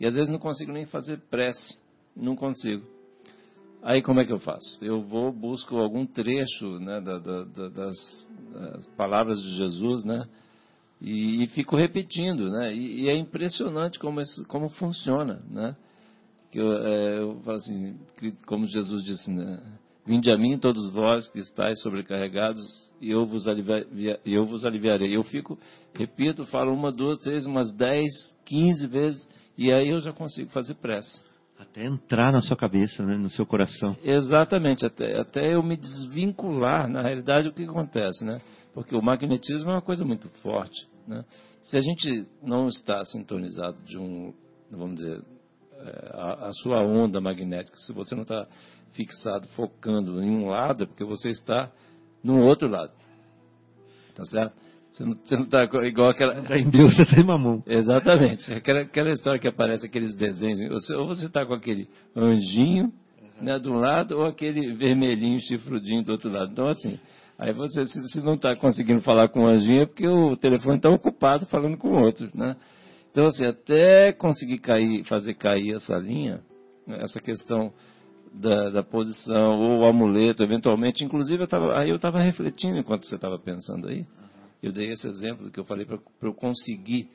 e 0.01 0.07
às 0.07 0.15
vezes 0.15 0.29
não 0.29 0.39
consigo 0.39 0.73
nem 0.73 0.87
fazer 0.87 1.21
prece, 1.31 1.79
não 2.17 2.35
consigo. 2.35 2.85
Aí 3.83 4.03
como 4.03 4.21
é 4.21 4.25
que 4.25 4.33
eu 4.33 4.41
faço? 4.41 4.77
Eu 4.83 5.03
vou 5.03 5.33
busco 5.33 5.77
algum 5.77 6.05
trecho 6.05 6.79
né, 6.81 7.01
da, 7.01 7.19
da, 7.19 7.45
das, 7.45 8.31
das 8.53 8.87
palavras 8.97 9.41
de 9.41 9.57
Jesus, 9.57 10.05
né? 10.05 10.27
E, 11.01 11.45
e 11.45 11.47
fico 11.49 11.77
repetindo, 11.77 12.51
né? 12.51 12.75
E, 12.75 13.03
e, 13.03 13.09
é 13.09 13.17
impressionante 13.17 13.99
como, 13.99 14.21
isso, 14.21 14.45
como 14.47 14.69
funciona, 14.69 15.41
né? 15.51 15.75
Que 16.51 16.59
eu, 16.59 16.73
é, 16.73 17.19
eu 17.21 17.41
falo 17.43 17.57
assim, 17.57 17.97
que, 18.19 18.33
como 18.47 18.67
Jesus 18.67 19.05
disse, 19.05 19.31
né? 19.31 19.61
Vinde 20.07 20.31
a 20.31 20.37
mim 20.37 20.59
todos 20.59 20.91
vós 20.91 21.31
que 21.31 21.39
estáis 21.39 21.81
sobrecarregados 21.81 22.91
e 23.01 23.11
eu 23.11 23.25
vos, 23.27 23.47
alivia, 23.47 24.19
eu 24.25 24.45
vos 24.45 24.65
aliviarei. 24.65 25.15
Eu 25.15 25.23
fico, 25.23 25.59
repito, 25.95 26.45
falo 26.47 26.73
uma, 26.73 26.91
duas, 26.91 27.19
três, 27.19 27.47
umas 27.47 27.73
dez, 27.73 28.11
quinze 28.45 28.87
vezes 28.87 29.29
e 29.57 29.73
aí 29.73 29.89
eu 29.89 30.01
já 30.01 30.13
consigo 30.13 30.51
fazer 30.51 30.75
pressa. 30.75 31.23
Até 31.59 31.85
entrar 31.85 32.33
na 32.33 32.41
sua 32.41 32.57
cabeça, 32.57 33.05
né, 33.05 33.19
no 33.19 33.29
seu 33.29 33.45
coração. 33.45 33.95
Exatamente, 34.03 34.87
até, 34.87 35.21
até 35.21 35.55
eu 35.55 35.63
me 35.63 35.77
desvincular, 35.77 36.89
na 36.89 37.03
realidade, 37.03 37.49
o 37.49 37.53
que 37.53 37.65
acontece, 37.65 38.25
né? 38.25 38.41
Porque 38.73 38.95
o 38.95 39.03
magnetismo 39.03 39.71
é 39.71 39.75
uma 39.75 39.83
coisa 39.83 40.05
muito 40.05 40.29
forte. 40.43 40.89
Né? 41.07 41.25
Se 41.65 41.77
a 41.77 41.81
gente 41.81 42.27
não 42.43 42.69
está 42.69 43.05
sintonizado 43.05 43.77
de 43.85 43.99
um, 43.99 44.33
vamos 44.71 44.97
dizer, 44.97 45.23
é, 45.79 46.11
a, 46.13 46.49
a 46.49 46.53
sua 46.53 46.83
onda 46.83 47.21
magnética, 47.21 47.77
se 47.77 47.93
você 47.93 48.15
não 48.15 48.23
está 48.23 48.47
fixado, 48.93 49.47
focando 49.49 50.23
em 50.23 50.31
um 50.31 50.49
lado, 50.49 50.85
é 50.85 50.87
porque 50.87 51.05
você 51.05 51.31
está 51.31 51.71
no 52.23 52.43
outro 52.43 52.69
lado. 52.69 52.93
Tá 54.15 54.25
certo? 54.25 54.55
Você 54.91 55.37
não 55.37 55.45
está 55.45 55.65
igual 55.85 56.09
aquela. 56.09 56.35
Em 56.59 56.69
Deus, 56.69 56.97
você 56.97 57.03
está 57.03 57.21
em 57.21 57.25
mamão. 57.25 57.63
Exatamente. 57.67 58.53
Aquela, 58.53 58.81
aquela 58.81 59.11
história 59.13 59.39
que 59.39 59.47
aparece, 59.47 59.87
aqueles 59.87 60.17
desenhos. 60.17 60.61
Ou 60.91 61.07
você 61.07 61.27
está 61.27 61.47
com 61.47 61.55
aquele 61.55 61.89
anjinho, 62.17 62.93
né, 63.41 63.59
de 63.59 63.71
um 63.71 63.77
lado 63.77 64.19
ou 64.19 64.27
aquele 64.27 64.75
vermelhinho 64.75 65.39
chifrudinho 65.41 66.03
do 66.03 66.11
outro 66.13 66.31
lado. 66.31 66.51
Então, 66.51 66.69
assim, 66.69 66.99
aí 67.41 67.53
você, 67.55 67.87
se, 67.87 68.21
não 68.21 68.35
está 68.35 68.55
conseguindo 68.55 69.01
falar 69.01 69.29
com 69.29 69.45
o 69.45 69.47
anjinho, 69.47 69.83
é 69.83 69.87
porque 69.87 70.07
o 70.07 70.37
telefone 70.37 70.77
está 70.77 70.91
ocupado 70.91 71.47
falando 71.47 71.79
com 71.79 72.03
outros, 72.03 72.33
né? 72.35 72.55
Então, 73.11 73.27
assim, 73.27 73.47
até 73.47 74.13
conseguir 74.13 74.59
cair, 74.59 75.03
fazer 75.05 75.35
cair 75.35 75.75
essa 75.75 75.97
linha, 75.97 76.43
essa 76.87 77.19
questão 77.19 77.73
da, 78.33 78.71
da, 78.71 78.83
posição, 78.83 79.59
ou 79.59 79.81
o 79.81 79.85
amuleto, 79.87 80.43
eventualmente, 80.43 81.03
inclusive, 81.03 81.43
eu 81.43 81.49
tava, 81.49 81.79
aí 81.79 81.89
eu 81.89 81.97
estava 81.97 82.23
refletindo 82.23 82.79
enquanto 82.79 83.07
você 83.07 83.17
estava 83.17 83.39
pensando 83.39 83.89
aí, 83.89 84.07
eu 84.63 84.71
dei 84.71 84.91
esse 84.91 85.09
exemplo 85.09 85.51
que 85.51 85.59
eu 85.59 85.65
falei 85.65 85.87
para 85.87 85.99
eu 86.23 86.35
conseguir 86.35 87.09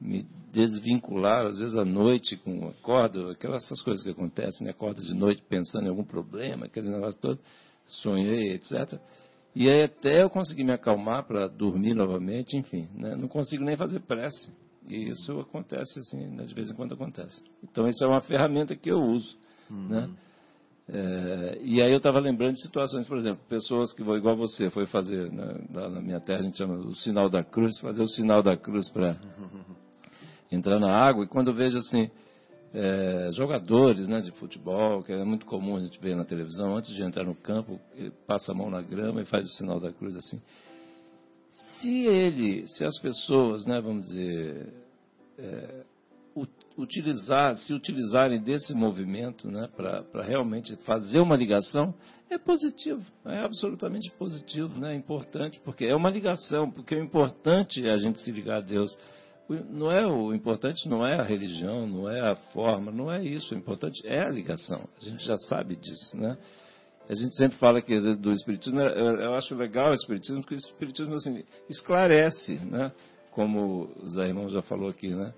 me 0.00 0.24
desvincular, 0.52 1.46
às 1.46 1.58
vezes 1.58 1.76
à 1.76 1.84
noite, 1.84 2.36
com 2.36 2.68
acordo, 2.68 3.30
aquelas 3.30 3.68
coisas 3.82 4.04
que 4.04 4.10
acontecem, 4.10 4.64
né? 4.64 4.70
acordo 4.70 5.02
de 5.02 5.14
noite 5.14 5.42
pensando 5.48 5.86
em 5.86 5.88
algum 5.88 6.04
problema, 6.04 6.66
aquele 6.66 6.88
negócio 6.88 7.20
todo, 7.20 7.40
sonhei, 7.84 8.52
etc. 8.52 9.00
E 9.58 9.70
aí 9.70 9.84
até 9.84 10.22
eu 10.22 10.28
conseguir 10.28 10.64
me 10.64 10.72
acalmar 10.72 11.26
para 11.26 11.48
dormir 11.48 11.94
novamente, 11.94 12.58
enfim, 12.58 12.86
né? 12.94 13.16
não 13.16 13.26
consigo 13.26 13.64
nem 13.64 13.74
fazer 13.74 14.00
prece. 14.00 14.52
E 14.86 15.08
isso 15.08 15.40
acontece 15.40 15.98
assim, 15.98 16.26
né? 16.28 16.44
de 16.44 16.54
vez 16.54 16.70
em 16.70 16.74
quando 16.74 16.92
acontece. 16.92 17.42
Então 17.64 17.88
isso 17.88 18.04
é 18.04 18.06
uma 18.06 18.20
ferramenta 18.20 18.76
que 18.76 18.90
eu 18.90 18.98
uso, 18.98 19.34
uhum. 19.70 19.88
né? 19.88 20.10
É, 20.88 21.58
e 21.62 21.80
aí 21.80 21.90
eu 21.90 21.96
estava 21.96 22.20
lembrando 22.20 22.52
de 22.52 22.62
situações, 22.62 23.08
por 23.08 23.16
exemplo, 23.16 23.42
pessoas 23.48 23.94
que, 23.94 24.02
igual 24.02 24.36
você, 24.36 24.68
foi 24.68 24.84
fazer, 24.84 25.32
né, 25.32 25.64
lá 25.72 25.88
na 25.88 26.00
minha 26.02 26.20
terra 26.20 26.40
a 26.40 26.42
gente 26.42 26.58
chama 26.58 26.74
o 26.74 26.94
sinal 26.94 27.30
da 27.30 27.42
cruz, 27.42 27.78
fazer 27.80 28.02
o 28.02 28.08
sinal 28.08 28.42
da 28.42 28.58
cruz 28.58 28.90
para 28.90 29.16
entrar 30.52 30.78
na 30.78 30.94
água. 30.94 31.24
E 31.24 31.28
quando 31.28 31.48
eu 31.48 31.54
vejo 31.54 31.78
assim, 31.78 32.10
é, 32.78 33.30
jogadores 33.32 34.06
né, 34.06 34.20
de 34.20 34.30
futebol, 34.32 35.02
que 35.02 35.10
é 35.10 35.24
muito 35.24 35.46
comum 35.46 35.76
a 35.76 35.80
gente 35.80 35.98
ver 35.98 36.14
na 36.14 36.26
televisão, 36.26 36.76
antes 36.76 36.94
de 36.94 37.02
entrar 37.02 37.24
no 37.24 37.34
campo, 37.34 37.80
passa 38.26 38.52
a 38.52 38.54
mão 38.54 38.68
na 38.68 38.82
grama 38.82 39.22
e 39.22 39.24
faz 39.24 39.46
o 39.46 39.52
sinal 39.52 39.80
da 39.80 39.90
cruz 39.90 40.14
assim. 40.14 40.38
Se 41.80 42.04
ele, 42.04 42.68
se 42.68 42.84
as 42.84 42.98
pessoas, 43.00 43.64
né, 43.64 43.80
vamos 43.80 44.06
dizer, 44.08 44.74
é, 45.38 45.84
utilizar, 46.76 47.56
se 47.56 47.72
utilizarem 47.72 48.42
desse 48.42 48.74
movimento 48.74 49.50
né, 49.50 49.70
para 49.74 50.22
realmente 50.22 50.76
fazer 50.84 51.20
uma 51.20 51.34
ligação, 51.34 51.94
é 52.28 52.36
positivo, 52.36 53.02
é 53.24 53.38
absolutamente 53.38 54.10
positivo, 54.18 54.78
né, 54.78 54.92
é 54.92 54.96
importante, 54.96 55.58
porque 55.64 55.86
é 55.86 55.96
uma 55.96 56.10
ligação, 56.10 56.70
porque 56.70 56.94
o 56.94 57.02
importante 57.02 57.86
é 57.86 57.90
a 57.90 57.96
gente 57.96 58.20
se 58.20 58.30
ligar 58.30 58.58
a 58.58 58.60
Deus. 58.60 58.90
Não 59.48 59.90
é 59.90 60.04
o 60.06 60.34
importante 60.34 60.88
não 60.88 61.06
é 61.06 61.14
a 61.14 61.22
religião, 61.22 61.86
não 61.86 62.10
é 62.10 62.20
a 62.20 62.34
forma, 62.52 62.90
não 62.90 63.12
é 63.12 63.24
isso. 63.24 63.54
O 63.54 63.58
importante 63.58 64.00
é 64.04 64.20
a 64.20 64.28
ligação. 64.28 64.88
A 65.00 65.04
gente 65.04 65.24
já 65.24 65.36
sabe 65.36 65.76
disso, 65.76 66.16
né? 66.16 66.36
A 67.08 67.14
gente 67.14 67.36
sempre 67.36 67.56
fala 67.58 67.80
que 67.80 67.96
do 68.16 68.32
espiritismo, 68.32 68.80
eu 68.80 69.34
acho 69.34 69.54
legal 69.54 69.90
o 69.90 69.94
espiritismo, 69.94 70.40
porque 70.40 70.56
o 70.56 70.58
espiritismo 70.58 71.14
assim 71.14 71.44
esclarece, 71.70 72.56
né? 72.64 72.90
Como 73.30 73.88
o 74.02 74.08
Zé 74.08 74.26
Irmão 74.26 74.48
já 74.48 74.62
falou 74.62 74.88
aqui, 74.88 75.14
né? 75.14 75.32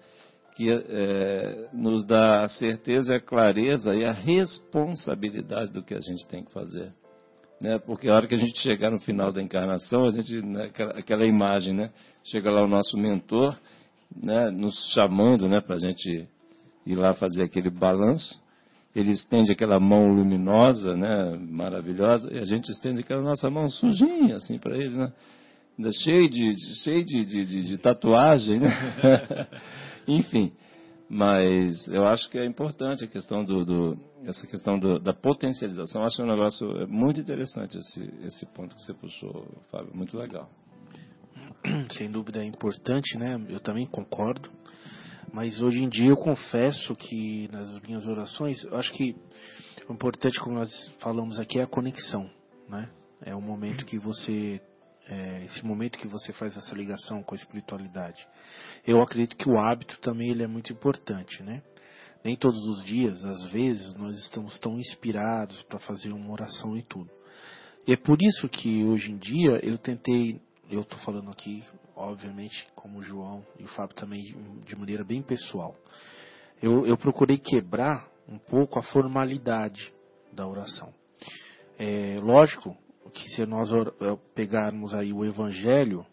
que 0.59 0.69
é, 0.69 1.69
nos 1.73 2.05
dá 2.05 2.43
a 2.43 2.49
certeza, 2.49 3.15
a 3.15 3.21
clareza 3.21 3.95
e 3.95 4.05
a 4.05 4.11
responsabilidade 4.11 5.73
do 5.73 5.85
que 5.85 5.95
a 5.95 6.01
gente 6.01 6.27
tem 6.27 6.43
que 6.43 6.53
fazer. 6.53 6.93
Né? 7.63 7.79
Porque 7.79 8.09
a 8.09 8.15
hora 8.17 8.27
que 8.27 8.35
a 8.35 8.39
gente 8.39 8.61
chegar 8.61 8.91
no 8.91 8.99
final 8.99 9.31
da 9.31 9.41
encarnação, 9.41 10.05
a 10.05 10.11
gente, 10.11 10.43
né, 10.43 10.65
aquela, 10.65 10.99
aquela, 10.99 11.25
imagem, 11.25 11.75
né? 11.75 11.93
chega 12.25 12.51
lá 12.51 12.65
o 12.65 12.67
nosso 12.67 12.99
mentor, 12.99 13.57
né, 14.15 14.51
nos 14.51 14.93
chamando 14.95 15.49
né, 15.49 15.61
para 15.61 15.77
a 15.77 15.79
gente 15.79 16.29
ir 16.87 16.95
lá 16.97 17.15
fazer 17.15 17.45
aquele 17.45 17.71
balanço. 17.71 18.41
Ele 18.95 19.11
estende 19.11 19.53
aquela 19.53 19.79
mão 19.79 20.09
luminosa, 20.09 20.97
né, 20.97 21.37
maravilhosa, 21.39 22.33
e 22.33 22.39
a 22.39 22.45
gente 22.45 22.71
estende 22.71 23.01
aquela 23.01 23.23
nossa 23.23 23.51
mão 23.51 23.69
sujinha 23.69 24.37
assim 24.37 24.59
para 24.59 24.77
ele, 24.77 24.97
né? 24.97 25.13
ainda 25.79 25.91
cheio 25.93 26.29
de, 26.29 26.53
cheio 26.83 27.05
de, 27.05 27.25
de, 27.25 27.47
de, 27.47 27.63
de 27.63 27.79
tatuagem. 27.79 28.61
Né? 28.61 28.69
Enfim, 30.09 30.53
mas 31.09 31.87
eu 31.89 32.05
acho 32.05 32.29
que 32.29 32.39
é 32.39 32.45
importante 32.45 33.05
a 33.05 33.09
questão 33.09 33.45
do, 33.45 33.65
do 33.65 33.99
essa 34.25 34.47
questão 34.47 34.79
do, 34.79 34.99
da 34.99 35.15
potencialização. 35.15 36.03
Eu 36.03 36.07
acho 36.07 36.23
um 36.23 36.27
negócio 36.27 36.89
muito 36.89 37.21
interessante 37.21 37.79
esse, 37.79 38.13
esse 38.25 38.45
ponto 38.47 38.75
que 38.75 38.83
você 38.83 38.93
puxou, 38.93 39.47
Fábio. 39.71 39.95
Muito 39.95 40.19
legal. 40.19 40.51
Sem 41.97 42.11
dúvida 42.11 42.43
é 42.43 42.47
importante, 42.47 43.17
né? 43.17 43.41
Eu 43.49 43.61
também 43.61 43.87
concordo. 43.87 44.51
Mas 45.33 45.61
hoje 45.61 45.85
em 45.85 45.89
dia 45.89 46.11
eu 46.11 46.17
confesso 46.17 46.95
que 46.97 47.49
nas 47.53 47.81
minhas 47.83 48.07
orações, 48.07 48.63
eu 48.65 48.77
acho 48.77 48.93
que 48.93 49.15
o 49.89 49.93
importante, 49.93 50.41
como 50.41 50.57
nós 50.57 50.71
falamos 51.01 51.39
aqui, 51.39 51.59
é 51.59 51.63
a 51.63 51.67
conexão, 51.67 52.31
né? 52.69 52.89
É 53.23 53.35
o 53.35 53.41
momento 53.41 53.85
que 53.85 53.99
você 53.99 54.61
é, 55.09 55.45
esse 55.45 55.65
momento 55.65 55.99
que 55.99 56.07
você 56.07 56.33
faz 56.33 56.57
essa 56.57 56.75
ligação 56.75 57.23
com 57.23 57.35
a 57.35 57.39
espiritualidade. 57.39 58.27
Eu 58.87 59.01
acredito 59.01 59.37
que 59.37 59.49
o 59.49 59.59
hábito 59.59 59.99
também 60.01 60.31
ele 60.31 60.43
é 60.43 60.47
muito 60.47 60.73
importante, 60.73 61.43
né? 61.43 61.63
Nem 62.23 62.37
todos 62.37 62.63
os 62.69 62.85
dias, 62.85 63.25
às 63.25 63.45
vezes, 63.51 63.95
nós 63.97 64.17
estamos 64.19 64.59
tão 64.59 64.79
inspirados 64.79 65.63
para 65.63 65.79
fazer 65.79 66.13
uma 66.13 66.31
oração 66.31 66.77
e 66.77 66.83
tudo. 66.83 67.11
E 67.87 67.93
é 67.93 67.97
por 67.97 68.21
isso 68.21 68.49
que 68.49 68.85
hoje 68.85 69.13
em 69.13 69.17
dia 69.17 69.65
eu 69.65 69.79
tentei, 69.79 70.41
eu 70.71 70.83
estou 70.83 70.99
falando 71.01 71.31
aqui, 71.31 71.65
obviamente, 71.97 72.67
como 72.75 72.99
o 72.99 73.03
João 73.03 73.45
e 73.59 73.65
o 73.65 73.69
Fábio 73.69 73.95
também, 73.97 74.23
de 74.67 74.77
maneira 74.77 75.05
bem 75.05 75.23
pessoal. 75.23 75.75
Eu, 76.63 76.87
eu 76.87 76.97
procurei 76.97 77.39
quebrar 77.39 78.09
um 78.29 78.39
pouco 78.39 78.79
a 78.79 78.83
formalidade 78.83 79.93
da 80.33 80.47
oração. 80.47 80.93
É, 81.79 82.19
lógico, 82.21 82.77
que 83.13 83.29
se 83.31 83.47
nós 83.47 83.71
eh, 83.73 84.19
pegarmos 84.35 84.95
aí 84.95 85.13
o 85.13 85.25
Evangelho, 85.25 86.05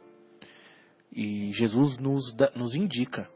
e 1.12 1.52
Jesus 1.54 1.98
nos, 1.98 2.36
nos 2.56 2.76
indica 2.76 3.30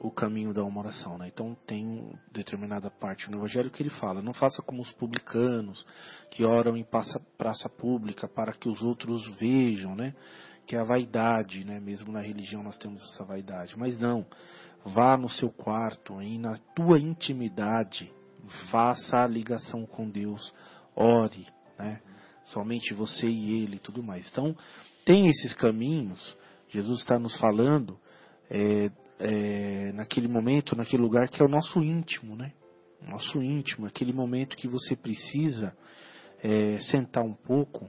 o 0.00 0.10
caminho 0.10 0.52
da 0.52 0.62
uma 0.64 0.80
oração, 0.80 1.18
né? 1.18 1.28
Então 1.28 1.56
tem 1.66 2.12
determinada 2.32 2.90
parte 2.90 3.30
no 3.30 3.38
Evangelho 3.38 3.70
que 3.70 3.82
ele 3.82 3.90
fala: 3.90 4.22
não 4.22 4.32
faça 4.32 4.62
como 4.62 4.82
os 4.82 4.90
publicanos 4.92 5.86
que 6.30 6.44
oram 6.44 6.76
em 6.76 6.84
praça, 6.84 7.20
praça 7.36 7.68
pública 7.68 8.28
para 8.28 8.52
que 8.52 8.68
os 8.68 8.82
outros 8.82 9.26
vejam, 9.38 9.94
né? 9.94 10.14
Que 10.66 10.76
é 10.76 10.80
a 10.80 10.84
vaidade, 10.84 11.64
né? 11.64 11.80
Mesmo 11.80 12.12
na 12.12 12.20
religião 12.20 12.62
nós 12.62 12.76
temos 12.76 13.02
essa 13.02 13.24
vaidade, 13.24 13.78
mas 13.78 13.98
não. 13.98 14.26
Vá 14.84 15.16
no 15.16 15.28
seu 15.28 15.50
quarto 15.50 16.20
e 16.22 16.38
na 16.38 16.56
tua 16.74 16.98
intimidade 16.98 18.12
faça 18.70 19.18
a 19.18 19.26
ligação 19.26 19.84
com 19.86 20.08
Deus, 20.08 20.52
ore, 20.94 21.46
né? 21.78 22.00
somente 22.44 22.94
você 22.94 23.26
e 23.28 23.62
ele 23.62 23.78
tudo 23.78 24.02
mais. 24.02 24.28
Então, 24.30 24.54
tem 25.04 25.28
esses 25.28 25.52
caminhos, 25.54 26.36
Jesus 26.68 27.00
está 27.00 27.18
nos 27.18 27.36
falando 27.38 27.98
é, 28.50 28.90
é, 29.18 29.92
naquele 29.92 30.28
momento, 30.28 30.76
naquele 30.76 31.02
lugar 31.02 31.28
que 31.28 31.42
é 31.42 31.44
o 31.44 31.48
nosso 31.48 31.82
íntimo, 31.82 32.36
né? 32.36 32.52
Nosso 33.02 33.42
íntimo, 33.42 33.86
aquele 33.86 34.12
momento 34.12 34.56
que 34.56 34.68
você 34.68 34.96
precisa 34.96 35.76
é, 36.42 36.78
sentar 36.80 37.24
um 37.24 37.34
pouco 37.34 37.88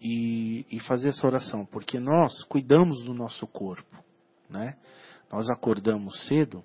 e, 0.00 0.64
e 0.70 0.80
fazer 0.80 1.10
essa 1.10 1.26
oração, 1.26 1.66
porque 1.66 2.00
nós 2.00 2.42
cuidamos 2.44 3.04
do 3.04 3.12
nosso 3.12 3.46
corpo, 3.46 4.02
né? 4.48 4.76
Nós 5.30 5.48
acordamos 5.50 6.26
cedo 6.26 6.64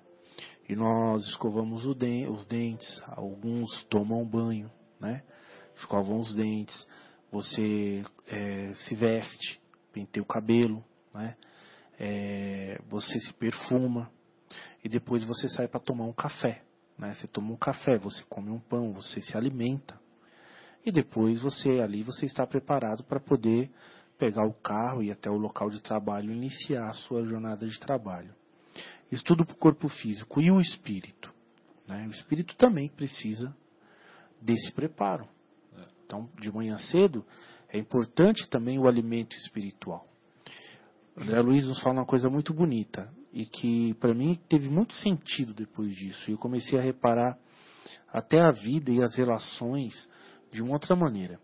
e 0.68 0.74
nós 0.74 1.22
escovamos 1.26 1.84
os 1.84 2.46
dentes, 2.46 3.02
alguns 3.08 3.84
tomam 3.84 4.24
banho, 4.24 4.70
né? 4.98 5.22
Escovam 5.76 6.18
os 6.18 6.34
dentes, 6.34 6.86
você 7.30 8.02
é, 8.26 8.72
se 8.74 8.94
veste, 8.94 9.60
penteia 9.92 10.22
o 10.22 10.26
cabelo, 10.26 10.82
né? 11.12 11.36
É, 11.98 12.80
você 12.88 13.20
se 13.20 13.32
perfuma 13.34 14.10
e 14.82 14.88
depois 14.88 15.24
você 15.24 15.48
sai 15.48 15.68
para 15.68 15.80
tomar 15.80 16.04
um 16.04 16.12
café. 16.12 16.62
Né? 16.98 17.12
Você 17.14 17.26
toma 17.26 17.52
um 17.52 17.56
café, 17.56 17.98
você 17.98 18.22
come 18.28 18.50
um 18.50 18.60
pão, 18.60 18.92
você 18.92 19.20
se 19.20 19.36
alimenta 19.36 19.98
e 20.86 20.92
depois 20.92 21.42
você 21.42 21.80
ali 21.80 22.04
você 22.04 22.26
está 22.26 22.46
preparado 22.46 23.02
para 23.02 23.18
poder 23.18 23.68
pegar 24.16 24.46
o 24.46 24.54
carro 24.54 25.02
e 25.02 25.10
até 25.10 25.28
o 25.28 25.36
local 25.36 25.68
de 25.68 25.82
trabalho 25.82 26.30
e 26.30 26.36
iniciar 26.36 26.88
a 26.88 26.92
sua 26.92 27.26
jornada 27.26 27.66
de 27.66 27.78
trabalho. 27.80 28.32
Isso 29.10 29.24
tudo 29.24 29.44
para 29.44 29.54
o 29.54 29.58
corpo 29.58 29.88
físico 29.88 30.40
e 30.40 30.50
o 30.50 30.60
espírito. 30.60 31.34
Né? 31.88 32.06
O 32.06 32.12
espírito 32.12 32.56
também 32.56 32.88
precisa 32.88 33.54
desse 34.40 34.72
preparo. 34.72 35.28
Então, 36.04 36.30
de 36.40 36.52
manhã 36.52 36.78
cedo, 36.78 37.26
é 37.68 37.78
importante 37.78 38.48
também 38.48 38.78
o 38.78 38.86
alimento 38.86 39.36
espiritual. 39.36 40.06
André 41.16 41.40
Luiz 41.40 41.66
nos 41.66 41.80
fala 41.80 42.00
uma 42.00 42.06
coisa 42.06 42.30
muito 42.30 42.54
bonita 42.54 43.12
e 43.32 43.44
que 43.44 43.94
para 43.94 44.14
mim 44.14 44.38
teve 44.48 44.68
muito 44.68 44.94
sentido 44.94 45.52
depois 45.52 45.92
disso. 45.94 46.30
E 46.30 46.34
eu 46.34 46.38
comecei 46.38 46.78
a 46.78 46.82
reparar 46.82 47.36
até 48.12 48.40
a 48.40 48.52
vida 48.52 48.92
e 48.92 49.02
as 49.02 49.16
relações 49.16 50.08
de 50.56 50.62
uma 50.62 50.72
outra 50.72 50.96
maneira. 50.96 51.38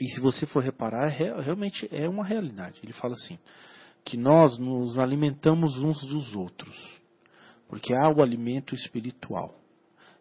E 0.00 0.08
se 0.08 0.20
você 0.20 0.46
for 0.46 0.62
reparar, 0.62 1.08
é, 1.20 1.40
realmente 1.40 1.86
é 1.92 2.08
uma 2.08 2.24
realidade. 2.24 2.80
Ele 2.82 2.92
fala 2.92 3.12
assim: 3.12 3.38
que 4.04 4.16
nós 4.16 4.58
nos 4.58 4.98
alimentamos 4.98 5.78
uns 5.78 6.00
dos 6.06 6.34
outros, 6.34 7.00
porque 7.68 7.94
há 7.94 8.08
o 8.08 8.22
alimento 8.22 8.74
espiritual. 8.74 9.54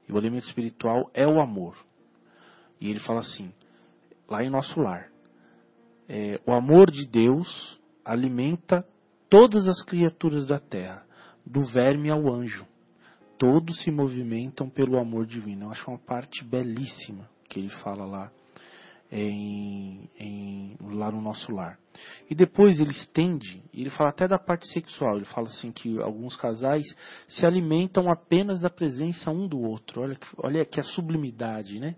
E 0.07 0.11
o 0.11 0.17
alimento 0.17 0.47
espiritual 0.47 1.09
é 1.13 1.25
o 1.25 1.39
amor. 1.39 1.77
E 2.81 2.89
ele 2.89 2.99
fala 2.99 3.19
assim, 3.19 3.53
lá 4.27 4.43
em 4.43 4.49
nosso 4.49 4.79
lar, 4.79 5.09
é, 6.07 6.41
o 6.45 6.51
amor 6.51 6.89
de 6.89 7.05
Deus 7.05 7.79
alimenta 8.03 8.85
todas 9.29 9.67
as 9.67 9.83
criaturas 9.83 10.47
da 10.47 10.59
terra, 10.59 11.05
do 11.45 11.61
verme 11.61 12.09
ao 12.09 12.27
anjo. 12.33 12.65
Todos 13.37 13.83
se 13.83 13.91
movimentam 13.91 14.69
pelo 14.69 14.97
amor 14.99 15.25
divino. 15.25 15.65
Eu 15.65 15.71
acho 15.71 15.89
uma 15.89 15.99
parte 15.99 16.43
belíssima 16.43 17.29
que 17.49 17.59
ele 17.59 17.69
fala 17.69 18.05
lá 18.05 18.31
em, 19.11 20.07
em, 20.19 20.77
lá 20.79 21.11
no 21.11 21.21
nosso 21.21 21.51
lar. 21.51 21.77
E 22.29 22.35
depois 22.35 22.79
ele 22.79 22.91
estende, 22.91 23.61
ele 23.73 23.89
fala 23.89 24.11
até 24.11 24.27
da 24.27 24.37
parte 24.37 24.67
sexual, 24.67 25.17
ele 25.17 25.25
fala 25.25 25.47
assim 25.47 25.71
que 25.71 25.99
alguns 25.99 26.35
casais 26.35 26.85
se 27.27 27.45
alimentam 27.45 28.09
apenas 28.09 28.59
da 28.59 28.69
presença 28.69 29.31
um 29.31 29.47
do 29.47 29.59
outro. 29.59 30.01
Olha, 30.01 30.17
olha 30.37 30.65
que 30.65 30.79
a 30.79 30.83
sublimidade, 30.83 31.79
né? 31.79 31.95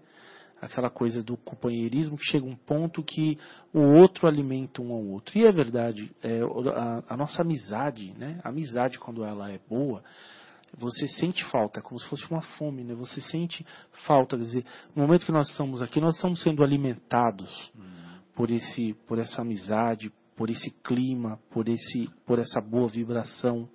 Aquela 0.61 0.91
coisa 0.91 1.23
do 1.23 1.35
companheirismo 1.37 2.17
que 2.17 2.25
chega 2.25 2.45
um 2.45 2.55
ponto 2.55 3.03
que 3.03 3.37
o 3.73 3.79
outro 3.79 4.27
alimenta 4.27 4.81
um 4.81 4.93
ao 4.93 5.03
outro. 5.03 5.37
E 5.37 5.45
é 5.45 5.51
verdade, 5.51 6.11
é, 6.23 6.39
a, 6.75 7.13
a 7.13 7.17
nossa 7.17 7.41
amizade, 7.41 8.13
né? 8.17 8.39
A 8.43 8.49
amizade 8.49 8.99
quando 8.99 9.23
ela 9.25 9.51
é 9.51 9.59
boa, 9.67 10.03
você 10.77 11.07
sente 11.07 11.43
falta, 11.45 11.79
é 11.79 11.83
como 11.83 11.99
se 11.99 12.07
fosse 12.07 12.29
uma 12.31 12.41
fome, 12.41 12.83
né? 12.83 12.93
Você 12.95 13.21
sente 13.21 13.65
falta, 14.05 14.37
quer 14.37 14.43
dizer, 14.43 14.65
no 14.95 15.03
momento 15.03 15.25
que 15.25 15.31
nós 15.31 15.49
estamos 15.49 15.81
aqui, 15.81 15.99
nós 15.99 16.15
estamos 16.15 16.41
sendo 16.41 16.63
alimentados 16.63 17.71
hum. 17.75 17.81
por 18.35 18.49
esse, 18.49 18.93
por 19.07 19.19
essa 19.19 19.41
amizade, 19.41 20.11
por 20.35 20.49
esse 20.49 20.71
clima, 20.83 21.39
por 21.51 21.67
esse, 21.67 22.09
por 22.25 22.39
essa 22.39 22.61
boa 22.61 22.87
vibração 22.87 23.69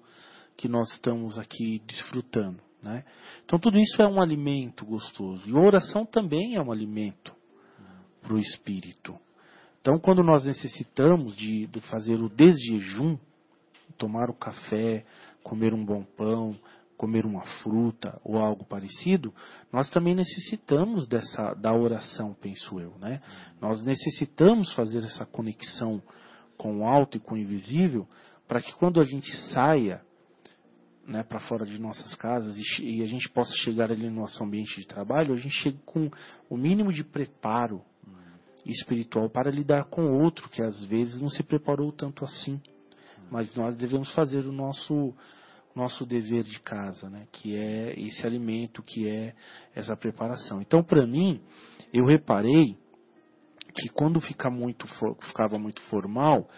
que 0.56 0.68
nós 0.68 0.90
estamos 0.94 1.38
aqui 1.38 1.82
desfrutando, 1.86 2.60
né? 2.82 3.04
Então 3.44 3.58
tudo 3.58 3.78
isso 3.78 4.00
é 4.00 4.08
um 4.08 4.20
alimento 4.20 4.84
gostoso 4.86 5.48
e 5.48 5.54
a 5.54 5.60
oração 5.60 6.06
também 6.06 6.56
é 6.56 6.62
um 6.62 6.72
alimento 6.72 7.34
para 8.22 8.34
o 8.34 8.38
espírito. 8.38 9.16
Então 9.80 9.98
quando 9.98 10.22
nós 10.22 10.44
necessitamos 10.46 11.36
de, 11.36 11.66
de 11.66 11.80
fazer 11.82 12.20
o 12.20 12.28
desjejum, 12.28 13.18
tomar 13.98 14.30
o 14.30 14.34
café, 14.34 15.04
comer 15.42 15.72
um 15.72 15.84
bom 15.84 16.02
pão, 16.02 16.58
comer 16.96 17.26
uma 17.26 17.42
fruta 17.62 18.20
ou 18.24 18.38
algo 18.38 18.64
parecido, 18.64 19.34
nós 19.72 19.90
também 19.90 20.14
necessitamos 20.14 21.06
dessa 21.06 21.54
da 21.54 21.72
oração, 21.72 22.34
penso 22.40 22.80
eu, 22.80 22.96
né? 22.98 23.20
Nós 23.60 23.84
necessitamos 23.84 24.72
fazer 24.74 24.98
essa 24.98 25.26
conexão 25.26 26.02
com 26.56 26.80
o 26.80 26.84
alto 26.84 27.16
e 27.16 27.20
com 27.20 27.34
o 27.34 27.38
invisível, 27.38 28.06
para 28.48 28.60
que 28.60 28.72
quando 28.74 29.00
a 29.00 29.04
gente 29.04 29.30
saia 29.52 30.00
né, 31.06 31.22
para 31.22 31.38
fora 31.38 31.64
de 31.64 31.78
nossas 31.78 32.14
casas 32.14 32.56
e, 32.56 32.82
e, 32.82 33.02
a 33.02 33.06
gente 33.06 33.28
possa 33.28 33.54
chegar 33.54 33.92
ali 33.92 34.08
no 34.08 34.22
nosso 34.22 34.42
ambiente 34.42 34.80
de 34.80 34.86
trabalho, 34.86 35.34
a 35.34 35.36
gente 35.36 35.54
chegue 35.54 35.78
com 35.84 36.10
o 36.50 36.56
mínimo 36.56 36.92
de 36.92 37.04
preparo 37.04 37.82
espiritual 38.64 39.30
para 39.30 39.50
lidar 39.50 39.84
com 39.84 40.20
outro, 40.20 40.48
que 40.48 40.62
às 40.62 40.84
vezes 40.84 41.20
não 41.20 41.30
se 41.30 41.42
preparou 41.42 41.92
tanto 41.92 42.24
assim. 42.24 42.60
Mas 43.30 43.54
nós 43.54 43.76
devemos 43.76 44.12
fazer 44.14 44.46
o 44.46 44.52
nosso 44.52 45.14
nosso 45.76 46.06
dever 46.06 46.42
de 46.42 46.58
casa, 46.60 47.10
né? 47.10 47.28
que 47.30 47.54
é 47.54 47.92
esse 48.00 48.26
alimento, 48.26 48.82
que 48.82 49.06
é 49.06 49.34
essa 49.74 49.94
preparação. 49.94 50.62
Então, 50.62 50.82
para 50.82 51.06
mim, 51.06 51.40
eu 51.92 52.06
reparei 52.06 52.78
que 53.74 53.90
quando 53.90 54.18
fica 54.18 54.48
muito, 54.48 54.86
ficava 55.28 55.58
muito 55.58 55.82
formal, 55.82 56.48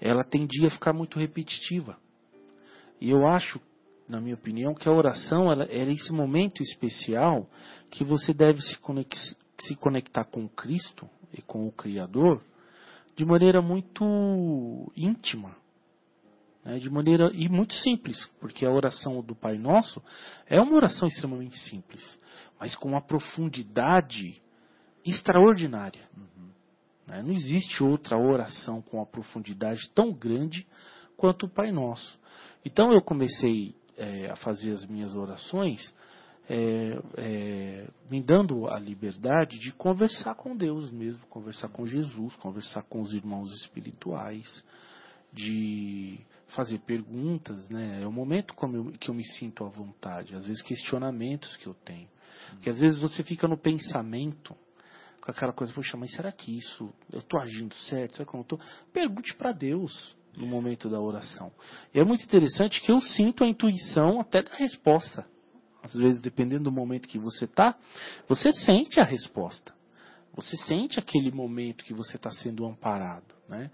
ela 0.00 0.24
tendia 0.24 0.66
a 0.66 0.70
ficar 0.72 0.92
muito 0.92 1.20
repetitiva. 1.20 1.96
E 3.00 3.10
eu 3.10 3.28
acho, 3.28 3.60
na 4.08 4.20
minha 4.20 4.34
opinião, 4.34 4.74
que 4.74 4.88
a 4.88 4.92
oração 4.92 5.52
ela, 5.52 5.64
é 5.70 5.88
esse 5.92 6.12
momento 6.12 6.60
especial 6.60 7.48
que 7.90 8.02
você 8.02 8.34
deve 8.34 8.60
se, 8.60 8.76
conex, 8.78 9.36
se 9.60 9.76
conectar 9.76 10.24
com 10.24 10.48
Cristo 10.48 11.08
e 11.32 11.40
com 11.40 11.68
o 11.68 11.72
Criador 11.72 12.42
de 13.16 13.24
maneira 13.24 13.62
muito 13.62 14.90
íntima 14.96 15.63
né, 16.64 16.78
de 16.78 16.88
maneira 16.88 17.30
e 17.34 17.48
muito 17.48 17.74
simples, 17.74 18.26
porque 18.40 18.64
a 18.64 18.70
oração 18.70 19.20
do 19.22 19.34
Pai 19.34 19.58
Nosso 19.58 20.02
é 20.46 20.60
uma 20.60 20.74
oração 20.74 21.06
extremamente 21.06 21.58
simples, 21.68 22.18
mas 22.58 22.74
com 22.74 22.88
uma 22.88 23.02
profundidade 23.02 24.40
extraordinária. 25.04 26.08
Uhum. 26.16 26.48
Né, 27.06 27.22
não 27.22 27.32
existe 27.32 27.82
outra 27.82 28.16
oração 28.16 28.80
com 28.80 28.96
uma 28.96 29.06
profundidade 29.06 29.90
tão 29.94 30.12
grande 30.12 30.66
quanto 31.16 31.46
o 31.46 31.50
Pai 31.50 31.70
Nosso. 31.70 32.18
Então 32.64 32.92
eu 32.92 33.02
comecei 33.02 33.74
é, 33.96 34.30
a 34.30 34.36
fazer 34.36 34.72
as 34.72 34.86
minhas 34.86 35.14
orações 35.14 35.94
é, 36.48 36.98
é, 37.16 37.88
me 38.10 38.22
dando 38.22 38.68
a 38.68 38.78
liberdade 38.78 39.58
de 39.58 39.72
conversar 39.72 40.34
com 40.34 40.56
Deus 40.56 40.90
mesmo, 40.90 41.26
conversar 41.26 41.68
com 41.68 41.86
Jesus, 41.86 42.34
conversar 42.36 42.82
com 42.82 43.00
os 43.00 43.14
irmãos 43.14 43.50
espirituais, 43.62 44.64
de 45.32 46.20
fazer 46.54 46.78
perguntas, 46.80 47.68
né? 47.68 48.02
É 48.02 48.06
o 48.06 48.12
momento 48.12 48.54
eu, 48.62 48.92
que 48.92 49.10
eu 49.10 49.14
me 49.14 49.24
sinto 49.24 49.64
à 49.64 49.68
vontade, 49.68 50.34
às 50.34 50.46
vezes 50.46 50.62
questionamentos 50.62 51.56
que 51.56 51.66
eu 51.66 51.74
tenho. 51.74 52.08
Porque 52.50 52.70
às 52.70 52.78
vezes 52.78 53.00
você 53.00 53.22
fica 53.22 53.46
no 53.48 53.56
pensamento 53.56 54.56
com 55.20 55.30
aquela 55.30 55.52
coisa, 55.52 55.72
poxa, 55.72 55.96
mas 55.96 56.12
será 56.12 56.30
que 56.30 56.56
isso, 56.56 56.92
eu 57.10 57.20
estou 57.20 57.40
agindo 57.40 57.74
certo? 57.74 58.16
Será 58.16 58.28
que 58.28 58.34
eu 58.34 58.38
não 58.38 58.42
estou? 58.42 58.60
Pergunte 58.92 59.34
para 59.34 59.52
Deus 59.52 60.14
no 60.36 60.46
momento 60.46 60.88
da 60.88 61.00
oração. 61.00 61.50
E 61.94 61.98
é 61.98 62.04
muito 62.04 62.24
interessante 62.24 62.80
que 62.82 62.92
eu 62.92 63.00
sinto 63.00 63.42
a 63.42 63.46
intuição 63.46 64.20
até 64.20 64.42
da 64.42 64.54
resposta. 64.54 65.26
Às 65.82 65.94
vezes, 65.94 66.20
dependendo 66.20 66.64
do 66.64 66.72
momento 66.72 67.08
que 67.08 67.18
você 67.18 67.44
está, 67.44 67.76
você 68.28 68.52
sente 68.52 69.00
a 69.00 69.04
resposta. 69.04 69.74
Você 70.34 70.56
sente 70.56 70.98
aquele 70.98 71.30
momento 71.30 71.84
que 71.84 71.94
você 71.94 72.16
está 72.16 72.30
sendo 72.30 72.66
amparado, 72.66 73.34
né? 73.48 73.70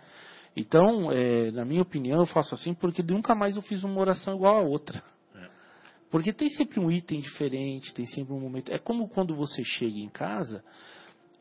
Então, 0.56 1.10
é, 1.12 1.50
na 1.52 1.64
minha 1.64 1.82
opinião, 1.82 2.20
eu 2.20 2.26
faço 2.26 2.54
assim 2.54 2.74
porque 2.74 3.02
nunca 3.02 3.34
mais 3.34 3.56
eu 3.56 3.62
fiz 3.62 3.84
uma 3.84 4.00
oração 4.00 4.36
igual 4.36 4.58
a 4.58 4.62
outra. 4.62 5.02
É. 5.34 5.48
Porque 6.10 6.32
tem 6.32 6.48
sempre 6.50 6.80
um 6.80 6.90
item 6.90 7.20
diferente, 7.20 7.94
tem 7.94 8.06
sempre 8.06 8.32
um 8.32 8.40
momento. 8.40 8.72
É 8.72 8.78
como 8.78 9.08
quando 9.08 9.34
você 9.34 9.62
chega 9.62 9.98
em 9.98 10.08
casa 10.08 10.62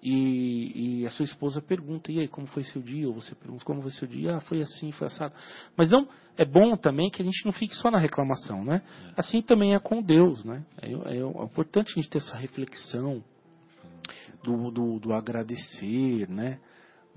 e, 0.01 1.01
e, 1.01 1.05
a 1.05 1.09
sua 1.09 1.25
esposa 1.25 1.61
pergunta, 1.61 2.11
e 2.11 2.19
aí, 2.19 2.27
como 2.27 2.47
foi 2.47 2.63
seu 2.63 2.81
dia? 2.81 3.07
Ou 3.07 3.15
você 3.15 3.35
pergunta, 3.35 3.65
como 3.65 3.81
foi 3.81 3.91
seu 3.91 4.07
dia? 4.07 4.37
Ah, 4.37 4.39
foi 4.39 4.61
assim, 4.61 4.91
foi 4.93 5.07
assado. 5.07 5.35
Mas 5.75 5.91
não, 5.91 6.07
é 6.37 6.45
bom 6.45 6.77
também 6.77 7.09
que 7.09 7.21
a 7.21 7.25
gente 7.25 7.43
não 7.43 7.51
fique 7.51 7.75
só 7.75 7.91
na 7.91 7.97
reclamação, 7.97 8.63
né? 8.63 8.81
É. 9.09 9.13
Assim 9.17 9.41
também 9.41 9.75
é 9.75 9.79
com 9.79 10.01
Deus, 10.01 10.45
né? 10.45 10.63
É, 10.81 10.91
é, 10.91 11.17
é, 11.17 11.43
importante 11.43 11.91
a 11.91 11.95
gente 11.95 12.09
ter 12.09 12.19
essa 12.19 12.37
reflexão 12.37 13.21
do, 14.41 14.71
do, 14.71 14.99
do 14.99 15.13
agradecer, 15.13 16.29
né? 16.29 16.59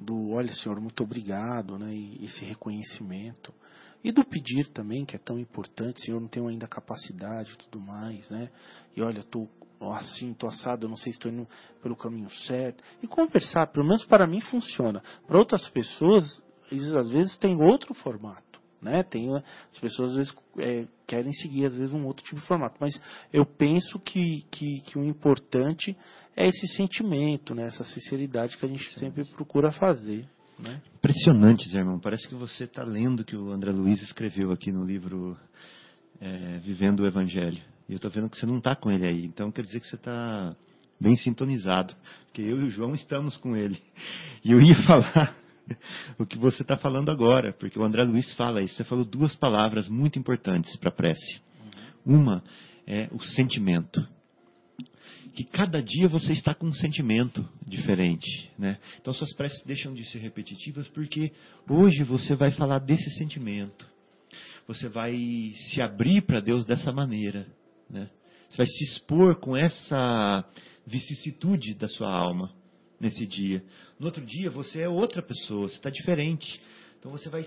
Do 0.02 0.30
olha 0.30 0.52
Senhor, 0.52 0.80
muito 0.80 1.02
obrigado, 1.02 1.78
né? 1.78 1.94
E 1.94 2.24
esse 2.24 2.44
reconhecimento. 2.44 3.52
E 4.04 4.10
do 4.10 4.24
pedir 4.24 4.68
também, 4.68 5.04
que 5.04 5.14
é 5.14 5.18
tão 5.18 5.38
importante, 5.38 6.02
Senhor, 6.02 6.20
não 6.20 6.28
tenho 6.28 6.48
ainda 6.48 6.66
capacidade 6.66 7.56
tudo 7.56 7.80
mais, 7.80 8.28
né? 8.30 8.50
E 8.96 9.02
olha, 9.02 9.20
estou 9.20 9.48
assim, 9.92 10.32
estou 10.32 10.48
assado, 10.48 10.86
eu 10.86 10.90
não 10.90 10.96
sei 10.96 11.12
se 11.12 11.18
estou 11.18 11.32
indo 11.32 11.48
pelo 11.82 11.96
caminho 11.96 12.30
certo. 12.46 12.82
E 13.02 13.06
conversar, 13.06 13.68
pelo 13.68 13.86
menos 13.86 14.04
para 14.04 14.26
mim 14.26 14.40
funciona. 14.40 15.02
Para 15.26 15.38
outras 15.38 15.68
pessoas, 15.68 16.42
às 16.70 17.10
vezes 17.10 17.36
têm 17.36 17.60
outro 17.60 17.94
formato. 17.94 18.60
Né? 18.80 19.04
Tem, 19.04 19.32
as 19.32 19.78
pessoas 19.80 20.10
às 20.10 20.16
vezes 20.16 20.36
é, 20.58 20.86
querem 21.06 21.32
seguir 21.32 21.66
às 21.66 21.76
vezes 21.76 21.94
um 21.94 22.04
outro 22.04 22.24
tipo 22.24 22.40
de 22.40 22.46
formato, 22.46 22.76
mas 22.80 22.92
eu 23.32 23.46
penso 23.46 24.00
que, 24.00 24.42
que, 24.50 24.80
que 24.80 24.98
o 24.98 25.04
importante 25.04 25.96
é 26.36 26.48
esse 26.48 26.66
sentimento, 26.68 27.54
né? 27.54 27.66
essa 27.66 27.84
sinceridade 27.84 28.56
que 28.56 28.64
a 28.64 28.68
gente 28.68 28.98
sempre 28.98 29.24
procura 29.24 29.70
fazer. 29.70 30.26
Né? 30.58 30.80
Impressionante, 30.96 31.68
Zé 31.68 31.78
irmão. 31.78 31.98
Parece 31.98 32.26
que 32.28 32.34
você 32.34 32.64
está 32.64 32.82
lendo 32.82 33.20
o 33.20 33.24
que 33.24 33.36
o 33.36 33.50
André 33.50 33.70
Luiz 33.72 34.00
escreveu 34.02 34.52
aqui 34.52 34.70
no 34.70 34.84
livro 34.84 35.36
é, 36.20 36.58
Vivendo 36.58 37.00
o 37.00 37.06
Evangelho. 37.06 37.60
E 37.88 37.92
eu 37.92 37.96
estou 37.96 38.10
vendo 38.10 38.30
que 38.30 38.38
você 38.38 38.46
não 38.46 38.58
está 38.58 38.76
com 38.76 38.90
ele 38.90 39.06
aí. 39.06 39.24
Então 39.24 39.50
quer 39.50 39.62
dizer 39.62 39.80
que 39.80 39.88
você 39.88 39.96
está 39.96 40.54
bem 41.00 41.16
sintonizado. 41.16 41.94
Porque 42.26 42.42
eu 42.42 42.60
e 42.60 42.64
o 42.64 42.70
João 42.70 42.94
estamos 42.94 43.36
com 43.36 43.56
ele. 43.56 43.78
E 44.44 44.52
eu 44.52 44.60
ia 44.60 44.76
falar 44.86 45.36
o 46.18 46.24
que 46.24 46.38
você 46.38 46.62
está 46.62 46.76
falando 46.76 47.10
agora, 47.10 47.52
porque 47.52 47.78
o 47.78 47.84
André 47.84 48.04
Luiz 48.04 48.32
fala 48.34 48.62
isso. 48.62 48.74
Você 48.76 48.84
falou 48.84 49.04
duas 49.04 49.34
palavras 49.36 49.88
muito 49.88 50.18
importantes 50.18 50.76
para 50.76 50.88
a 50.88 50.92
prece. 50.92 51.40
Uma 52.04 52.42
é 52.86 53.08
o 53.12 53.20
sentimento. 53.20 54.00
Que 55.34 55.44
cada 55.44 55.80
dia 55.80 56.08
você 56.08 56.32
está 56.32 56.54
com 56.54 56.66
um 56.66 56.74
sentimento 56.74 57.48
diferente. 57.66 58.50
Né? 58.58 58.78
Então 59.00 59.14
suas 59.14 59.32
preces 59.34 59.62
deixam 59.64 59.94
de 59.94 60.04
ser 60.04 60.18
repetitivas 60.18 60.88
porque 60.88 61.32
hoje 61.68 62.02
você 62.02 62.34
vai 62.34 62.50
falar 62.50 62.78
desse 62.80 63.10
sentimento. 63.16 63.86
Você 64.66 64.88
vai 64.88 65.14
se 65.70 65.82
abrir 65.82 66.22
para 66.22 66.40
Deus 66.40 66.64
dessa 66.64 66.92
maneira. 66.92 67.46
Né? 67.88 68.08
Você 68.50 68.56
vai 68.58 68.66
se 68.66 68.84
expor 68.84 69.40
com 69.40 69.56
essa 69.56 70.44
vicissitude 70.86 71.74
da 71.74 71.88
sua 71.88 72.12
alma 72.12 72.52
nesse 73.00 73.26
dia. 73.26 73.64
No 73.98 74.06
outro 74.06 74.24
dia 74.24 74.50
você 74.50 74.82
é 74.82 74.88
outra 74.88 75.22
pessoa, 75.22 75.68
você 75.68 75.76
está 75.76 75.90
diferente. 75.90 76.60
Então 76.98 77.10
você 77.10 77.28
vai 77.28 77.44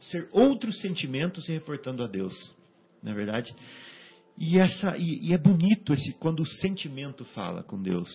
ser 0.00 0.28
outros 0.32 0.80
sentimentos 0.80 1.44
se 1.44 1.52
reportando 1.52 2.02
a 2.02 2.06
Deus. 2.06 2.34
Não 3.02 3.12
é 3.12 3.14
verdade? 3.14 3.54
E, 4.36 4.58
essa, 4.58 4.96
e, 4.96 5.28
e 5.28 5.32
é 5.32 5.38
bonito 5.38 5.92
esse 5.92 6.12
quando 6.14 6.40
o 6.40 6.46
sentimento 6.46 7.24
fala 7.26 7.62
com 7.62 7.80
Deus. 7.80 8.08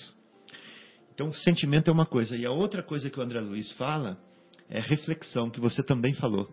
Então, 1.13 1.33
sentimento 1.33 1.89
é 1.89 1.93
uma 1.93 2.05
coisa. 2.05 2.35
E 2.35 2.45
a 2.45 2.51
outra 2.51 2.83
coisa 2.83 3.09
que 3.09 3.19
o 3.19 3.21
André 3.21 3.39
Luiz 3.39 3.71
fala 3.73 4.17
é 4.69 4.79
reflexão, 4.79 5.49
que 5.49 5.59
você 5.59 5.83
também 5.83 6.13
falou. 6.13 6.49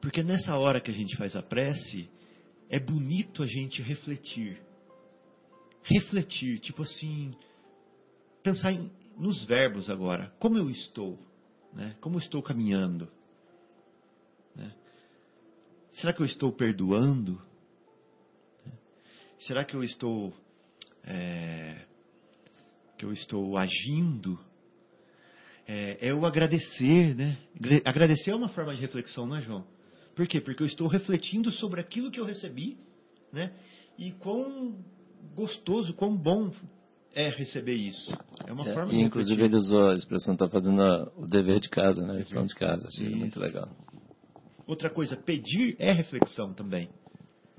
Porque 0.00 0.22
nessa 0.22 0.56
hora 0.56 0.80
que 0.80 0.90
a 0.90 0.94
gente 0.94 1.16
faz 1.16 1.34
a 1.36 1.42
prece, 1.42 2.08
é 2.68 2.78
bonito 2.78 3.42
a 3.42 3.46
gente 3.46 3.82
refletir. 3.82 4.60
Refletir, 5.82 6.58
tipo 6.60 6.82
assim, 6.82 7.34
pensar 8.42 8.72
em, 8.72 8.90
nos 9.18 9.44
verbos 9.44 9.88
agora. 9.88 10.32
Como 10.38 10.56
eu 10.56 10.70
estou? 10.70 11.18
Né? 11.72 11.96
Como 12.00 12.16
eu 12.16 12.20
estou 12.20 12.42
caminhando? 12.42 13.08
Né? 14.54 14.72
Será 15.92 16.12
que 16.12 16.20
eu 16.20 16.26
estou 16.26 16.52
perdoando? 16.52 17.40
Será 19.46 19.64
que 19.64 19.74
eu 19.74 19.84
estou 19.84 20.32
é, 21.04 21.76
que 22.96 23.04
eu 23.04 23.12
estou 23.12 23.56
agindo? 23.58 24.38
É, 25.66 26.08
é 26.08 26.14
o 26.14 26.24
agradecer, 26.24 27.14
né? 27.14 27.38
Agradecer 27.84 28.30
é 28.30 28.34
uma 28.34 28.48
forma 28.48 28.74
de 28.74 28.80
reflexão, 28.80 29.26
não 29.26 29.36
é, 29.36 29.42
João? 29.42 29.64
Por 30.14 30.26
quê? 30.26 30.40
Porque 30.40 30.62
eu 30.62 30.66
estou 30.66 30.88
refletindo 30.88 31.50
sobre 31.52 31.80
aquilo 31.80 32.10
que 32.10 32.20
eu 32.20 32.24
recebi, 32.24 32.78
né? 33.32 33.52
E 33.98 34.12
quão 34.12 34.78
gostoso, 35.34 35.92
quão 35.94 36.16
bom 36.16 36.50
é 37.14 37.28
receber 37.30 37.74
isso. 37.74 38.12
É 38.46 38.52
uma 38.52 38.68
é, 38.68 38.74
forma 38.74 38.92
e, 38.92 38.96
de 38.96 39.02
inclusive 39.02 39.42
refletir. 39.42 39.56
ele 39.56 39.56
usou 39.56 39.90
a 39.90 39.94
expressão 39.94 40.34
está 40.34 40.48
fazendo 40.48 40.82
a, 40.82 41.12
o 41.16 41.26
dever 41.26 41.60
de 41.60 41.68
casa, 41.68 42.02
né? 42.02 42.14
A 42.14 42.16
lição 42.16 42.46
de 42.46 42.54
casa. 42.54 42.86
Achei 42.88 43.08
Isso. 43.08 43.16
muito 43.16 43.38
legal. 43.38 43.68
Outra 44.66 44.88
coisa, 44.88 45.16
pedir 45.16 45.76
é 45.78 45.92
reflexão 45.92 46.54
também. 46.54 46.88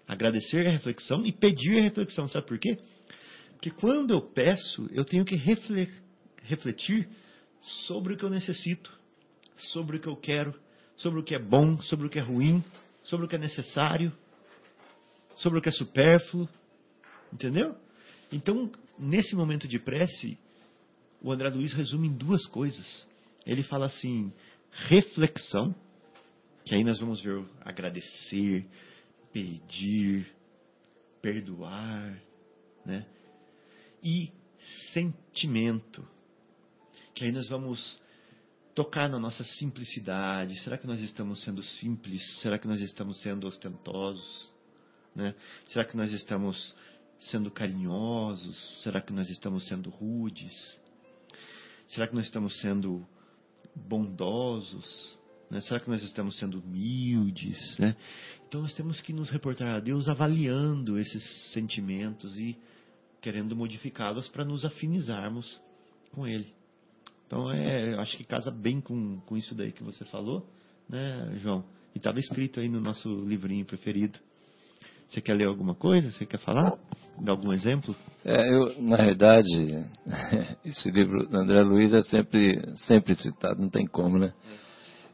Agradecer 0.07 0.65
é 0.65 0.69
reflexão 0.69 1.25
e 1.25 1.31
pedir 1.31 1.77
é 1.77 1.81
reflexão. 1.81 2.27
Sabe 2.27 2.47
por 2.47 2.59
quê? 2.59 2.77
Porque 3.53 3.71
quando 3.71 4.11
eu 4.11 4.21
peço, 4.21 4.87
eu 4.91 5.03
tenho 5.03 5.25
que 5.25 5.35
refle- 5.35 5.89
refletir 6.43 7.09
sobre 7.87 8.13
o 8.13 8.17
que 8.17 8.23
eu 8.23 8.29
necessito, 8.29 8.91
sobre 9.73 9.97
o 9.97 9.99
que 9.99 10.07
eu 10.07 10.15
quero, 10.15 10.53
sobre 10.97 11.19
o 11.19 11.23
que 11.23 11.33
é 11.33 11.39
bom, 11.39 11.81
sobre 11.81 12.05
o 12.05 12.09
que 12.09 12.19
é 12.19 12.21
ruim, 12.21 12.63
sobre 13.03 13.25
o 13.25 13.29
que 13.29 13.35
é 13.35 13.39
necessário, 13.39 14.13
sobre 15.37 15.59
o 15.59 15.61
que 15.61 15.69
é 15.69 15.71
supérfluo. 15.71 16.47
Entendeu? 17.33 17.75
Então, 18.31 18.71
nesse 18.99 19.35
momento 19.35 19.67
de 19.67 19.79
prece, 19.79 20.37
o 21.21 21.31
André 21.31 21.49
Luiz 21.49 21.73
resume 21.73 22.07
em 22.07 22.13
duas 22.13 22.45
coisas. 22.47 23.07
Ele 23.45 23.63
fala 23.63 23.87
assim: 23.87 24.31
reflexão, 24.71 25.73
que 26.65 26.75
aí 26.75 26.83
nós 26.83 26.99
vamos 26.99 27.21
ver 27.21 27.43
agradecer, 27.61 28.67
pedir, 29.35 30.33
perdoar, 31.21 32.17
né? 32.85 33.05
E 34.01 34.31
sentimento, 34.93 36.07
que 37.13 37.25
aí 37.25 37.33
nós 37.33 37.49
vamos 37.49 38.01
tocar 38.73 39.09
na 39.09 39.19
nossa 39.19 39.43
simplicidade. 39.43 40.57
Será 40.61 40.77
que 40.77 40.87
nós 40.87 41.01
estamos 41.01 41.43
sendo 41.43 41.61
simples? 41.61 42.21
Será 42.39 42.57
que 42.57 42.65
nós 42.65 42.79
estamos 42.79 43.19
sendo 43.21 43.45
ostentosos? 43.45 44.49
Né? 45.13 45.35
Será 45.67 45.83
que 45.83 45.97
nós 45.97 46.13
estamos 46.13 46.73
sendo 47.19 47.51
carinhosos? 47.51 48.81
Será 48.83 49.01
que 49.01 49.11
nós 49.11 49.29
estamos 49.29 49.67
sendo 49.67 49.89
rudes? 49.89 50.79
Será 51.87 52.07
que 52.07 52.15
nós 52.15 52.23
estamos 52.23 52.57
sendo 52.61 53.05
bondosos? 53.75 55.19
Né? 55.49 55.59
Será 55.61 55.79
que 55.81 55.89
nós 55.89 56.01
estamos 56.03 56.37
sendo 56.37 56.59
humildes? 56.59 57.77
Né? 57.77 57.95
Então 58.47 58.61
nós 58.61 58.73
temos 58.73 59.01
que 59.01 59.11
nos 59.11 59.29
reportar 59.29 59.75
a 59.75 59.79
Deus 59.79 60.07
avaliando 60.07 60.99
esses 60.99 61.51
sentimentos 61.51 62.37
e 62.37 62.57
querendo 63.21 63.55
modificá-los 63.55 64.27
para 64.29 64.45
nos 64.45 64.63
afinizarmos 64.63 65.59
com 66.11 66.27
Ele. 66.27 66.53
Então 67.25 67.51
é, 67.51 67.95
acho 67.95 68.15
que 68.17 68.23
casa 68.23 68.51
bem 68.51 68.79
com, 68.79 69.19
com 69.21 69.35
isso 69.35 69.55
daí 69.55 69.71
que 69.71 69.83
você 69.83 70.05
falou, 70.05 70.47
né, 70.87 71.35
João? 71.37 71.65
E 71.93 71.97
estava 71.97 72.19
escrito 72.19 72.59
aí 72.59 72.69
no 72.69 72.79
nosso 72.79 73.09
livrinho 73.25 73.65
preferido. 73.65 74.19
Você 75.09 75.21
quer 75.21 75.33
ler 75.33 75.47
alguma 75.47 75.73
coisa? 75.73 76.11
Você 76.11 76.25
quer 76.25 76.39
falar? 76.39 76.77
Dar 77.19 77.31
algum 77.31 77.53
exemplo? 77.53 77.95
É, 78.23 78.53
eu, 78.53 78.81
na 78.81 78.97
realidade, 78.97 79.49
esse 80.65 80.91
livro 80.91 81.27
do 81.27 81.37
André 81.37 81.61
Luiz 81.61 81.93
é 81.93 82.01
sempre, 82.03 82.61
sempre 82.75 83.15
citado, 83.15 83.61
não 83.61 83.69
tem 83.69 83.87
como, 83.87 84.17
né? 84.17 84.33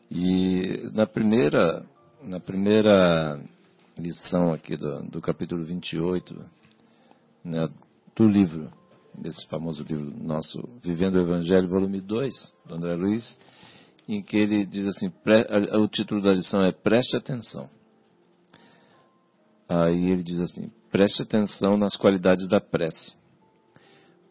E 0.09 0.89
na 0.93 1.05
primeira, 1.05 1.85
na 2.23 2.39
primeira 2.39 3.39
lição 3.97 4.53
aqui 4.53 4.77
do, 4.77 5.01
do 5.03 5.21
capítulo 5.21 5.63
28, 5.63 6.33
né, 7.43 7.69
do 8.15 8.27
livro, 8.27 8.71
desse 9.17 9.47
famoso 9.47 9.83
livro 9.83 10.11
nosso, 10.23 10.61
Vivendo 10.83 11.15
o 11.15 11.21
Evangelho, 11.21 11.67
volume 11.67 12.01
2, 12.01 12.33
do 12.65 12.75
André 12.75 12.95
Luiz, 12.95 13.39
em 14.07 14.21
que 14.21 14.37
ele 14.37 14.65
diz 14.65 14.87
assim, 14.87 15.09
pre, 15.09 15.45
o 15.77 15.87
título 15.87 16.21
da 16.21 16.33
lição 16.33 16.63
é 16.63 16.71
Preste 16.71 17.17
Atenção. 17.17 17.69
Aí 19.71 20.09
ele 20.09 20.21
diz 20.21 20.41
assim: 20.41 20.69
preste 20.91 21.21
atenção 21.23 21.77
nas 21.77 21.95
qualidades 21.95 22.45
da 22.49 22.59
prece. 22.59 23.15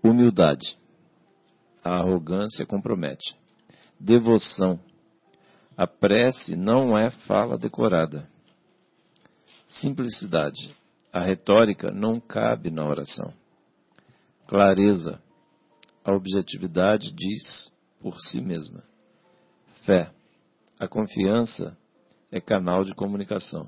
Humildade. 0.05 0.76
A 1.82 2.01
arrogância 2.01 2.66
compromete. 2.66 3.34
Devoção. 3.99 4.78
A 5.81 5.87
prece 5.87 6.57
não 6.57 6.99
é 6.99 7.11
fala 7.11 7.57
decorada. 7.57 8.28
Simplicidade. 9.66 10.76
A 11.11 11.24
retórica 11.24 11.91
não 11.91 12.20
cabe 12.20 12.70
na 12.70 12.85
oração. 12.85 13.33
Clareza. 14.47 15.22
A 16.05 16.12
objetividade 16.12 17.11
diz 17.14 17.72
por 17.99 18.20
si 18.20 18.43
mesma. 18.43 18.85
Fé. 19.87 20.12
A 20.78 20.87
confiança 20.87 21.74
é 22.31 22.43
canal 22.43 22.85
de 22.85 22.95
comunicação. 22.95 23.66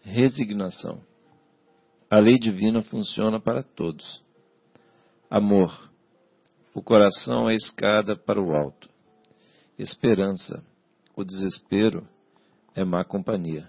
Resignação. 0.00 1.00
A 2.10 2.18
lei 2.18 2.36
divina 2.36 2.82
funciona 2.82 3.38
para 3.38 3.62
todos. 3.62 4.24
Amor. 5.30 5.88
O 6.74 6.82
coração 6.82 7.48
é 7.48 7.54
escada 7.54 8.16
para 8.16 8.42
o 8.42 8.56
alto. 8.56 8.88
Esperança. 9.78 10.71
O 11.14 11.24
desespero 11.24 12.06
é 12.74 12.84
má 12.84 13.04
companhia. 13.04 13.68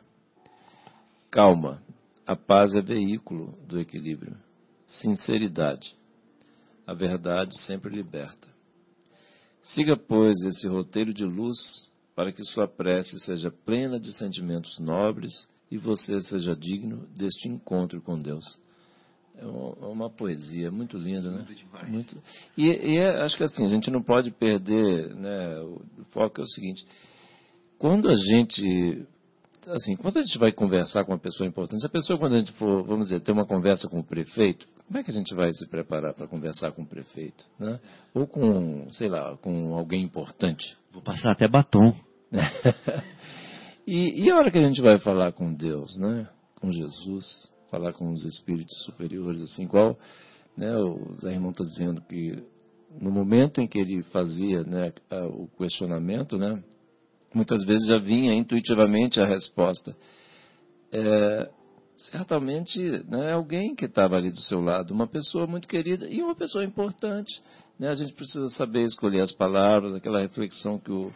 Calma. 1.30 1.82
A 2.26 2.36
paz 2.36 2.74
é 2.74 2.82
veículo 2.82 3.58
do 3.68 3.80
equilíbrio. 3.80 4.38
Sinceridade. 4.86 5.96
A 6.88 6.94
verdade 6.94 7.58
sempre 7.62 7.94
liberta. 7.94 8.48
Siga, 9.62 9.98
pois, 9.98 10.42
esse 10.44 10.68
roteiro 10.68 11.14
de 11.14 11.26
luz 11.26 11.58
para 12.16 12.32
que 12.32 12.44
sua 12.44 12.68
prece 12.68 13.20
seja 13.20 13.52
plena 13.52 14.00
de 14.00 14.14
sentimentos 14.14 14.78
nobres 14.80 15.50
e 15.72 15.78
você 15.78 16.22
seja 16.22 16.56
digno 16.56 17.08
deste 17.16 17.50
encontro 17.50 18.02
com 18.02 18.20
Deus. 18.20 18.44
É 19.36 19.46
uma, 19.46 19.88
uma 19.88 20.10
poesia 20.10 20.70
muito 20.70 20.98
linda, 20.98 21.32
né? 21.32 21.46
Demais. 21.48 21.90
Muito. 21.90 22.22
E, 22.56 22.68
e 22.68 22.98
é- 23.00 23.24
acho 23.24 23.36
que 23.36 23.44
assim, 23.44 23.66
a 23.66 23.70
gente 23.70 23.90
não 23.90 24.04
pode 24.04 24.30
perder, 24.30 25.16
né? 25.16 25.60
O 25.62 26.06
foco 26.12 26.42
é 26.42 26.44
o 26.44 26.48
seguinte: 26.48 26.86
quando 27.84 28.10
a 28.10 28.16
gente, 28.16 29.06
assim, 29.68 29.98
quando 29.98 30.20
a 30.20 30.22
gente 30.22 30.40
vai 30.40 30.54
conversar 30.54 31.04
com 31.04 31.12
uma 31.12 31.20
pessoa 31.20 31.46
importante, 31.46 31.86
a 31.86 31.90
pessoa 31.90 32.18
quando 32.18 32.36
a 32.36 32.40
gente 32.40 32.54
for, 32.54 32.82
vamos 32.86 33.08
dizer, 33.08 33.20
ter 33.20 33.34
uma 33.34 33.46
conversa 33.46 33.90
com 33.90 34.00
o 34.00 34.04
prefeito, 34.06 34.66
como 34.88 35.00
é 35.00 35.04
que 35.04 35.12
a 35.12 35.14
gente 35.14 35.36
vai 35.36 35.52
se 35.52 35.68
preparar 35.68 36.14
para 36.14 36.26
conversar 36.26 36.72
com 36.72 36.84
o 36.84 36.88
prefeito, 36.88 37.46
né? 37.60 37.82
Ou 38.14 38.26
com, 38.26 38.90
sei 38.92 39.10
lá, 39.10 39.36
com 39.36 39.76
alguém 39.76 40.02
importante? 40.02 40.78
Vou 40.94 41.02
passar 41.02 41.34
até 41.34 41.46
batom. 41.46 41.94
E, 43.86 44.24
e 44.24 44.32
a 44.32 44.38
hora 44.38 44.50
que 44.50 44.58
a 44.58 44.66
gente 44.66 44.82
vai 44.82 44.98
falar 44.98 45.34
com 45.34 45.54
Deus, 45.54 45.98
né? 45.98 46.26
Com 46.62 46.72
Jesus, 46.72 47.52
falar 47.70 47.92
com 47.92 48.14
os 48.14 48.24
espíritos 48.24 48.82
superiores, 48.86 49.42
assim, 49.42 49.64
igual 49.64 50.00
né, 50.56 50.74
o 50.74 51.18
Zé 51.20 51.34
Irmão 51.34 51.52
está 51.52 51.66
dizendo 51.66 52.02
que 52.04 52.46
no 52.98 53.12
momento 53.12 53.60
em 53.60 53.68
que 53.68 53.78
ele 53.78 54.02
fazia 54.04 54.64
né, 54.64 54.94
o 55.34 55.50
questionamento, 55.58 56.38
né, 56.38 56.64
muitas 57.34 57.64
vezes 57.64 57.88
já 57.88 57.98
vinha 57.98 58.34
intuitivamente 58.34 59.20
a 59.20 59.26
resposta. 59.26 59.96
É, 60.92 61.50
certamente 61.96 62.80
né, 63.08 63.30
é 63.30 63.34
alguém 63.34 63.76
que 63.76 63.86
estava 63.86 64.16
ali 64.16 64.32
do 64.32 64.42
seu 64.42 64.62
lado, 64.62 64.94
uma 64.94 65.08
pessoa 65.08 65.48
muito 65.48 65.68
querida 65.68 66.08
e 66.08 66.22
uma 66.22 66.36
pessoa 66.36 66.64
importante. 66.64 67.42
Né? 67.80 67.90
A 67.90 67.94
gente 67.94 68.14
precisa 68.14 68.48
saber 68.50 68.84
escolher 68.84 69.22
as 69.22 69.32
palavras, 69.32 69.96
aquela 69.96 70.22
reflexão 70.22 70.78
que 70.78 70.92
o, 70.92 71.12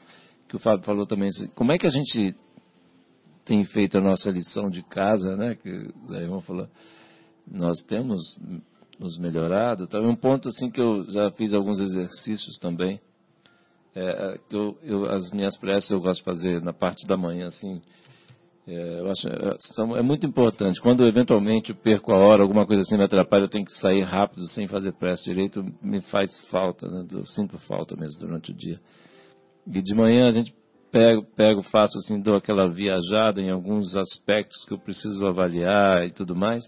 que 0.47 0.55
o 0.55 0.59
Fábio 0.59 0.85
falou 0.85 1.05
também. 1.05 1.29
assim, 1.29 1.47
Como 1.49 1.71
é 1.71 1.77
que 1.77 1.87
a 1.87 1.91
gente 1.91 2.35
tem 3.45 3.63
feito 3.65 3.97
a 3.97 4.01
nossa 4.01 4.29
lição 4.29 4.69
de 4.69 4.83
casa, 4.83 5.37
né? 5.37 5.55
Que 5.55 5.69
Zé 6.09 6.23
Irmão 6.23 6.41
falou, 6.41 6.67
nós 7.49 7.81
temos 7.83 8.37
nos 8.99 9.17
melhorado. 9.17 9.87
Tá? 9.87 9.99
Um 10.01 10.15
ponto 10.15 10.49
assim 10.49 10.69
que 10.69 10.81
eu 10.81 11.03
já 11.05 11.31
fiz 11.31 11.53
alguns 11.53 11.79
exercícios 11.79 12.57
também. 12.59 12.99
É, 13.99 14.37
que 14.47 14.55
eu, 14.55 14.77
eu, 14.83 15.05
as 15.09 15.31
minhas 15.31 15.57
preces 15.57 15.89
eu 15.89 15.99
gosto 15.99 16.19
de 16.19 16.25
fazer 16.25 16.61
na 16.61 16.71
parte 16.71 17.07
da 17.07 17.17
manhã, 17.17 17.47
assim, 17.47 17.81
É, 18.67 18.99
eu 18.99 19.09
acho 19.09 19.27
é, 19.29 19.99
é 19.99 20.01
muito 20.01 20.25
importante. 20.27 20.81
Quando 20.81 21.07
eventualmente 21.07 21.71
eu 21.71 21.75
perco 21.75 22.11
a 22.11 22.17
hora, 22.17 22.43
alguma 22.43 22.65
coisa 22.65 22.81
assim 22.81 22.97
me 22.97 23.05
atrapalha, 23.05 23.45
eu 23.45 23.49
tenho 23.49 23.65
que 23.65 23.71
sair 23.79 24.03
rápido 24.03 24.45
sem 24.47 24.67
fazer 24.67 24.91
prece 24.91 25.23
direito, 25.23 25.63
me 25.81 26.01
faz 26.01 26.37
falta, 26.51 26.85
né? 26.87 27.07
eu 27.11 27.25
sinto 27.25 27.57
falta 27.59 27.95
mesmo 27.95 28.19
durante 28.19 28.51
o 28.51 28.55
dia. 28.55 28.77
E 29.65 29.81
de 29.81 29.95
manhã 29.95 30.27
a 30.27 30.31
gente 30.31 30.53
pega, 30.91 31.21
pego, 31.35 31.61
faço 31.63 31.97
assim, 31.97 32.21
dou 32.21 32.35
aquela 32.35 32.69
viajada 32.69 33.41
em 33.41 33.49
alguns 33.49 33.95
aspectos 33.95 34.65
que 34.65 34.73
eu 34.73 34.79
preciso 34.79 35.25
avaliar 35.25 36.05
e 36.05 36.11
tudo 36.11 36.35
mais, 36.35 36.63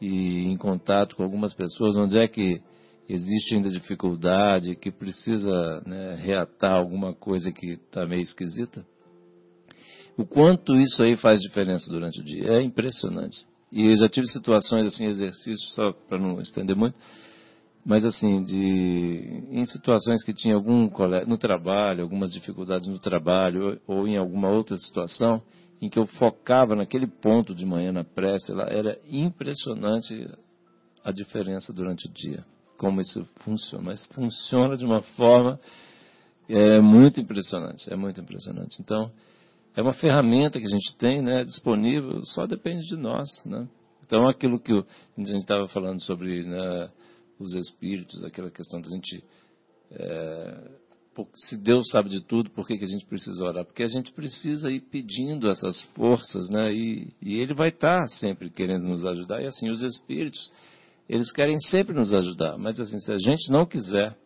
e 0.00 0.44
em 0.46 0.56
contato 0.56 1.16
com 1.16 1.22
algumas 1.24 1.52
pessoas, 1.52 1.96
onde 1.96 2.18
é 2.18 2.28
que 2.28 2.62
existe 3.08 3.54
ainda 3.54 3.70
dificuldade, 3.70 4.76
que 4.76 4.90
precisa 4.90 5.82
né, 5.86 6.14
reatar 6.14 6.74
alguma 6.74 7.14
coisa 7.14 7.52
que 7.52 7.72
está 7.72 8.06
meio 8.06 8.22
esquisita 8.22 8.84
o 10.16 10.24
quanto 10.24 10.74
isso 10.76 11.02
aí 11.02 11.16
faz 11.16 11.40
diferença 11.40 11.90
durante 11.90 12.20
o 12.20 12.24
dia. 12.24 12.48
É 12.54 12.62
impressionante. 12.62 13.44
E 13.70 13.84
eu 13.84 13.96
já 13.96 14.08
tive 14.08 14.26
situações 14.28 14.86
assim, 14.86 15.06
exercícios, 15.06 15.74
só 15.74 15.92
para 15.92 16.18
não 16.18 16.40
estender 16.40 16.74
muito, 16.74 16.96
mas 17.84 18.04
assim, 18.04 18.42
de, 18.42 19.44
em 19.50 19.64
situações 19.66 20.24
que 20.24 20.32
tinha 20.32 20.54
algum 20.54 20.90
no 21.26 21.38
trabalho, 21.38 22.02
algumas 22.02 22.32
dificuldades 22.32 22.88
no 22.88 22.98
trabalho, 22.98 23.80
ou, 23.86 24.08
em 24.08 24.16
alguma 24.16 24.48
outra 24.48 24.76
situação, 24.76 25.42
em 25.80 25.90
que 25.90 25.98
eu 25.98 26.06
focava 26.06 26.74
naquele 26.74 27.06
ponto 27.06 27.54
de 27.54 27.66
manhã 27.66 27.92
na 27.92 28.02
prece, 28.02 28.52
era 28.52 28.98
impressionante 29.06 30.28
a 31.04 31.12
diferença 31.12 31.72
durante 31.72 32.08
o 32.08 32.12
dia. 32.12 32.44
Como 32.76 33.00
isso 33.00 33.26
funciona. 33.36 33.84
Mas 33.84 34.04
funciona 34.06 34.76
de 34.76 34.84
uma 34.84 35.02
forma 35.02 35.58
é 36.48 36.80
muito 36.80 37.20
impressionante. 37.20 37.92
É 37.92 37.96
muito 37.96 38.20
impressionante. 38.20 38.80
Então, 38.80 39.10
é 39.74 39.82
uma 39.82 39.92
ferramenta 39.92 40.58
que 40.58 40.66
a 40.66 40.70
gente 40.70 40.96
tem 40.96 41.20
né, 41.20 41.44
disponível, 41.44 42.24
só 42.24 42.46
depende 42.46 42.86
de 42.86 42.96
nós. 42.96 43.28
Né? 43.44 43.68
Então, 44.04 44.28
aquilo 44.28 44.60
que 44.60 44.72
a 44.72 44.84
gente 45.18 45.38
estava 45.38 45.66
falando 45.68 46.00
sobre 46.02 46.44
né, 46.44 46.90
os 47.38 47.54
espíritos, 47.54 48.24
aquela 48.24 48.50
questão 48.50 48.80
da 48.80 48.88
gente. 48.88 49.24
É, 49.90 50.86
se 51.34 51.56
Deus 51.56 51.88
sabe 51.90 52.10
de 52.10 52.20
tudo, 52.20 52.50
por 52.50 52.66
que, 52.66 52.76
que 52.76 52.84
a 52.84 52.88
gente 52.88 53.06
precisa 53.06 53.42
orar? 53.42 53.64
Porque 53.64 53.82
a 53.82 53.88
gente 53.88 54.12
precisa 54.12 54.70
ir 54.70 54.80
pedindo 54.82 55.48
essas 55.48 55.80
forças, 55.94 56.50
né? 56.50 56.74
E, 56.74 57.08
e 57.22 57.40
Ele 57.40 57.54
vai 57.54 57.70
estar 57.70 58.02
tá 58.02 58.06
sempre 58.06 58.50
querendo 58.50 58.86
nos 58.86 59.04
ajudar. 59.06 59.42
E 59.42 59.46
assim, 59.46 59.70
os 59.70 59.80
espíritos, 59.82 60.52
eles 61.08 61.32
querem 61.32 61.58
sempre 61.60 61.94
nos 61.94 62.12
ajudar. 62.12 62.58
Mas 62.58 62.80
assim, 62.80 62.98
se 62.98 63.12
a 63.12 63.18
gente 63.18 63.50
não 63.50 63.64
quiser 63.64 64.16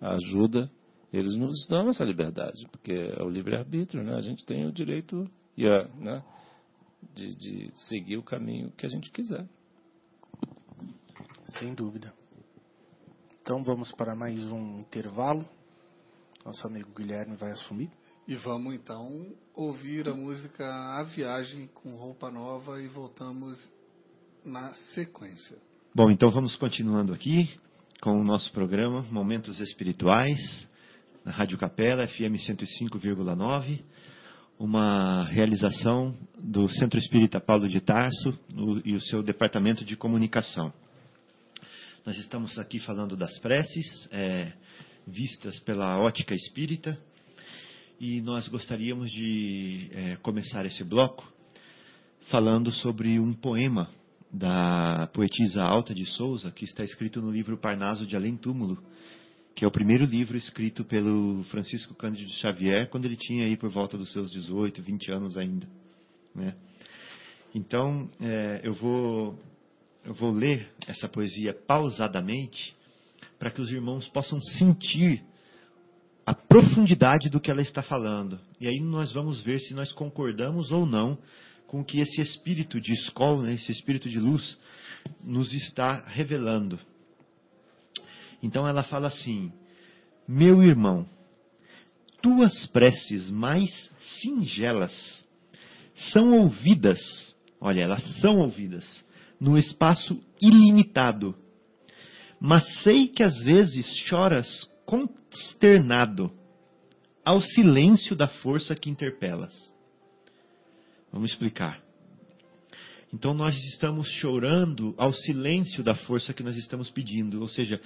ajuda, 0.00 0.70
eles 1.12 1.36
nos 1.36 1.66
dão 1.68 1.88
essa 1.88 2.04
liberdade, 2.04 2.66
porque 2.70 2.92
é 2.92 3.22
o 3.22 3.28
livre-arbítrio, 3.28 4.02
né? 4.02 4.14
A 4.14 4.20
gente 4.20 4.44
tem 4.44 4.66
o 4.66 4.72
direito 4.72 5.28
e 5.56 5.66
a, 5.66 5.84
né, 5.94 6.24
de, 7.14 7.34
de 7.34 7.72
seguir 7.88 8.16
o 8.16 8.22
caminho 8.22 8.70
que 8.72 8.86
a 8.86 8.88
gente 8.88 9.10
quiser. 9.10 9.46
Sem 11.58 11.74
dúvida. 11.74 12.12
Então 13.42 13.62
vamos 13.64 13.90
para 13.92 14.14
mais 14.14 14.46
um 14.46 14.78
intervalo. 14.78 15.44
Nosso 16.44 16.66
amigo 16.66 16.90
Guilherme 16.94 17.36
vai 17.36 17.50
assumir. 17.50 17.90
E 18.26 18.36
vamos 18.36 18.74
então 18.74 19.34
ouvir 19.54 20.08
a 20.08 20.14
música 20.14 20.64
A 20.64 21.02
Viagem 21.02 21.66
com 21.74 21.96
Roupa 21.96 22.30
Nova 22.30 22.80
e 22.80 22.86
voltamos 22.86 23.58
na 24.44 24.74
sequência. 24.94 25.56
Bom, 25.94 26.10
então 26.10 26.30
vamos 26.30 26.56
continuando 26.56 27.12
aqui 27.12 27.50
com 28.00 28.18
o 28.18 28.24
nosso 28.24 28.50
programa 28.52 29.02
Momentos 29.10 29.60
Espirituais 29.60 30.38
na 31.24 31.32
Rádio 31.32 31.58
Capela, 31.58 32.06
FM 32.08 32.36
105,9, 32.48 33.82
uma 34.58 35.24
realização 35.24 36.16
do 36.38 36.66
Centro 36.68 36.98
Espírita 36.98 37.40
Paulo 37.40 37.68
de 37.68 37.80
Tarso 37.80 38.38
e 38.84 38.94
o 38.94 39.00
seu 39.00 39.22
departamento 39.22 39.84
de 39.84 39.96
comunicação. 39.96 40.72
Nós 42.06 42.16
estamos 42.16 42.58
aqui 42.58 42.78
falando 42.78 43.16
das 43.16 43.38
preces, 43.40 44.08
é, 44.10 44.52
vistas 45.06 45.58
pela 45.60 45.98
ótica 45.98 46.34
espírita, 46.34 46.98
e 48.00 48.22
nós 48.22 48.48
gostaríamos 48.48 49.10
de 49.10 49.90
é, 49.92 50.16
começar 50.16 50.64
esse 50.64 50.82
bloco 50.82 51.30
falando 52.30 52.70
sobre 52.72 53.18
um 53.20 53.34
poema 53.34 53.90
da 54.32 55.08
poetisa 55.12 55.62
Alta 55.62 55.94
de 55.94 56.06
Souza, 56.06 56.50
que 56.50 56.64
está 56.64 56.84
escrito 56.84 57.20
no 57.20 57.30
livro 57.30 57.58
Parnaso 57.58 58.06
de 58.06 58.14
Além 58.14 58.36
Túmulo, 58.36 58.82
que 59.54 59.64
é 59.64 59.68
o 59.68 59.72
primeiro 59.72 60.04
livro 60.04 60.36
escrito 60.36 60.84
pelo 60.84 61.42
Francisco 61.44 61.94
Cândido 61.94 62.30
Xavier 62.34 62.88
quando 62.88 63.06
ele 63.06 63.16
tinha 63.16 63.44
aí 63.44 63.56
por 63.56 63.70
volta 63.70 63.98
dos 63.98 64.12
seus 64.12 64.30
18, 64.30 64.80
20 64.80 65.10
anos 65.10 65.36
ainda. 65.36 65.66
Né? 66.34 66.54
Então, 67.54 68.08
é, 68.20 68.60
eu, 68.62 68.74
vou, 68.74 69.38
eu 70.04 70.14
vou 70.14 70.30
ler 70.30 70.70
essa 70.86 71.08
poesia 71.08 71.52
pausadamente 71.52 72.74
para 73.38 73.50
que 73.50 73.60
os 73.60 73.70
irmãos 73.70 74.06
possam 74.08 74.40
sentir 74.40 75.24
a 76.24 76.34
profundidade 76.34 77.28
do 77.28 77.40
que 77.40 77.50
ela 77.50 77.62
está 77.62 77.82
falando. 77.82 78.38
E 78.60 78.68
aí 78.68 78.78
nós 78.78 79.12
vamos 79.12 79.40
ver 79.40 79.58
se 79.58 79.74
nós 79.74 79.92
concordamos 79.92 80.70
ou 80.70 80.86
não 80.86 81.18
com 81.70 81.84
que 81.84 82.00
esse 82.00 82.20
espírito 82.20 82.80
de 82.80 82.92
escola, 82.92 83.52
esse 83.52 83.70
espírito 83.70 84.10
de 84.10 84.18
luz, 84.18 84.58
nos 85.22 85.54
está 85.54 86.04
revelando. 86.04 86.80
Então 88.42 88.66
ela 88.66 88.82
fala 88.82 89.06
assim: 89.06 89.52
Meu 90.26 90.64
irmão, 90.64 91.06
tuas 92.20 92.66
preces 92.66 93.30
mais 93.30 93.70
singelas 94.20 95.24
são 96.12 96.40
ouvidas, 96.40 96.98
olha, 97.60 97.84
elas 97.84 98.02
são 98.20 98.40
ouvidas, 98.40 98.84
no 99.40 99.56
espaço 99.56 100.20
ilimitado. 100.42 101.36
Mas 102.40 102.66
sei 102.82 103.06
que 103.06 103.22
às 103.22 103.40
vezes 103.44 103.86
choras 104.08 104.68
consternado 104.84 106.32
ao 107.24 107.40
silêncio 107.40 108.16
da 108.16 108.26
força 108.26 108.74
que 108.74 108.90
interpelas. 108.90 109.69
Vamos 111.12 111.30
explicar. 111.30 111.80
Então 113.12 113.34
nós 113.34 113.56
estamos 113.72 114.08
chorando 114.08 114.94
ao 114.96 115.12
silêncio 115.12 115.82
da 115.82 115.94
força 115.94 116.32
que 116.32 116.42
nós 116.42 116.56
estamos 116.56 116.90
pedindo, 116.90 117.40
ou 117.40 117.48
seja, 117.48 117.80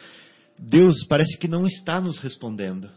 Deus 0.59 1.05
parece 1.07 1.37
que 1.39 1.49
não 1.49 1.67
está 1.67 2.01
nos 2.01 2.19
respondendo, 2.19 2.91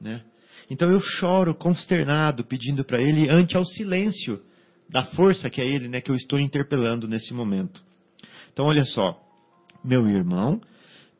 né? 0.00 0.24
Então 0.70 0.90
eu 0.90 1.00
choro 1.00 1.54
consternado, 1.54 2.44
pedindo 2.44 2.84
para 2.84 3.02
Ele 3.02 3.28
ante 3.28 3.56
ao 3.56 3.64
silêncio 3.64 4.40
da 4.88 5.04
força 5.06 5.50
que 5.50 5.60
é 5.60 5.66
Ele, 5.66 5.88
né, 5.88 6.00
que 6.00 6.10
eu 6.10 6.14
estou 6.14 6.38
interpelando 6.38 7.08
nesse 7.08 7.34
momento. 7.34 7.82
Então 8.52 8.66
olha 8.66 8.84
só, 8.84 9.20
meu 9.84 10.06
irmão, 10.06 10.60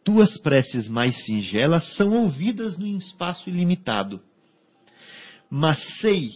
tuas 0.04 0.38
preces 0.38 0.88
mais 0.88 1.16
singelas 1.24 1.96
são 1.96 2.12
ouvidas 2.12 2.78
no 2.78 2.86
espaço 2.86 3.50
ilimitado. 3.50 4.20
Mas 5.50 5.82
sei 6.00 6.30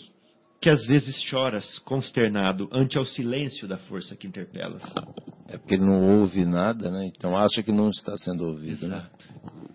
que 0.61 0.69
às 0.69 0.85
vezes 0.87 1.17
choras 1.23 1.79
consternado 1.81 2.69
ante 2.73 2.99
ao 2.99 3.05
silêncio 3.05 3.69
da 3.69 3.79
força 3.79 4.17
que 4.17 4.27
interpelas. 4.27 4.83
É 5.47 5.57
porque 5.57 5.75
ele 5.75 5.85
não 5.85 6.19
ouve 6.19 6.45
nada, 6.45 6.91
né? 6.91 7.07
Então 7.07 7.37
acha 7.37 7.63
que 7.63 7.73
não 7.73 7.89
está 7.89 8.17
sendo 8.17 8.45
ouvido, 8.45 8.89
né? 8.89 8.97
Exato. 8.97 9.25
né? 9.35 9.69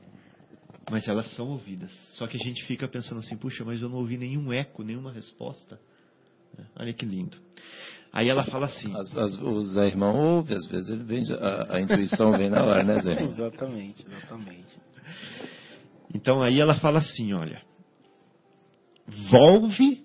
Mas 0.91 1.07
elas 1.07 1.33
são 1.35 1.47
ouvidas. 1.49 1.91
Só 2.15 2.27
que 2.27 2.35
a 2.35 2.39
gente 2.39 2.63
fica 2.65 2.87
pensando 2.87 3.19
assim, 3.19 3.37
puxa, 3.37 3.63
mas 3.63 3.81
eu 3.81 3.87
não 3.87 3.97
ouvi 3.97 4.17
nenhum 4.17 4.51
eco, 4.51 4.83
nenhuma 4.83 5.11
resposta. 5.11 5.79
É, 6.57 6.63
olha 6.77 6.93
que 6.93 7.05
lindo. 7.05 7.37
Aí 8.11 8.29
ela 8.29 8.43
fala 8.45 8.67
assim. 8.67 8.93
As, 8.95 9.15
as, 9.17 9.39
o 9.39 9.63
Zé 9.63 9.87
Irmão 9.87 10.15
ouve, 10.15 10.53
às 10.53 10.67
vezes 10.67 10.91
ele 10.91 11.03
vem, 11.03 11.23
a, 11.39 11.77
a 11.77 11.81
intuição 11.81 12.31
vem 12.31 12.49
na 12.49 12.63
hora, 12.63 12.83
né, 12.83 12.99
Zé? 12.99 13.23
exatamente, 13.23 14.05
exatamente. 14.05 14.77
Então 16.13 16.43
aí 16.43 16.59
ela 16.59 16.75
fala 16.75 16.99
assim, 16.99 17.33
olha. 17.33 17.61
Volve 19.31 20.02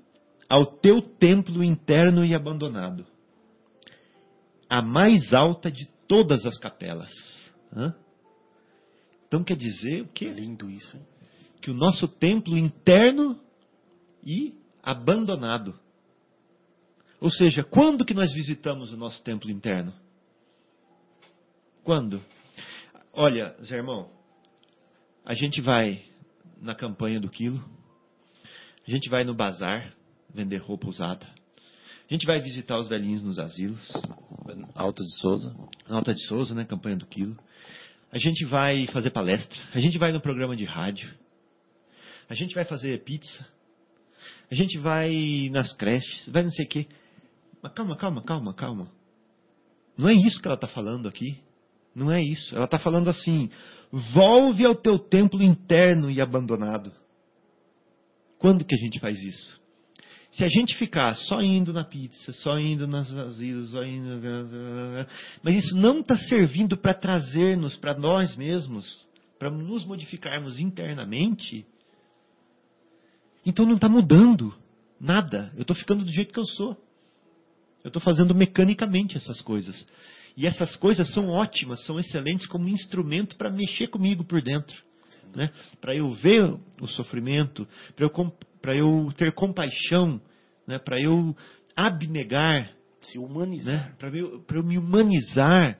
ao 0.48 0.64
teu 0.64 1.02
templo 1.02 1.62
interno 1.62 2.24
e 2.24 2.34
abandonado, 2.34 3.06
a 4.68 4.80
mais 4.80 5.32
alta 5.32 5.70
de 5.70 5.86
todas 6.06 6.46
as 6.46 6.58
capelas. 6.58 7.12
Hã? 7.72 7.94
Então 9.26 9.44
quer 9.44 9.56
dizer 9.56 10.02
o 10.02 10.08
quê? 10.08 10.26
É 10.26 10.32
lindo 10.32 10.70
isso, 10.70 10.96
hein? 10.96 11.06
Que 11.60 11.70
o 11.70 11.74
nosso 11.74 12.08
templo 12.08 12.56
interno 12.56 13.38
e 14.24 14.54
abandonado. 14.82 15.78
Ou 17.20 17.30
seja, 17.30 17.62
quando 17.62 18.04
que 18.04 18.14
nós 18.14 18.32
visitamos 18.32 18.92
o 18.92 18.96
nosso 18.96 19.22
templo 19.22 19.50
interno? 19.50 19.92
Quando? 21.82 22.22
Olha, 23.12 23.56
Zé 23.62 23.76
Irmão, 23.76 24.10
a 25.24 25.34
gente 25.34 25.60
vai 25.60 26.04
na 26.60 26.74
campanha 26.74 27.20
do 27.20 27.28
quilo, 27.28 27.62
a 28.86 28.90
gente 28.90 29.08
vai 29.08 29.24
no 29.24 29.34
bazar 29.34 29.97
vender 30.32 30.58
roupa 30.58 30.88
usada, 30.88 31.26
a 31.26 32.12
gente 32.12 32.26
vai 32.26 32.40
visitar 32.40 32.78
os 32.78 32.88
velhinhos 32.88 33.22
nos 33.22 33.38
asilos. 33.38 33.80
Alta 34.74 35.02
de 35.02 35.20
Souza. 35.20 35.54
Alta 35.86 36.14
de 36.14 36.24
Souza, 36.26 36.54
né? 36.54 36.64
Campanha 36.64 36.96
do 36.96 37.06
quilo 37.06 37.36
a 38.10 38.18
gente 38.18 38.44
vai 38.46 38.86
fazer 38.86 39.10
palestra, 39.10 39.58
a 39.74 39.80
gente 39.80 39.98
vai 39.98 40.12
no 40.12 40.20
programa 40.20 40.56
de 40.56 40.64
rádio, 40.64 41.12
a 42.28 42.34
gente 42.34 42.54
vai 42.54 42.64
fazer 42.64 43.02
pizza, 43.04 43.46
A 44.50 44.54
gente 44.54 44.78
vai 44.78 45.50
nas 45.52 45.74
creches, 45.74 46.26
vai 46.28 46.42
não 46.42 46.50
sei 46.50 46.64
o 46.64 46.68
quê. 46.68 46.86
Mas 47.62 47.72
calma, 47.74 47.96
calma, 47.96 48.22
calma, 48.22 48.54
calma. 48.54 48.92
Não 49.96 50.08
é 50.08 50.14
isso 50.14 50.40
que 50.40 50.48
ela 50.48 50.54
está 50.54 50.66
falando 50.66 51.06
aqui. 51.06 51.38
Não 51.94 52.10
é 52.10 52.22
isso. 52.22 52.54
Ela 52.54 52.64
está 52.64 52.78
falando 52.78 53.10
assim: 53.10 53.50
volve 54.14 54.64
ao 54.64 54.74
teu 54.74 54.98
templo 54.98 55.42
interno 55.42 56.10
e 56.10 56.18
abandonado. 56.18 56.92
Quando 58.38 58.64
que 58.64 58.74
a 58.74 58.78
gente 58.78 58.98
faz 59.00 59.20
isso? 59.20 59.60
Se 60.30 60.44
a 60.44 60.48
gente 60.48 60.76
ficar 60.76 61.16
só 61.16 61.40
indo 61.40 61.72
na 61.72 61.84
pizza, 61.84 62.32
só 62.34 62.58
indo 62.58 62.86
nas 62.86 63.10
asilos, 63.12 63.70
só 63.70 63.82
indo. 63.82 64.20
Mas 65.42 65.64
isso 65.64 65.76
não 65.76 66.00
está 66.00 66.18
servindo 66.18 66.76
para 66.76 66.94
trazer-nos 66.94 67.76
para 67.76 67.98
nós 67.98 68.36
mesmos, 68.36 68.86
para 69.38 69.50
nos 69.50 69.84
modificarmos 69.84 70.58
internamente, 70.58 71.66
então 73.48 73.64
não 73.64 73.76
está 73.76 73.88
mudando 73.88 74.54
nada. 75.00 75.50
Eu 75.54 75.62
estou 75.62 75.74
ficando 75.74 76.04
do 76.04 76.12
jeito 76.12 76.34
que 76.34 76.38
eu 76.38 76.46
sou. 76.46 76.76
Eu 77.82 77.88
estou 77.88 78.02
fazendo 78.02 78.34
mecanicamente 78.34 79.16
essas 79.16 79.40
coisas. 79.40 79.86
E 80.36 80.46
essas 80.46 80.76
coisas 80.76 81.10
são 81.14 81.28
ótimas, 81.28 81.82
são 81.84 81.98
excelentes 81.98 82.46
como 82.46 82.68
instrumento 82.68 83.36
para 83.36 83.50
mexer 83.50 83.88
comigo 83.88 84.22
por 84.22 84.42
dentro. 84.42 84.76
Né? 85.34 85.50
Para 85.80 85.94
eu 85.94 86.10
ver 86.12 86.42
o 86.80 86.86
sofrimento, 86.86 87.66
para 87.94 88.74
eu, 88.74 89.06
eu 89.06 89.12
ter 89.16 89.32
compaixão, 89.34 90.20
né? 90.66 90.78
para 90.78 91.00
eu 91.00 91.36
abnegar. 91.76 92.72
Se 93.00 93.18
humanizar. 93.18 93.90
Né? 93.90 93.94
Para 93.98 94.08
eu, 94.16 94.44
eu 94.48 94.64
me 94.64 94.76
humanizar. 94.76 95.78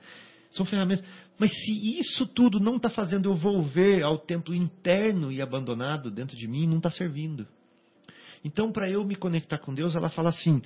São 0.51 0.65
ferramentas. 0.65 1.05
Mas 1.37 1.51
se 1.51 1.99
isso 1.99 2.25
tudo 2.27 2.59
não 2.59 2.75
está 2.75 2.89
fazendo 2.89 3.29
eu 3.29 3.35
volver 3.35 4.03
ao 4.03 4.17
templo 4.17 4.53
interno 4.53 5.31
e 5.31 5.41
abandonado 5.41 6.11
dentro 6.11 6.35
de 6.35 6.47
mim, 6.47 6.67
não 6.67 6.77
está 6.77 6.91
servindo. 6.91 7.47
Então, 8.43 8.71
para 8.71 8.89
eu 8.89 9.03
me 9.05 9.15
conectar 9.15 9.57
com 9.57 9.73
Deus, 9.73 9.95
ela 9.95 10.09
fala 10.09 10.29
assim: 10.29 10.61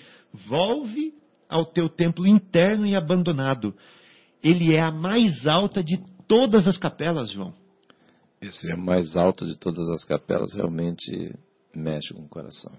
volve 0.47 1.13
ao 1.49 1.65
teu 1.65 1.89
templo 1.89 2.25
interno 2.27 2.85
e 2.85 2.95
abandonado. 2.95 3.75
Ele 4.43 4.75
é 4.75 4.81
a 4.81 4.91
mais 4.91 5.45
alta 5.45 5.83
de 5.83 5.97
todas 6.27 6.67
as 6.67 6.77
capelas, 6.77 7.31
João. 7.31 7.53
Esse 8.43 8.69
é 8.69 8.73
a 8.73 8.77
mais 8.77 9.15
alta 9.15 9.45
de 9.45 9.57
todas 9.57 9.89
as 9.89 10.03
capelas, 10.03 10.53
realmente 10.53 11.33
mexe 11.73 12.13
com 12.13 12.23
o 12.23 12.27
coração. 12.27 12.71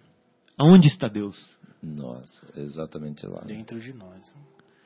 Aonde 0.58 0.88
está 0.88 1.08
Deus? 1.08 1.36
Nossa, 1.82 2.46
exatamente 2.56 3.26
lá. 3.26 3.40
Dentro 3.40 3.80
de 3.80 3.92
nós. 3.92 4.22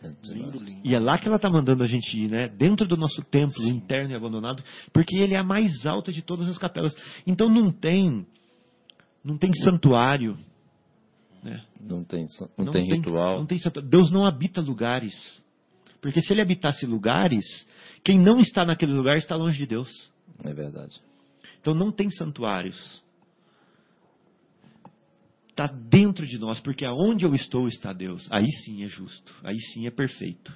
Lindo, 0.02 0.56
lindo. 0.56 0.80
E 0.84 0.94
é 0.94 1.00
lá 1.00 1.18
que 1.18 1.26
ela 1.26 1.36
está 1.36 1.50
mandando 1.50 1.82
a 1.82 1.86
gente 1.86 2.16
ir, 2.16 2.30
né? 2.30 2.48
Dentro 2.48 2.86
do 2.86 2.96
nosso 2.96 3.20
templo 3.24 3.60
Sim. 3.60 3.70
interno 3.70 4.12
e 4.12 4.14
abandonado, 4.14 4.62
porque 4.92 5.16
ele 5.16 5.34
é 5.34 5.40
a 5.40 5.44
mais 5.44 5.84
alta 5.84 6.12
de 6.12 6.22
todas 6.22 6.46
as 6.46 6.56
capelas. 6.56 6.94
Então 7.26 7.48
não 7.48 7.72
tem, 7.72 8.24
não 9.24 9.36
tem 9.36 9.52
santuário, 9.64 10.38
né? 11.42 11.64
Não 11.80 12.04
tem, 12.04 12.24
não, 12.40 12.66
não 12.66 12.72
tem, 12.72 12.88
tem, 12.88 12.96
ritual. 12.98 13.38
Não 13.40 13.46
tem 13.46 13.58
Deus 13.84 14.10
não 14.12 14.24
habita 14.24 14.60
lugares. 14.60 15.14
Porque 16.00 16.20
se 16.20 16.32
ele 16.32 16.40
habitasse 16.40 16.86
lugares, 16.86 17.44
quem 18.04 18.20
não 18.20 18.38
está 18.38 18.64
naquele 18.64 18.92
lugar 18.92 19.16
está 19.16 19.34
longe 19.34 19.58
de 19.58 19.66
Deus. 19.66 19.88
É 20.44 20.52
verdade. 20.52 21.00
Então 21.60 21.74
não 21.74 21.90
tem 21.90 22.10
santuários. 22.10 23.02
Está 25.48 25.66
dentro 25.66 26.26
de 26.26 26.38
nós, 26.38 26.60
porque 26.60 26.84
aonde 26.84 27.24
eu 27.24 27.34
estou 27.34 27.66
está 27.66 27.92
Deus. 27.92 28.26
Aí 28.30 28.48
sim 28.64 28.84
é 28.84 28.88
justo. 28.88 29.34
Aí 29.42 29.60
sim 29.72 29.86
é 29.86 29.90
perfeito. 29.90 30.52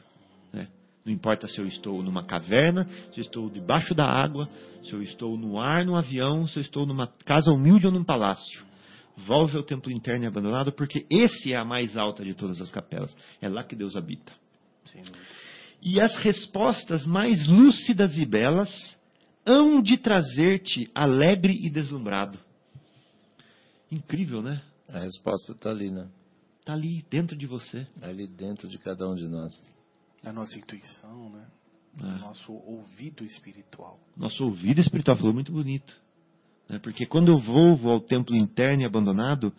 Né? 0.53 0.69
Não 1.05 1.13
importa 1.13 1.49
se 1.49 1.59
eu 1.59 1.67
estou 1.67 2.03
numa 2.03 2.25
caverna, 2.25 2.89
se 3.13 3.19
eu 3.19 3.25
estou 3.25 3.51
debaixo 3.51 3.95
da 3.95 4.07
água, 4.07 4.49
se 4.85 4.93
eu 4.93 5.03
estou 5.03 5.37
no 5.37 5.59
ar, 5.59 5.85
no 5.85 5.97
avião, 5.97 6.47
se 6.47 6.59
eu 6.59 6.61
estou 6.61 6.87
numa 6.87 7.09
casa 7.25 7.51
humilde 7.51 7.87
ou 7.87 7.93
num 7.93 8.05
palácio 8.05 8.73
volve 9.17 9.57
ao 9.57 9.63
templo 9.63 9.91
interno 9.91 10.25
e 10.25 10.27
abandonado, 10.27 10.73
porque 10.73 11.07
esse 11.11 11.53
é 11.53 11.57
a 11.57 11.65
mais 11.65 11.97
alta 11.97 12.25
de 12.25 12.35
todas 12.35 12.61
as 12.61 12.71
capelas. 12.71 13.15
É 13.41 13.49
lá 13.49 13.65
que 13.65 13.77
Deus 13.77 13.97
habita. 13.97 14.33
Sim. 14.85 15.03
E 15.83 16.01
as 16.01 16.17
respostas 16.17 17.07
mais 17.07 17.47
lúcidas 17.49 18.17
e 18.17 18.25
belas 18.25 18.71
hão 19.45 19.83
de 19.83 19.97
trazer-te 19.97 20.91
alegre 20.95 21.59
e 21.61 21.69
deslumbrado. 21.69 22.39
Incrível, 23.91 24.43
né? 24.43 24.63
A 24.89 25.01
resposta 25.01 25.53
está 25.53 25.71
ali, 25.71 25.91
né? 25.91 26.09
Está 26.61 26.75
ali, 26.75 27.05
dentro 27.11 27.37
de 27.37 27.47
você. 27.47 27.87
Ali 28.01 28.27
dentro 28.27 28.69
de 28.69 28.79
cada 28.79 29.09
um 29.09 29.15
de 29.15 29.27
nós. 29.29 29.53
A 30.25 30.33
nossa 30.33 30.57
intuição, 30.57 31.31
né? 31.31 31.47
É. 32.01 32.05
O 32.05 32.19
nosso 32.21 32.53
ouvido 32.53 33.25
espiritual. 33.25 33.99
Nosso 34.17 34.45
ouvido 34.45 34.81
espiritual 34.81 35.17
falou 35.17 35.35
muito 35.35 35.53
bonito. 35.53 35.95
Né? 36.69 36.79
Porque 36.79 37.05
quando 37.07 37.33
eu 37.33 37.39
vou 37.41 37.91
ao 37.91 38.01
templo 38.01 38.35
interno 38.35 38.83
e 38.83 38.87
abandonado, 38.87 39.53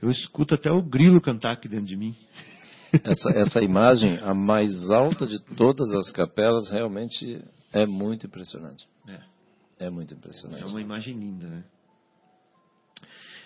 eu 0.00 0.10
escuto 0.10 0.54
até 0.54 0.70
o 0.70 0.82
grilo 0.82 1.20
cantar 1.20 1.52
aqui 1.54 1.68
dentro 1.68 1.86
de 1.86 1.96
mim. 1.96 2.14
Essa, 3.02 3.30
essa 3.30 3.60
imagem, 3.60 4.18
a 4.18 4.32
mais 4.32 4.90
alta 4.92 5.26
de 5.26 5.42
todas 5.56 5.92
as 5.94 6.12
capelas, 6.12 6.70
realmente 6.70 7.42
é 7.74 7.86
muito 7.86 8.26
impressionante. 8.26 8.88
É. 9.08 9.20
É 9.86 9.90
muito 9.90 10.14
impressionante. 10.14 10.62
É 10.62 10.66
uma 10.66 10.80
imagem 10.80 11.18
linda, 11.18 11.46
né? 11.48 11.64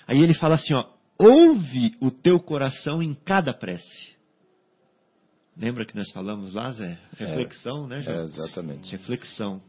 Aí 0.07 0.23
ele 0.23 0.35
fala 0.35 0.57
assim, 0.57 0.75
ó, 0.75 0.87
ouve 1.19 1.97
o 2.01 2.11
teu 2.11 2.39
coração 2.39 3.03
em 3.03 3.15
cada 3.15 3.55
prece. 3.55 4.17
Lembra 5.57 5.85
que 5.85 5.97
nós 5.97 6.11
falamos 6.13 6.53
lá, 6.53 6.71
Zé? 6.71 6.99
É. 7.19 7.25
Reflexão, 7.25 7.87
é, 7.87 7.89
né? 7.89 8.05
É, 8.07 8.25
exatamente. 8.25 8.93
Reflexão 8.93 9.63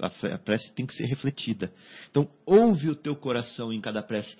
a 0.00 0.38
prece 0.38 0.72
tem 0.72 0.86
que 0.86 0.94
ser 0.94 1.06
refletida. 1.06 1.72
Então, 2.10 2.28
ouve 2.44 2.88
o 2.88 2.96
teu 2.96 3.14
coração 3.14 3.72
em 3.72 3.80
cada 3.80 4.02
prece. 4.02 4.34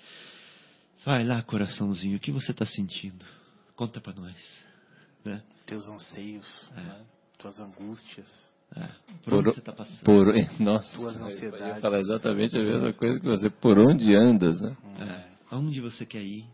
Vai 1.05 1.23
lá, 1.23 1.41
coraçãozinho, 1.43 2.17
o 2.17 2.19
que 2.19 2.31
você 2.31 2.51
está 2.51 2.65
sentindo? 2.65 3.25
Conta 3.75 4.01
para 4.01 4.13
nós. 4.13 4.35
Né? 5.23 5.41
Teus 5.65 5.87
anseios, 5.87 6.71
é. 6.75 6.81
né? 6.81 7.05
tuas 7.37 7.59
angústias. 7.59 8.51
É. 8.75 8.87
Por, 9.23 9.23
por 9.23 9.33
onde 9.33 9.51
você 9.51 9.59
está 9.59 9.73
passando? 9.73 10.03
Por, 10.03 10.25
nossa. 10.59 10.97
Eu 11.43 11.67
ia 11.67 11.75
falar 11.75 11.99
exatamente 11.99 12.57
a 12.57 12.63
mesma 12.63 12.93
coisa 12.93 13.19
que 13.19 13.25
você. 13.25 13.49
Por 13.49 13.77
onde 13.77 14.15
andas, 14.15 14.59
né? 14.61 14.75
É. 14.99 15.29
Aonde 15.51 15.81
você 15.81 16.05
quer 16.05 16.21
ir? 16.21 16.45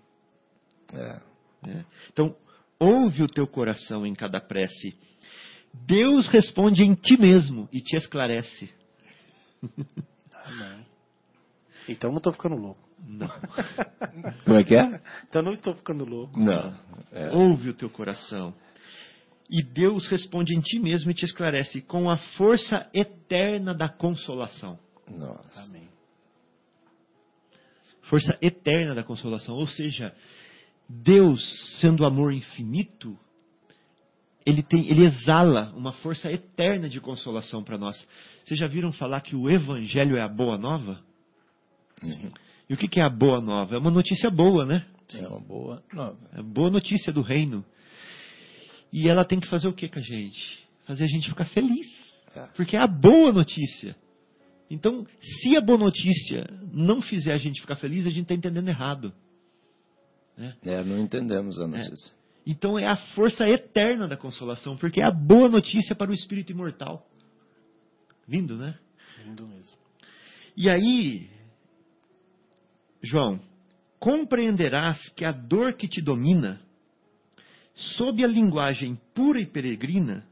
É. 0.93 1.21
é. 1.67 1.85
Então, 2.11 2.35
ouve 2.79 3.23
o 3.23 3.27
teu 3.27 3.47
coração 3.47 4.05
em 4.05 4.13
cada 4.13 4.39
prece 4.39 4.95
Deus 5.83 6.27
responde 6.27 6.83
em 6.83 6.93
ti 6.93 7.19
mesmo 7.19 7.67
e 7.71 7.81
te 7.81 7.97
esclarece. 7.97 8.69
Amém. 10.45 10.85
Então 11.89 12.11
não 12.11 12.17
estou 12.17 12.31
ficando 12.31 12.55
louco. 12.55 12.81
Não. 13.05 13.27
Como 14.45 14.57
é 14.57 14.63
que 14.63 14.75
é? 14.75 15.01
Então 15.27 15.41
não 15.41 15.51
estou 15.51 15.75
ficando 15.75 16.05
louco. 16.05 16.39
Não. 16.39 16.73
É. 17.11 17.29
Ouve 17.31 17.69
o 17.69 17.73
teu 17.73 17.89
coração. 17.89 18.53
E 19.49 19.61
Deus 19.61 20.07
responde 20.07 20.55
em 20.55 20.61
ti 20.61 20.79
mesmo 20.79 21.11
e 21.11 21.13
te 21.13 21.25
esclarece 21.25 21.81
com 21.81 22.09
a 22.09 22.17
força 22.17 22.89
eterna 22.93 23.73
da 23.73 23.87
consolação. 23.87 24.79
Nossa. 25.07 25.61
Amém. 25.61 25.87
Força 28.03 28.37
eterna 28.41 28.95
da 28.95 29.03
consolação. 29.03 29.55
Ou 29.55 29.67
seja, 29.67 30.15
Deus, 30.89 31.79
sendo 31.79 32.05
amor 32.05 32.33
infinito, 32.33 33.17
ele, 34.45 34.61
tem, 34.63 34.87
ele 34.87 35.05
exala 35.05 35.71
uma 35.75 35.91
força 35.91 36.31
eterna 36.31 36.87
de 36.87 36.99
consolação 36.99 37.63
para 37.63 37.77
nós. 37.77 38.07
Vocês 38.43 38.59
já 38.59 38.67
viram 38.67 38.91
falar 38.91 39.21
que 39.21 39.35
o 39.35 39.49
Evangelho 39.49 40.17
é 40.17 40.21
a 40.21 40.27
boa 40.27 40.57
nova? 40.57 40.99
Sim. 42.01 42.31
E 42.69 42.73
o 42.73 42.77
que, 42.77 42.87
que 42.87 42.99
é 42.99 43.03
a 43.03 43.09
boa 43.09 43.41
nova? 43.41 43.75
É 43.75 43.77
uma 43.77 43.91
notícia 43.91 44.29
boa, 44.29 44.65
né? 44.65 44.85
É 45.13 45.27
uma 45.27 45.39
boa 45.39 45.83
nova. 45.93 46.17
É 46.33 46.41
boa 46.41 46.69
notícia 46.69 47.11
do 47.11 47.21
reino. 47.21 47.63
E 48.95 49.09
ela 49.09 49.25
tem 49.25 49.41
que 49.41 49.49
fazer 49.49 49.67
o 49.67 49.73
que 49.73 49.89
com 49.89 49.99
a 49.99 50.01
gente? 50.01 50.65
Fazer 50.85 51.03
a 51.03 51.07
gente 51.07 51.27
ficar 51.27 51.43
feliz. 51.47 51.85
É. 52.33 52.47
Porque 52.55 52.77
é 52.77 52.79
a 52.79 52.87
boa 52.87 53.33
notícia. 53.33 53.93
Então, 54.69 55.05
se 55.21 55.57
a 55.57 55.59
boa 55.59 55.77
notícia 55.77 56.47
não 56.71 57.01
fizer 57.01 57.33
a 57.33 57.37
gente 57.37 57.59
ficar 57.59 57.75
feliz, 57.75 58.07
a 58.07 58.09
gente 58.09 58.21
está 58.21 58.33
entendendo 58.33 58.69
errado. 58.69 59.13
Né? 60.37 60.55
É, 60.63 60.81
não 60.81 60.97
entendemos 60.97 61.59
a 61.59 61.67
notícia. 61.67 62.13
É. 62.13 62.25
Então 62.47 62.79
é 62.79 62.87
a 62.87 62.95
força 62.95 63.45
eterna 63.45 64.07
da 64.07 64.15
consolação, 64.15 64.77
porque 64.77 65.01
é 65.01 65.05
a 65.05 65.11
boa 65.11 65.49
notícia 65.49 65.93
para 65.93 66.09
o 66.09 66.13
espírito 66.13 66.53
imortal. 66.53 67.05
Lindo, 68.25 68.55
né? 68.55 68.79
Lindo 69.25 69.45
mesmo. 69.45 69.77
E 70.55 70.69
aí, 70.69 71.29
João, 73.03 73.41
compreenderás 73.99 75.09
que 75.09 75.25
a 75.25 75.33
dor 75.33 75.73
que 75.73 75.85
te 75.85 76.01
domina, 76.01 76.64
sob 77.75 78.23
a 78.23 78.27
linguagem 78.27 78.99
pura 79.13 79.39
e 79.39 79.45
peregrina 79.45 80.25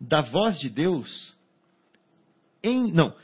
da 0.00 0.20
voz 0.20 0.58
de 0.58 0.68
Deus, 0.68 1.36
em, 2.62 2.90
não, 2.92 3.14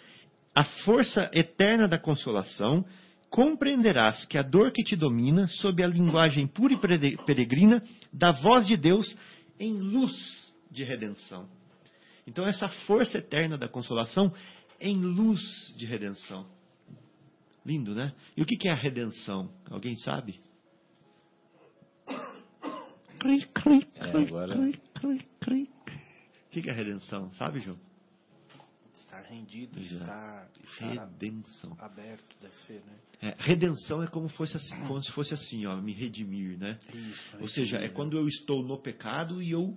a 0.55 0.65
força 0.85 1.31
eterna 1.33 1.89
da 1.89 1.99
consolação 1.99 2.85
compreenderás 3.31 4.25
que 4.27 4.39
a 4.39 4.43
dor 4.43 4.73
que 4.73 4.83
te 4.83 4.97
domina, 4.97 5.49
sob 5.49 5.83
a 5.83 5.87
linguagem 5.87 6.47
pura 6.47 6.75
e 6.75 7.17
peregrina 7.25 7.83
da 8.13 8.33
voz 8.33 8.67
de 8.67 8.77
Deus, 8.77 9.17
em 9.59 9.73
luz 9.73 10.15
de 10.71 10.85
redenção. 10.85 11.49
Então, 12.27 12.47
essa 12.47 12.69
força 12.87 13.19
eterna 13.19 13.57
da 13.59 13.69
consolação 13.69 14.33
em 14.81 14.97
luz 14.97 15.41
de 15.77 15.87
redenção. 15.87 16.47
Lindo, 17.65 17.95
né? 17.95 18.15
E 18.37 18.43
o 18.43 18.47
que 18.47 18.69
é 18.69 18.73
a 18.73 18.77
redenção? 18.77 19.51
Alguém 19.71 19.97
sabe? 19.99 20.41
Cri, 23.19 23.47
cri, 23.53 23.89
É, 23.97 24.11
cri, 24.13 24.27
agora- 24.27 24.55
cri, 24.55 24.81
cri, 24.95 25.29
cri. 25.41 25.71
O 26.47 26.51
que 26.51 26.69
é 26.71 26.73
redenção? 26.73 27.31
Sabe, 27.33 27.61
João? 27.61 27.79
Estar 28.95 29.21
rendido, 29.23 29.79
Exato. 29.81 30.03
estar, 30.03 30.51
estar 30.65 31.05
Redenção. 31.05 31.77
aberto, 31.81 32.37
deve 32.41 32.55
ser, 32.67 32.83
né? 32.85 32.99
É, 33.23 33.35
redenção 33.39 34.03
é 34.03 34.07
como, 34.07 34.29
fosse 34.29 34.57
assim, 34.57 34.75
como 34.87 35.03
se 35.03 35.11
fosse 35.13 35.33
assim, 35.35 35.67
ó, 35.67 35.77
me 35.77 35.93
redimir, 35.93 36.59
né? 36.59 36.79
Isso. 36.93 37.37
Ou 37.41 37.49
seja, 37.49 37.79
é 37.79 37.89
quando 37.89 38.17
eu 38.17 38.27
estou 38.29 38.63
no 38.63 38.79
pecado 38.81 39.43
e 39.43 39.51
eu 39.51 39.77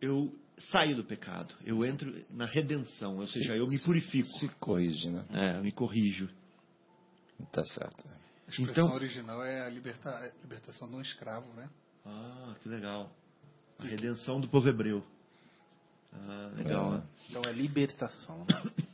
eu 0.00 0.36
saio 0.58 0.96
do 0.96 1.04
pecado. 1.04 1.54
Eu 1.64 1.84
entro 1.84 2.24
na 2.30 2.44
redenção, 2.46 3.16
ou 3.18 3.26
seja, 3.26 3.54
eu 3.56 3.66
me 3.68 3.78
purifico. 3.84 4.26
Se 4.38 4.48
corrige, 4.58 5.10
né? 5.10 5.24
É, 5.30 5.58
eu 5.58 5.62
me 5.62 5.70
corrijo. 5.72 6.28
Tá 7.52 7.62
certo. 7.64 8.04
A 8.58 8.62
expressão 8.62 8.84
Então- 8.86 8.94
original 8.96 9.42
é 9.44 9.66
a 9.66 9.68
liberta, 9.70 10.10
a 10.10 10.30
libertação 10.42 10.88
de 10.88 10.94
um 10.96 11.00
escravo, 11.00 11.46
né? 11.54 11.68
Ah, 12.04 12.54
que 12.62 12.68
legal. 12.68 13.10
A 13.78 13.84
redenção 13.84 14.40
do 14.40 14.48
povo 14.48 14.68
hebreu. 14.68 15.02
Ah, 16.12 16.50
legal. 16.56 16.88
É. 16.88 16.96
né? 16.96 17.02
Então 17.30 17.42
é 17.46 17.52
libertação, 17.52 18.38
né? 18.40 18.46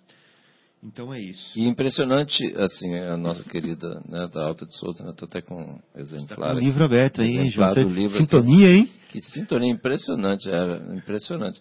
Então 0.81 1.13
é 1.13 1.21
isso. 1.21 1.59
E 1.59 1.67
impressionante, 1.67 2.41
assim, 2.57 2.95
a 2.95 3.17
nossa 3.17 3.43
querida 3.43 4.01
né, 4.09 4.29
da 4.33 4.47
Alta 4.47 4.65
de 4.65 4.77
Souza, 4.77 5.03
né? 5.03 5.13
Tô 5.17 5.25
até 5.25 5.43
com 5.43 5.61
um 5.61 5.77
Tá 5.77 6.01
exemplar. 6.01 6.53
com 6.53 6.57
o 6.57 6.61
livro 6.61 6.85
aberto 6.85 7.21
aí, 7.21 7.31
hein, 7.31 7.49
exemplar 7.49 7.75
João? 7.75 7.89
do 7.89 7.95
Você- 7.95 8.01
livro 8.01 8.17
Sintonia, 8.19 8.71
hein? 8.71 8.93
Que 9.09 9.21
sintonia 9.21 9.73
impressionante, 9.73 10.49
era 10.49 10.77
impressionante. 10.95 11.61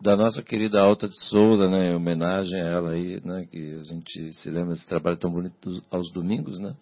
Da 0.00 0.14
nossa 0.16 0.40
querida 0.40 0.80
Alta 0.80 1.08
de 1.08 1.18
Souza, 1.30 1.68
né, 1.68 1.90
em 1.90 1.96
homenagem 1.96 2.60
a 2.60 2.64
ela 2.64 2.92
aí, 2.92 3.20
né, 3.24 3.44
que 3.50 3.74
a 3.74 3.82
gente 3.82 4.32
se 4.34 4.48
lembra 4.50 4.74
desse 4.74 4.86
trabalho 4.86 5.16
tão 5.16 5.32
bonito 5.32 5.70
aos 5.90 6.12
domingos, 6.12 6.60
né? 6.60 6.76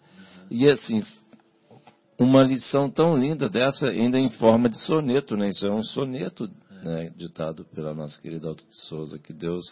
E 0.55 0.69
assim, 0.69 1.03
uma 2.19 2.43
lição 2.43 2.87
tão 2.87 3.17
linda 3.17 3.49
dessa, 3.49 3.87
ainda 3.87 4.19
em 4.19 4.29
forma 4.29 4.69
de 4.69 4.77
soneto, 4.85 5.35
né? 5.35 5.47
Isso 5.49 5.65
é 5.65 5.71
um 5.73 5.81
soneto, 5.83 6.47
né, 6.83 7.09
ditado 7.15 7.65
pela 7.73 7.91
nossa 7.93 8.21
querida 8.21 8.49
Alta 8.49 8.63
de 8.63 8.75
Souza, 8.87 9.17
que 9.17 9.33
Deus 9.33 9.65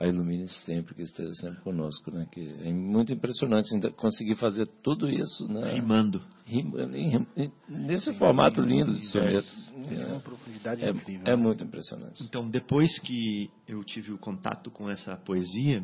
a 0.00 0.06
ilumine 0.06 0.46
sempre, 0.48 0.94
que 0.96 1.02
esteja 1.02 1.32
sempre 1.36 1.60
conosco, 1.62 2.10
né? 2.10 2.26
Que 2.30 2.40
é 2.60 2.70
muito 2.72 3.12
impressionante 3.14 3.72
ainda 3.72 3.90
conseguir 3.92 4.34
fazer 4.34 4.66
tudo 4.82 5.08
isso, 5.08 5.50
né? 5.50 5.72
Rimando. 5.74 6.20
Rima- 6.44 6.82
em- 6.94 7.26
em- 7.36 7.52
nesse 7.68 8.12
formato 8.14 8.60
lindo 8.60 8.92
de 8.92 9.06
soneto. 9.06 9.46
Tem 9.88 10.04
uma 10.04 10.20
profundidade 10.20 10.84
É, 10.84 10.90
incrível. 10.90 11.22
é 11.24 11.30
né? 11.30 11.36
muito 11.36 11.62
impressionante. 11.64 12.22
Então, 12.24 12.46
depois 12.50 12.98
que 12.98 13.48
eu 13.68 13.82
tive 13.84 14.12
o 14.12 14.18
contato 14.18 14.70
com 14.72 14.90
essa 14.90 15.16
poesia, 15.16 15.82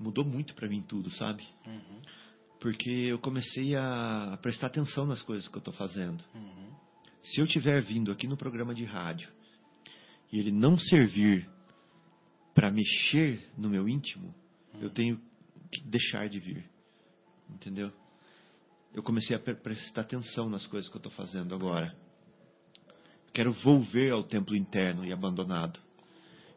mudou 0.00 0.24
muito 0.24 0.54
para 0.54 0.68
mim 0.68 0.82
tudo, 0.82 1.08
sabe? 1.12 1.44
Uhum, 1.66 2.00
Porque 2.60 2.90
eu 2.90 3.18
comecei 3.18 3.74
a 3.76 4.38
prestar 4.42 4.66
atenção 4.68 5.06
nas 5.06 5.22
coisas 5.22 5.48
que 5.48 5.54
eu 5.54 5.60
estou 5.60 5.74
fazendo. 5.74 6.22
uhum. 6.34 6.68
Se 7.22 7.40
eu 7.40 7.46
tiver 7.46 7.82
vindo 7.82 8.10
aqui 8.10 8.26
no 8.26 8.36
programa 8.36 8.74
de 8.74 8.84
rádio 8.84 9.28
e 10.32 10.38
ele 10.38 10.50
não 10.50 10.78
servir 10.78 11.48
para 12.54 12.70
mexer 12.70 13.48
no 13.56 13.68
meu 13.68 13.88
íntimo, 13.88 14.34
eu 14.80 14.88
tenho 14.90 15.20
que 15.70 15.82
deixar 15.88 16.28
de 16.28 16.38
vir. 16.40 16.64
Entendeu? 17.50 17.92
Eu 18.94 19.02
comecei 19.02 19.36
a 19.36 19.38
pre- 19.38 19.54
prestar 19.56 20.02
atenção 20.02 20.48
nas 20.48 20.66
coisas 20.66 20.88
que 20.90 20.96
eu 20.96 21.00
estou 21.00 21.12
fazendo 21.12 21.54
agora. 21.54 21.94
Quero 23.34 23.52
volver 23.52 24.10
ao 24.12 24.24
templo 24.24 24.56
interno 24.56 25.04
e 25.04 25.12
abandonado. 25.12 25.78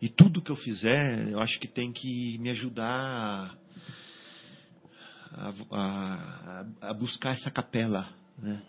E 0.02 0.08
tudo 0.10 0.42
que 0.42 0.52
eu 0.52 0.56
fizer, 0.56 1.30
eu 1.30 1.40
acho 1.40 1.60
que 1.60 1.68
tem 1.68 1.92
que 1.92 2.38
me 2.40 2.50
ajudar 2.50 3.58
a, 5.34 5.54
a- 5.72 6.66
a- 6.90 6.94
buscar 6.94 7.32
essa 7.32 7.50
capela, 7.52 8.10
né? 8.38 8.62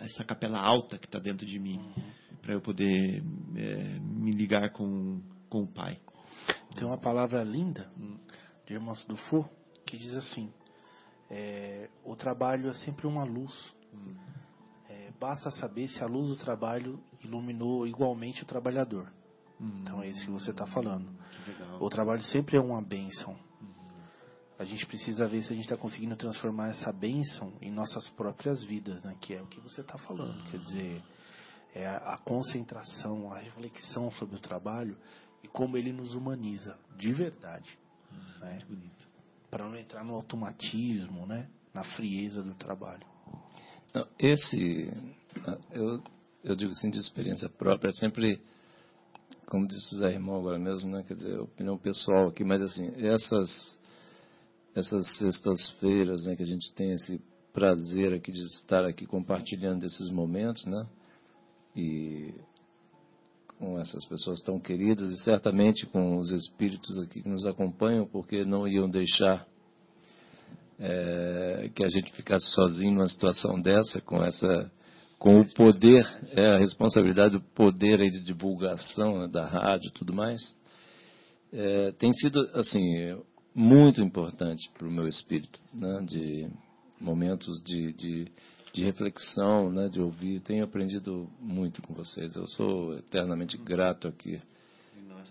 Essa 0.00 0.24
capela 0.24 0.60
alta 0.60 0.96
que 0.98 1.06
está 1.06 1.18
dentro 1.18 1.44
de 1.46 1.58
mim, 1.58 1.80
para 2.40 2.52
eu 2.54 2.60
poder 2.60 3.22
é, 3.56 3.98
me 3.98 4.30
ligar 4.30 4.70
com, 4.70 5.20
com 5.48 5.62
o 5.62 5.66
Pai. 5.66 5.98
Tem 6.76 6.86
uma 6.86 6.98
palavra 6.98 7.42
linda 7.42 7.90
Hum. 7.98 8.16
de 8.66 8.74
Irmãos 8.74 9.04
do 9.06 9.16
Fu 9.16 9.44
que 9.84 9.98
diz 9.98 10.14
assim: 10.14 10.52
é, 11.28 11.88
o 12.04 12.14
trabalho 12.14 12.68
é 12.70 12.74
sempre 12.74 13.06
uma 13.08 13.24
luz. 13.24 13.74
Hum. 13.92 14.14
É, 14.88 15.10
basta 15.20 15.50
saber 15.50 15.88
se 15.88 16.02
a 16.02 16.06
luz 16.06 16.28
do 16.28 16.36
trabalho 16.36 17.02
iluminou 17.24 17.86
igualmente 17.86 18.42
o 18.42 18.46
trabalhador. 18.46 19.12
Então 19.60 20.02
é 20.02 20.08
isso 20.08 20.24
que 20.24 20.30
você 20.30 20.52
está 20.52 20.64
falando. 20.66 21.06
O 21.80 21.88
trabalho 21.90 22.22
sempre 22.22 22.56
é 22.56 22.60
uma 22.60 22.80
bênção. 22.80 23.36
A 24.60 24.64
gente 24.64 24.84
precisa 24.84 25.26
ver 25.26 25.42
se 25.42 25.54
a 25.54 25.56
gente 25.56 25.64
está 25.64 25.76
conseguindo 25.78 26.14
transformar 26.14 26.68
essa 26.68 26.92
bênção 26.92 27.50
em 27.62 27.70
nossas 27.70 28.06
próprias 28.10 28.62
vidas, 28.62 29.02
né? 29.02 29.16
Que 29.18 29.32
é 29.32 29.40
o 29.40 29.46
que 29.46 29.58
você 29.58 29.80
está 29.80 29.96
falando. 29.96 30.44
Quer 30.50 30.58
dizer, 30.58 31.02
é 31.74 31.86
a, 31.86 32.18
concentração, 32.22 33.32
a 33.32 33.38
reflexão 33.38 34.10
sobre 34.10 34.36
o 34.36 34.38
trabalho 34.38 34.98
e 35.42 35.48
como 35.48 35.78
ele 35.78 35.94
nos 35.94 36.14
humaniza, 36.14 36.78
de 36.98 37.10
verdade. 37.10 37.78
né? 38.38 38.50
Muito 38.50 38.66
bonito. 38.66 39.08
Para 39.50 39.66
não 39.66 39.78
entrar 39.78 40.04
no 40.04 40.12
automatismo, 40.12 41.24
né? 41.26 41.48
Na 41.72 41.82
frieza 41.82 42.42
do 42.42 42.52
trabalho. 42.52 43.06
Não, 43.94 44.06
esse, 44.18 44.92
ah, 45.46 45.58
eu, 45.70 46.02
eu 46.44 46.54
digo 46.54 46.72
assim 46.72 46.90
de 46.90 46.98
experiência 46.98 47.48
própria, 47.48 47.88
é 47.88 47.92
sempre, 47.94 48.38
como 49.46 49.66
disse 49.66 49.94
o 49.94 49.98
Zé 50.00 50.12
Irmão 50.12 50.38
agora 50.38 50.58
mesmo, 50.58 50.90
né, 50.90 51.02
quer 51.02 51.14
dizer, 51.14 51.40
opinião 51.40 51.78
pessoal 51.78 52.28
aqui, 52.28 52.44
mas 52.44 52.62
assim, 52.62 52.92
essas, 52.96 53.79
essas 54.74 55.16
sextas-feiras, 55.16 56.24
né, 56.24 56.36
que 56.36 56.42
a 56.42 56.46
gente 56.46 56.72
tem 56.74 56.92
esse 56.92 57.20
prazer 57.52 58.12
aqui 58.12 58.30
de 58.30 58.42
estar 58.42 58.84
aqui 58.84 59.06
compartilhando 59.06 59.84
esses 59.84 60.10
momentos, 60.10 60.64
né, 60.66 60.86
e 61.74 62.34
com 63.58 63.78
essas 63.78 64.06
pessoas 64.06 64.40
tão 64.40 64.58
queridas 64.58 65.10
e 65.10 65.22
certamente 65.22 65.86
com 65.86 66.18
os 66.18 66.30
espíritos 66.32 66.96
aqui 66.98 67.22
que 67.22 67.28
nos 67.28 67.44
acompanham, 67.44 68.06
porque 68.06 68.44
não 68.44 68.66
iam 68.66 68.88
deixar 68.88 69.46
é, 70.78 71.70
que 71.74 71.84
a 71.84 71.88
gente 71.88 72.10
ficasse 72.12 72.46
sozinho 72.52 72.94
numa 72.94 73.08
situação 73.08 73.58
dessa, 73.58 74.00
com 74.00 74.24
essa, 74.24 74.72
com 75.18 75.40
o 75.40 75.52
poder, 75.52 76.06
é, 76.30 76.54
a 76.54 76.58
responsabilidade 76.58 77.34
do 77.34 77.42
poder 77.54 78.00
aí 78.00 78.08
de 78.08 78.24
divulgação 78.24 79.20
né, 79.20 79.28
da 79.28 79.46
rádio 79.46 79.88
e 79.88 79.92
tudo 79.92 80.14
mais, 80.14 80.40
é, 81.52 81.92
tem 81.92 82.12
sido 82.14 82.40
assim 82.54 82.80
muito 83.54 84.00
importante 84.00 84.70
para 84.76 84.86
o 84.86 84.90
meu 84.90 85.08
espírito, 85.08 85.60
né, 85.72 86.00
de 86.06 86.48
momentos 87.00 87.62
de, 87.62 87.92
de, 87.92 88.28
de 88.72 88.84
reflexão, 88.84 89.70
né, 89.70 89.88
de 89.88 90.00
ouvir. 90.00 90.40
Tenho 90.40 90.64
aprendido 90.64 91.28
muito 91.40 91.82
com 91.82 91.94
vocês. 91.94 92.34
Eu 92.36 92.46
sou 92.46 92.96
eternamente 92.98 93.56
grato 93.56 94.08
aqui 94.08 94.40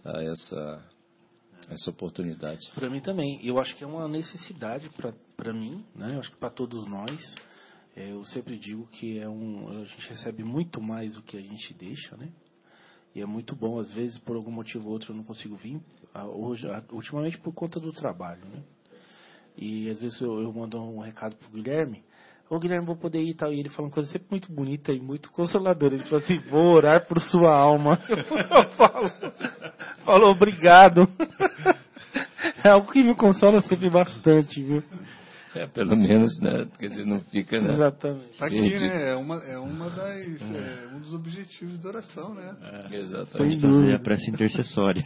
a 0.04 0.24
essa 0.24 0.90
essa 1.70 1.90
oportunidade. 1.90 2.72
Para 2.74 2.90
mim 2.90 3.00
também. 3.00 3.40
Eu 3.46 3.60
acho 3.60 3.76
que 3.76 3.84
é 3.84 3.88
uma 3.88 4.08
necessidade 4.08 4.90
para 5.36 5.54
mim, 5.54 5.86
né? 5.96 6.16
Eu 6.16 6.20
acho 6.20 6.32
que 6.32 6.38
para 6.38 6.50
todos 6.50 6.88
nós. 6.88 7.36
É, 7.96 8.12
eu 8.12 8.24
sempre 8.26 8.58
digo 8.58 8.88
que 8.88 9.20
é 9.20 9.28
um, 9.28 9.68
a 9.68 9.84
gente 9.84 10.10
recebe 10.10 10.44
muito 10.44 10.82
mais 10.82 11.16
do 11.16 11.22
que 11.22 11.38
a 11.38 11.42
gente 11.42 11.74
deixa, 11.74 12.16
né? 12.16 12.32
É 13.22 13.26
muito 13.26 13.56
bom. 13.56 13.80
Às 13.80 13.94
vezes, 13.94 14.18
por 14.20 14.36
algum 14.36 14.52
motivo 14.52 14.88
ou 14.88 14.94
outro, 14.94 15.12
eu 15.12 15.18
não 15.18 15.24
consigo 15.24 15.56
vir. 15.56 15.80
ah, 16.14 16.26
Hoje, 16.26 16.68
ah, 16.70 16.84
ultimamente, 16.92 17.38
por 17.40 17.54
conta 17.54 17.80
do 17.80 17.92
trabalho, 17.92 18.42
né? 18.46 18.62
E 19.58 19.90
às 19.90 20.00
vezes 20.00 20.20
eu, 20.22 20.42
eu 20.42 20.54
mando 20.54 20.82
um 20.82 21.00
recado 21.00 21.36
pro 21.36 21.50
Guilherme. 21.50 22.04
Ô 22.50 22.58
Guilherme, 22.58 22.86
vou 22.86 22.96
poder 22.96 23.22
ir 23.22 23.32
e 23.32 23.34
tal. 23.36 23.54
E 23.54 23.60
ele 23.60 23.70
fala 23.70 23.88
uma 23.88 23.94
coisa 23.94 24.10
sempre 24.10 24.28
muito 24.32 24.52
bonita 24.52 24.92
e 24.92 25.00
muito 25.00 25.32
consoladora. 25.32 25.94
Ele 25.94 26.04
fala 26.04 26.22
assim: 26.22 26.40
vou 26.50 26.74
orar 26.74 27.06
por 27.08 27.20
sua 27.20 27.56
alma. 27.56 28.00
Eu 28.10 28.70
falo, 28.76 29.12
falo 30.04 30.28
obrigado. 30.28 31.08
É 32.64 32.70
algo 32.70 32.92
que 32.92 33.04
me 33.04 33.16
consola 33.16 33.62
sempre 33.62 33.90
bastante, 33.90 34.62
viu? 34.62 34.84
É, 35.56 35.66
pelo 35.66 35.96
menos, 35.96 36.40
né? 36.40 36.68
Quer 36.78 36.90
dizer, 36.90 37.06
não 37.06 37.22
fica, 37.22 37.60
né? 37.60 37.74
Exatamente. 37.74 38.38
Tá 38.38 38.46
aqui, 38.46 38.80
né? 38.80 39.12
É, 39.12 39.16
uma, 39.16 39.36
é, 39.38 39.58
uma 39.58 39.90
das, 39.90 40.42
é, 40.42 40.88
um 40.94 41.00
dos 41.00 41.14
objetivos 41.14 41.80
da 41.80 41.90
oração, 41.90 42.36
né? 42.36 42.56
Exatamente. 42.92 43.60
fazer 43.60 43.96
a 43.96 44.00
prece 44.00 44.30
intercessória. 44.30 45.04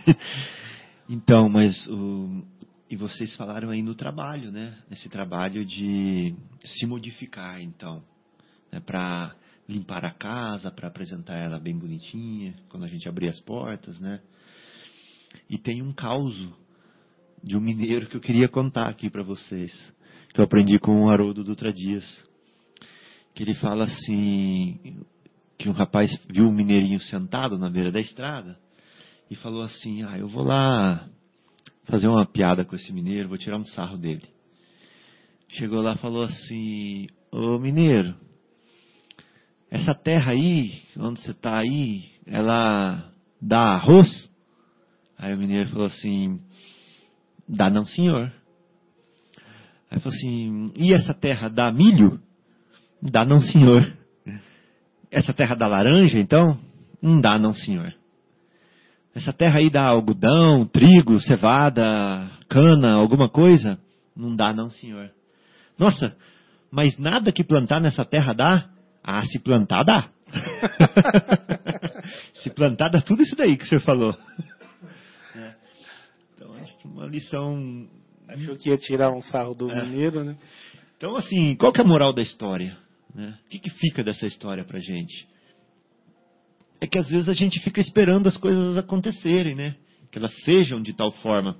então, 1.10 1.48
mas 1.48 1.88
o, 1.88 2.44
e 2.90 2.95
vocês 2.95 3.36
falaram 3.36 3.70
aí 3.70 3.82
no 3.82 3.95
trabalho, 3.95 4.52
né? 4.52 4.78
Nesse 4.90 5.10
trabalho 5.10 5.65
de 5.65 6.36
se 6.64 6.86
modificar, 6.86 7.61
então, 7.61 8.03
né? 8.72 8.80
para 8.80 9.34
limpar 9.68 10.06
a 10.06 10.11
casa, 10.11 10.70
para 10.70 10.90
apresentar 10.90 11.36
ela 11.36 11.60
bem 11.60 11.78
bonitinha, 11.78 12.53
quando 12.70 12.84
a 12.84 12.88
gente 12.88 13.07
abrir 13.07 13.30
as 13.30 13.40
portas, 13.40 13.99
né? 13.99 14.20
E 15.49 15.57
tem 15.57 15.82
um 15.82 15.91
caos 15.91 16.36
de 17.44 17.57
um 17.57 17.61
mineiro 17.61 18.07
que 18.07 18.18
eu 18.18 18.22
queria 18.22 18.48
contar 18.48 18.88
aqui 18.88 19.10
para 19.10 19.24
vocês, 19.24 19.72
que 20.34 20.41
eu 20.41 20.45
aprendi 20.45 20.80
com 20.80 21.03
o 21.03 21.10
Haroldo 21.10 21.43
Dutra 21.43 21.72
Dias, 21.72 22.03
que 23.35 23.43
ele 23.43 23.53
fala 23.55 23.84
assim, 23.84 25.05
que 25.57 25.69
um 25.69 25.73
rapaz 25.73 26.11
viu 26.27 26.45
um 26.45 26.51
mineirinho 26.51 26.99
sentado 26.99 27.57
na 27.57 27.69
beira 27.69 27.91
da 27.91 27.99
estrada 27.99 28.57
e 29.30 29.35
falou 29.35 29.64
assim: 29.64 30.03
"Ah, 30.03 30.18
eu 30.18 30.27
vou 30.27 30.43
lá 30.43 31.07
fazer 31.85 32.07
uma 32.07 32.26
piada 32.26 32.65
com 32.65 32.76
esse 32.76 32.91
mineiro, 32.91 33.30
vou 33.30 33.38
tirar 33.38 33.57
um 33.57 33.65
sarro 33.65 33.97
dele. 33.97 34.27
Chegou 35.49 35.81
lá 35.81 35.95
falou 35.97 36.23
assim: 36.23 37.07
Ô 37.31 37.60
mineiro, 37.60 38.15
essa 39.69 39.93
terra 39.93 40.31
aí, 40.31 40.81
onde 40.97 41.22
você 41.22 41.31
está 41.31 41.60
aí, 41.60 42.11
ela 42.26 43.11
dá 43.39 43.73
arroz? 43.73 44.31
Aí 45.18 45.34
o 45.34 45.38
mineiro 45.38 45.69
falou 45.69 45.85
assim: 45.85 46.41
Dá 47.47 47.69
não, 47.69 47.85
senhor. 47.85 48.34
Aí 49.94 49.99
falou 49.99 50.18
assim: 50.18 50.72
E 50.76 50.91
essa 50.91 51.14
terra 51.14 51.49
dá 51.49 51.72
milho? 51.72 52.20
Dá 52.99 53.24
não, 53.24 53.40
senhor. 53.40 53.95
Essa 55.11 55.32
terra 55.32 55.53
dá 55.53 55.68
laranja, 55.68 56.18
então? 56.18 56.60
Não 56.99 57.22
dá 57.22 57.38
não, 57.38 57.53
senhor. 57.53 57.94
Essa 59.14 59.32
terra 59.32 59.60
aí 59.60 59.70
dá 59.70 59.86
algodão, 59.86 60.65
trigo, 60.65 61.22
cevada, 61.22 62.28
cana, 62.49 62.94
alguma 62.94 63.30
coisa? 63.30 63.78
Não 64.15 64.36
dá 64.36 64.52
não, 64.52 64.72
senhor. 64.72 65.11
Nossa, 65.78 66.18
mas 66.72 66.98
nada 66.98 67.32
que 67.32 67.44
plantar 67.44 67.80
nessa 67.80 68.03
terra 68.03 68.34
dá? 68.34 68.68
Ah, 69.03 69.24
se 69.26 69.38
plantar 69.38 69.84
dá. 69.84 70.10
se 72.41 72.49
plantar 72.49 72.90
dá 72.90 72.99
tudo 73.02 73.22
isso 73.22 73.36
daí 73.36 73.56
que 73.56 73.65
o 73.65 73.68
senhor 73.68 73.82
falou. 73.82 74.18
É. 75.36 75.53
Então, 76.36 76.52
acho 76.56 76.76
que 76.80 76.88
uma 76.88 77.06
lição. 77.06 77.88
Achou 78.34 78.55
que 78.55 78.69
ia 78.69 78.77
tirar 78.77 79.11
um 79.11 79.22
sarro 79.22 79.53
do 79.53 79.72
é. 79.72 79.85
mineiro, 79.85 80.23
né? 80.23 80.35
Então, 80.97 81.15
assim, 81.15 81.55
qual 81.55 81.72
que 81.72 81.81
é 81.81 81.84
a 81.84 81.88
moral 81.88 82.14
da 82.14 82.22
história? 82.22 82.77
Né? 83.14 83.38
O 83.45 83.49
que, 83.49 83.60
que 83.60 83.69
fica 83.69 84.03
dessa 84.03 84.26
história 84.26 84.64
pra 84.64 84.80
gente? 84.80 85.27
É 86.81 86.88
que 86.88 86.97
às 86.97 87.10
vezes 87.10 87.30
a 87.30 87.34
gente 87.34 87.60
fica 87.61 87.80
esperando 87.80 88.27
as 88.27 88.38
coisas 88.38 88.77
acontecerem, 88.77 89.55
né? 89.55 89.76
Que 90.11 90.18
elas 90.18 90.34
sejam 90.43 90.81
de 90.81 90.93
tal 90.93 91.11
forma. 91.11 91.57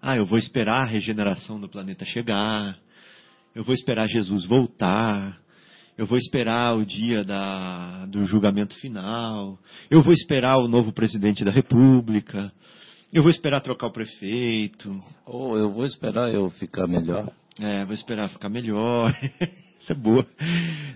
Ah, 0.00 0.16
eu 0.16 0.26
vou 0.26 0.38
esperar 0.38 0.82
a 0.82 0.90
regeneração 0.90 1.60
do 1.60 1.68
planeta 1.68 2.04
chegar. 2.04 2.78
Eu 3.54 3.62
vou 3.62 3.74
esperar 3.74 4.06
Jesus 4.08 4.44
voltar. 4.44 5.40
Eu 5.96 6.06
vou 6.06 6.18
esperar 6.18 6.76
o 6.76 6.84
dia 6.84 7.22
da, 7.22 8.06
do 8.06 8.24
julgamento 8.24 8.74
final. 8.80 9.58
Eu 9.88 10.02
vou 10.02 10.12
esperar 10.12 10.58
o 10.58 10.66
novo 10.66 10.92
presidente 10.92 11.44
da 11.44 11.52
República. 11.52 12.52
Eu 13.14 13.22
vou 13.22 13.30
esperar 13.30 13.60
trocar 13.60 13.86
o 13.86 13.92
prefeito. 13.92 15.00
Ou 15.24 15.56
eu 15.56 15.70
vou 15.70 15.86
esperar 15.86 16.34
eu 16.34 16.50
ficar 16.50 16.88
melhor. 16.88 17.32
É, 17.60 17.84
vou 17.84 17.94
esperar 17.94 18.28
ficar 18.28 18.48
melhor. 18.48 19.16
Isso 19.80 19.92
é 19.92 19.94
boa. 19.94 20.26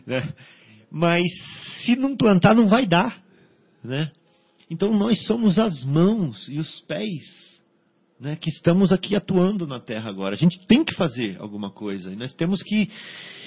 Né? 0.05 0.35
Mas 0.90 1.23
se 1.85 1.95
não 1.95 2.16
plantar, 2.16 2.57
não 2.57 2.66
vai 2.66 2.89
dar. 2.89 3.23
Né? 3.85 4.11
Então 4.69 4.90
nós 4.99 5.24
somos 5.27 5.61
as 5.61 5.85
mãos 5.85 6.49
e 6.49 6.59
os 6.59 6.81
pés 6.89 7.23
né, 8.19 8.35
que 8.35 8.51
estamos 8.51 8.93
aqui 8.93 9.15
atuando 9.15 9.65
na 9.65 9.78
Terra 9.78 10.11
agora. 10.11 10.35
A 10.35 10.39
gente 10.39 10.59
tem 10.66 10.82
que 10.82 10.97
fazer 10.97 11.36
alguma 11.39 11.70
coisa. 11.70 12.11
E 12.11 12.16
nós 12.16 12.35
temos 12.35 12.61
que, 12.65 12.90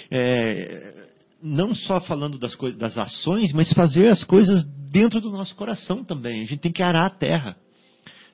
é, 0.10 1.10
não 1.44 1.76
só 1.76 2.00
falando 2.00 2.40
das, 2.40 2.56
das 2.78 2.98
ações, 2.98 3.52
mas 3.52 3.74
fazer 3.74 4.08
as 4.08 4.24
coisas 4.24 4.64
dentro 4.90 5.20
do 5.20 5.30
nosso 5.30 5.54
coração 5.58 6.06
também. 6.06 6.44
A 6.44 6.46
gente 6.46 6.62
tem 6.62 6.72
que 6.72 6.82
arar 6.82 7.08
a 7.08 7.10
terra. 7.10 7.58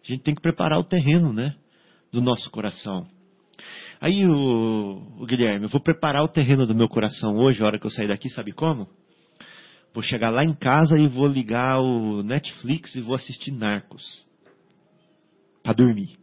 A 0.08 0.12
gente 0.14 0.24
tem 0.24 0.34
que 0.34 0.42
preparar 0.42 0.80
o 0.80 0.86
terreno 0.86 1.34
né, 1.34 1.54
do 2.14 2.22
nosso 2.22 2.50
coração. 2.50 3.06
Aí 4.00 4.26
o, 4.26 5.02
o, 5.20 5.26
Guilherme, 5.26 5.66
eu 5.66 5.70
vou 5.70 5.82
preparar 5.82 6.24
o 6.24 6.30
terreno 6.30 6.66
do 6.66 6.74
meu 6.74 6.88
coração 6.88 7.36
hoje, 7.36 7.62
a 7.62 7.66
hora 7.66 7.78
que 7.78 7.86
eu 7.86 7.92
sair 7.92 8.08
daqui, 8.08 8.30
sabe 8.30 8.54
como? 8.54 8.88
Vou 9.94 10.02
chegar 10.02 10.30
lá 10.30 10.46
em 10.46 10.54
casa 10.54 10.98
e 10.98 11.08
vou 11.08 11.28
ligar 11.28 11.82
o 11.82 12.24
Netflix 12.24 12.96
e 12.96 13.02
vou 13.02 13.16
assistir 13.16 13.52
Narcos. 13.52 14.26
Para 15.62 15.74
dormir. 15.74 16.18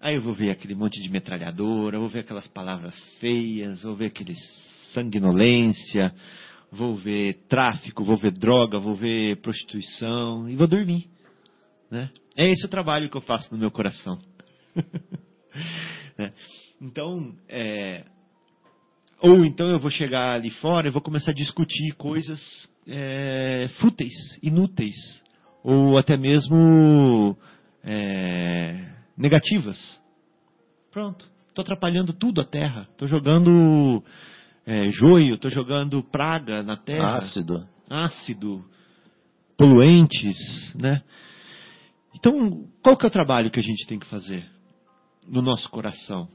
Aí 0.00 0.16
eu 0.16 0.22
vou 0.22 0.34
ver 0.34 0.50
aquele 0.50 0.74
monte 0.74 1.00
de 1.00 1.08
metralhadora, 1.08 1.98
vou 2.00 2.08
ver 2.08 2.20
aquelas 2.20 2.48
palavras 2.48 2.98
feias, 3.20 3.82
vou 3.82 3.94
ver 3.94 4.06
aquele 4.06 4.34
sanguinolência, 4.92 6.12
vou 6.72 6.96
ver 6.96 7.44
tráfico, 7.48 8.02
vou 8.02 8.16
ver 8.16 8.32
droga, 8.32 8.78
vou 8.78 8.96
ver 8.96 9.40
prostituição 9.40 10.48
e 10.48 10.56
vou 10.56 10.66
dormir. 10.66 11.06
Né? 11.90 12.10
É 12.36 12.48
esse 12.50 12.64
o 12.64 12.68
trabalho 12.68 13.08
que 13.08 13.16
eu 13.16 13.20
faço 13.20 13.52
no 13.52 13.58
meu 13.58 13.70
coração. 13.70 14.18
Né? 16.16 16.32
Então, 16.80 17.34
é, 17.48 18.04
ou 19.20 19.44
então 19.44 19.68
eu 19.68 19.80
vou 19.80 19.90
chegar 19.90 20.34
ali 20.34 20.50
fora 20.50 20.86
e 20.86 20.90
vou 20.90 21.00
começar 21.00 21.30
a 21.30 21.34
discutir 21.34 21.92
coisas 21.96 22.40
é, 22.86 23.68
fúteis, 23.80 24.14
inúteis, 24.42 24.94
ou 25.62 25.96
até 25.96 26.16
mesmo 26.16 27.36
é, 27.82 28.92
negativas. 29.16 29.78
Pronto, 30.90 31.26
estou 31.48 31.62
atrapalhando 31.62 32.12
tudo 32.12 32.40
a 32.40 32.44
terra, 32.44 32.86
estou 32.92 33.08
jogando 33.08 34.04
é, 34.66 34.90
joio, 34.90 35.36
estou 35.36 35.50
jogando 35.50 36.02
praga 36.02 36.62
na 36.62 36.76
terra. 36.76 37.16
Ácido. 37.16 37.66
Ácido, 37.88 38.64
poluentes, 39.56 40.36
né? 40.74 41.02
Então, 42.14 42.68
qual 42.82 42.96
que 42.96 43.04
é 43.04 43.08
o 43.08 43.12
trabalho 43.12 43.50
que 43.50 43.60
a 43.60 43.62
gente 43.62 43.86
tem 43.86 43.98
que 43.98 44.06
fazer? 44.06 44.54
no 45.26 45.42
nosso 45.42 45.68
coração. 45.70 46.28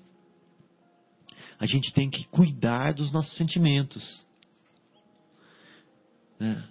A 1.59 1.65
gente 1.65 1.93
tem 1.93 2.09
que 2.09 2.25
cuidar 2.25 2.93
dos 2.93 3.11
nossos 3.11 3.35
sentimentos. 3.35 4.25
Né? 6.39 6.63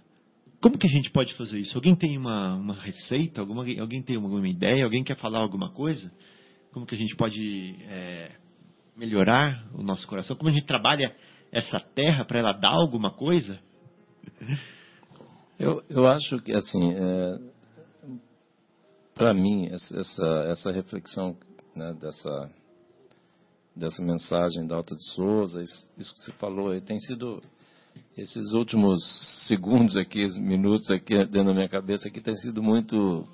Como 0.60 0.78
que 0.78 0.86
a 0.86 0.90
gente 0.90 1.10
pode 1.10 1.34
fazer 1.34 1.58
isso? 1.58 1.76
Alguém 1.76 1.94
tem 1.94 2.16
uma, 2.16 2.54
uma 2.54 2.74
receita? 2.74 3.40
Alguma, 3.40 3.62
alguém 3.80 4.02
tem 4.02 4.16
alguma 4.16 4.48
ideia? 4.48 4.84
Alguém 4.84 5.04
quer 5.04 5.16
falar 5.16 5.40
alguma 5.40 5.70
coisa? 5.70 6.10
Como 6.72 6.86
que 6.86 6.94
a 6.94 6.98
gente 6.98 7.14
pode 7.16 7.76
é, 7.82 8.32
melhorar 8.96 9.68
o 9.74 9.82
nosso 9.82 10.06
coração? 10.06 10.36
Como 10.36 10.50
a 10.50 10.52
gente 10.52 10.66
trabalha 10.66 11.14
essa 11.52 11.78
terra 11.78 12.24
para 12.24 12.38
ela 12.38 12.52
dar 12.52 12.72
alguma 12.72 13.10
coisa? 13.10 13.60
Eu, 15.58 15.82
eu 15.88 16.06
acho 16.06 16.38
que, 16.40 16.52
assim, 16.52 16.92
é, 16.92 17.38
para 19.18 19.34
mim, 19.34 19.66
essa, 19.66 20.24
essa 20.46 20.70
reflexão 20.70 21.36
né, 21.74 21.92
dessa, 22.00 22.50
dessa 23.74 24.00
mensagem 24.00 24.64
da 24.64 24.76
Alta 24.76 24.94
de 24.94 25.04
Souza, 25.12 25.60
isso, 25.60 25.84
que 25.96 26.04
você 26.04 26.32
falou 26.34 26.80
tem 26.80 27.00
sido 27.00 27.42
esses 28.16 28.52
últimos 28.52 29.02
segundos 29.48 29.96
aqui, 29.96 30.24
minutos 30.40 30.88
aqui 30.88 31.16
dentro 31.26 31.46
da 31.46 31.54
minha 31.54 31.68
cabeça 31.68 32.06
aqui, 32.06 32.20
tem 32.20 32.36
sido 32.36 32.62
muito 32.62 33.26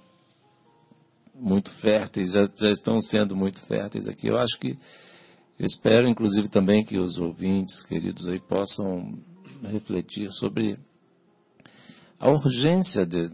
muito 1.35 1.71
férteis, 1.81 2.33
já, 2.33 2.49
já 2.57 2.71
estão 2.71 3.03
sendo 3.03 3.37
muito 3.37 3.61
férteis 3.67 4.07
aqui. 4.07 4.29
Eu 4.29 4.39
acho 4.39 4.59
que, 4.59 4.79
eu 5.59 5.67
espero 5.67 6.09
inclusive 6.09 6.49
também 6.49 6.85
que 6.85 6.97
os 6.97 7.19
ouvintes 7.19 7.85
queridos 7.85 8.27
aí 8.27 8.41
possam 8.41 9.19
refletir 9.63 10.33
sobre 10.33 10.79
a 12.25 12.31
urgência 12.31 13.05
de, 13.05 13.29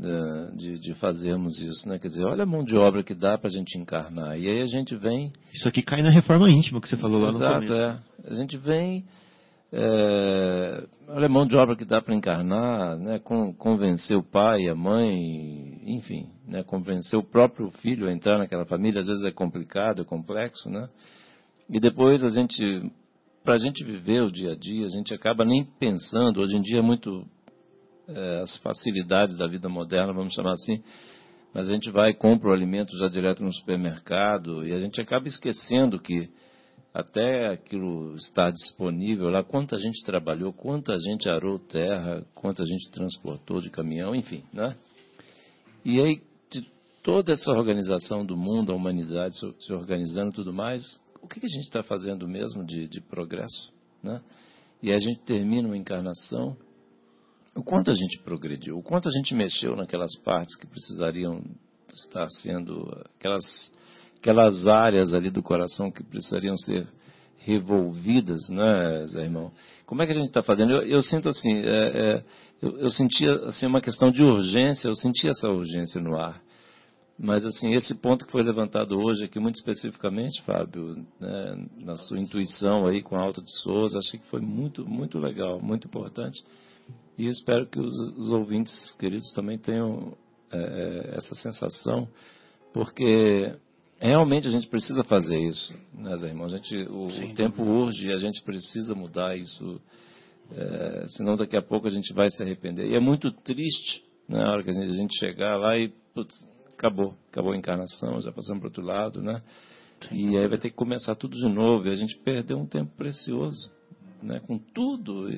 de, 0.57 0.81
de, 0.81 0.95
fazermos 0.95 1.57
isso, 1.61 1.89
né? 1.89 1.97
Quer 1.97 2.09
dizer, 2.09 2.25
olha 2.25 2.43
a 2.43 2.47
mão 2.47 2.65
de 2.65 2.77
obra 2.77 3.05
que 3.05 3.15
dá 3.15 3.39
para 3.39 3.47
a 3.47 3.53
gente 3.53 3.79
encarnar. 3.79 4.37
E 4.37 4.49
aí 4.49 4.61
a 4.61 4.67
gente 4.67 4.97
vem. 4.97 5.33
Isso 5.55 5.69
aqui 5.69 5.81
cai 5.81 6.03
na 6.03 6.11
reforma 6.11 6.51
íntima 6.51 6.81
que 6.81 6.89
você 6.89 6.97
falou 6.97 7.21
lá 7.21 7.29
Exato, 7.29 7.45
no 7.45 7.55
começo. 7.55 7.73
Exato, 7.73 8.03
é. 8.25 8.31
A 8.33 8.35
gente 8.35 8.57
vem. 8.59 9.05
É, 9.73 10.85
olha 11.07 11.27
a 11.27 11.29
mão 11.29 11.47
de 11.47 11.57
obra 11.57 11.77
que 11.77 11.85
dá 11.85 12.03
para 12.03 12.17
encarnar, 12.17 12.99
né? 12.99 13.21
Com, 13.21 13.55
convencer 13.55 14.17
o 14.17 14.25
pai, 14.25 14.67
a 14.67 14.75
mãe, 14.75 15.81
enfim, 15.87 16.27
né? 16.49 16.65
convencer 16.65 17.17
o 17.17 17.23
próprio 17.23 17.71
filho 17.71 18.09
a 18.09 18.13
entrar 18.13 18.39
naquela 18.39 18.67
família, 18.67 19.01
às 19.01 19.07
vezes 19.07 19.25
é 19.25 19.31
complicado, 19.31 20.03
é 20.03 20.05
complexo, 20.05 20.69
né? 20.69 20.89
E 21.69 21.79
depois 21.79 22.25
a 22.25 22.29
gente, 22.29 22.91
para 23.45 23.55
a 23.55 23.59
gente 23.59 23.85
viver 23.85 24.21
o 24.25 24.33
dia 24.33 24.51
a 24.51 24.57
dia, 24.57 24.85
a 24.85 24.89
gente 24.89 25.15
acaba 25.15 25.45
nem 25.45 25.65
pensando, 25.79 26.41
hoje 26.41 26.57
em 26.57 26.61
dia 26.61 26.81
é 26.81 26.83
muito 26.83 27.25
é, 28.15 28.41
as 28.41 28.57
facilidades 28.59 29.37
da 29.37 29.47
vida 29.47 29.69
moderna, 29.69 30.13
vamos 30.13 30.35
chamar 30.35 30.53
assim, 30.53 30.83
mas 31.53 31.69
a 31.69 31.73
gente 31.73 31.91
vai 31.91 32.11
e 32.11 32.15
compra 32.15 32.51
o 32.51 32.53
alimento 32.53 32.97
já 32.97 33.09
direto 33.09 33.43
no 33.43 33.53
supermercado 33.53 34.67
e 34.67 34.73
a 34.73 34.79
gente 34.79 35.01
acaba 35.01 35.27
esquecendo 35.27 35.99
que 35.99 36.29
até 36.93 37.49
aquilo 37.49 38.15
estar 38.17 38.51
disponível 38.51 39.29
lá, 39.29 39.45
quanta 39.45 39.79
gente 39.79 40.05
trabalhou, 40.05 40.53
quanta 40.53 40.97
gente 40.99 41.29
arou 41.29 41.59
terra, 41.59 42.25
quanta 42.35 42.65
gente 42.65 42.91
transportou 42.91 43.61
de 43.61 43.71
caminhão, 43.71 44.15
enfim, 44.15 44.43
né? 44.53 44.77
E 45.85 46.01
aí, 46.01 46.21
de 46.51 46.67
toda 47.03 47.33
essa 47.33 47.53
organização 47.53 48.27
do 48.27 48.37
mundo, 48.37 48.73
a 48.73 48.75
humanidade 48.75 49.35
se 49.37 49.73
organizando 49.73 50.31
e 50.31 50.35
tudo 50.35 50.53
mais, 50.53 50.83
o 51.23 51.29
que 51.29 51.39
a 51.39 51.49
gente 51.49 51.65
está 51.65 51.83
fazendo 51.83 52.27
mesmo 52.27 52.65
de, 52.65 52.89
de 52.89 53.01
progresso, 53.01 53.73
né? 54.03 54.21
E 54.83 54.93
a 54.93 54.99
gente 54.99 55.21
termina 55.21 55.69
uma 55.69 55.77
encarnação 55.77 56.57
o 57.55 57.63
quanto 57.63 57.91
a 57.91 57.95
gente 57.95 58.19
progrediu, 58.21 58.79
o 58.79 58.83
quanto 58.83 59.09
a 59.09 59.13
gente 59.13 59.35
mexeu 59.35 59.75
naquelas 59.77 60.17
partes 60.21 60.57
que 60.57 60.67
precisariam 60.67 61.43
estar 61.89 62.29
sendo, 62.43 62.89
aquelas, 63.19 63.73
aquelas 64.19 64.69
áreas 64.69 65.15
ali 65.15 65.31
do 65.31 65.43
coração 65.43 65.91
que 65.91 66.03
precisariam 66.03 66.57
ser 66.57 66.87
revolvidas, 67.39 68.49
né, 68.49 69.05
Zé 69.07 69.23
Irmão? 69.23 69.53
Como 69.87 70.03
é 70.03 70.07
que 70.07 70.13
a 70.13 70.15
gente 70.15 70.29
está 70.29 70.43
fazendo? 70.43 70.73
Eu, 70.73 70.83
eu, 70.83 71.03
sinto 71.03 71.29
assim, 71.29 71.55
é, 71.55 71.69
é, 71.69 72.25
eu, 72.63 72.79
eu 72.79 72.91
sentia 72.91 73.33
assim, 73.47 73.67
uma 73.67 73.81
questão 73.81 74.11
de 74.11 74.23
urgência, 74.23 74.89
eu 74.89 74.95
sentia 74.95 75.31
essa 75.31 75.49
urgência 75.49 76.01
no 76.01 76.17
ar. 76.17 76.41
Mas, 77.23 77.45
assim, 77.45 77.73
esse 77.73 77.95
ponto 77.97 78.25
que 78.25 78.33
foi 78.33 78.43
levantado 78.43 78.99
hoje 78.99 79.25
aqui, 79.25 79.39
muito 79.39 79.57
especificamente, 79.57 80.41
Fábio, 80.43 81.05
né, 81.21 81.67
na 81.77 81.95
sua 81.97 82.19
intuição 82.19 82.87
aí 82.87 83.03
com 83.03 83.15
a 83.15 83.21
Alta 83.21 83.43
de 83.43 83.53
Souza, 83.61 83.99
achei 83.99 84.19
que 84.19 84.27
foi 84.29 84.41
muito, 84.41 84.89
muito 84.89 85.19
legal, 85.19 85.61
muito 85.61 85.87
importante. 85.87 86.43
E 87.19 87.27
espero 87.27 87.67
que 87.67 87.79
os, 87.79 87.95
os 88.17 88.31
ouvintes 88.33 88.95
queridos 88.97 89.33
também 89.33 89.59
tenham 89.59 90.17
é, 90.51 91.15
essa 91.17 91.35
sensação, 91.35 92.09
porque 92.73 93.55
realmente 93.99 94.49
a 94.49 94.51
gente 94.51 94.69
precisa 94.69 95.05
fazer 95.05 95.39
isso, 95.39 95.75
né, 95.93 96.17
Zé 96.17 96.29
irmão? 96.29 96.47
A 96.47 96.51
gente, 96.51 96.75
o, 96.89 97.07
o 97.07 97.35
tempo 97.35 97.63
urge 97.63 98.09
e 98.09 98.13
a 98.13 98.19
gente 98.19 98.43
precisa 98.43 98.95
mudar 98.95 99.37
isso, 99.37 99.81
é, 100.51 101.05
senão 101.09 101.37
daqui 101.37 101.57
a 101.57 101.63
pouco 101.63 101.87
a 101.87 101.91
gente 101.91 102.13
vai 102.13 102.31
se 102.31 102.43
arrepender. 102.43 102.91
E 102.91 102.95
é 102.95 103.01
muito 103.01 103.31
triste 103.31 104.03
né, 104.29 104.43
na 104.43 104.53
hora 104.53 104.63
que 104.63 104.71
a 104.71 104.73
gente, 104.73 104.91
a 104.91 104.97
gente 104.97 105.19
chegar 105.19 105.57
lá 105.57 105.77
e 105.77 105.93
putz, 106.15 106.35
acabou, 106.73 107.15
acabou 107.31 107.53
a 107.53 107.57
encarnação, 107.57 108.21
já 108.21 108.33
passamos 108.33 108.61
para 108.61 108.69
outro 108.69 108.83
lado, 108.83 109.21
né? 109.21 109.43
Sim. 110.09 110.31
E 110.31 110.39
aí 110.39 110.49
vai 110.49 110.57
ter 110.57 110.71
que 110.71 110.77
começar 110.77 111.15
tudo 111.15 111.37
de 111.37 111.49
novo 111.49 111.87
e 111.87 111.91
a 111.91 111.95
gente 111.95 112.19
perdeu 112.19 112.57
um 112.57 112.67
tempo 112.67 112.91
precioso, 112.97 113.71
né? 114.23 114.41
Com 114.41 114.59
tudo. 114.59 115.29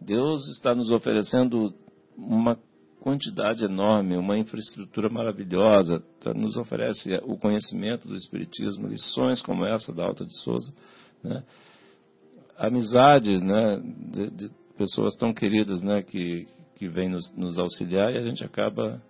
Deus 0.00 0.46
está 0.50 0.74
nos 0.74 0.90
oferecendo 0.90 1.74
uma 2.16 2.58
quantidade 3.00 3.64
enorme, 3.64 4.16
uma 4.16 4.36
infraestrutura 4.36 5.08
maravilhosa, 5.08 6.02
tá, 6.20 6.34
nos 6.34 6.56
oferece 6.56 7.14
o 7.22 7.36
conhecimento 7.38 8.08
do 8.08 8.14
Espiritismo, 8.14 8.88
lições 8.88 9.40
como 9.40 9.64
essa 9.64 9.92
da 9.92 10.04
Alta 10.04 10.24
de 10.24 10.36
Souza, 10.42 10.74
né? 11.22 11.44
amizade 12.56 13.38
né? 13.38 13.80
de, 14.10 14.30
de 14.30 14.50
pessoas 14.76 15.14
tão 15.14 15.32
queridas 15.32 15.82
né? 15.82 16.02
que, 16.02 16.48
que 16.74 16.88
vêm 16.88 17.08
nos, 17.08 17.32
nos 17.36 17.58
auxiliar 17.58 18.12
e 18.12 18.18
a 18.18 18.22
gente 18.22 18.44
acaba 18.44 19.00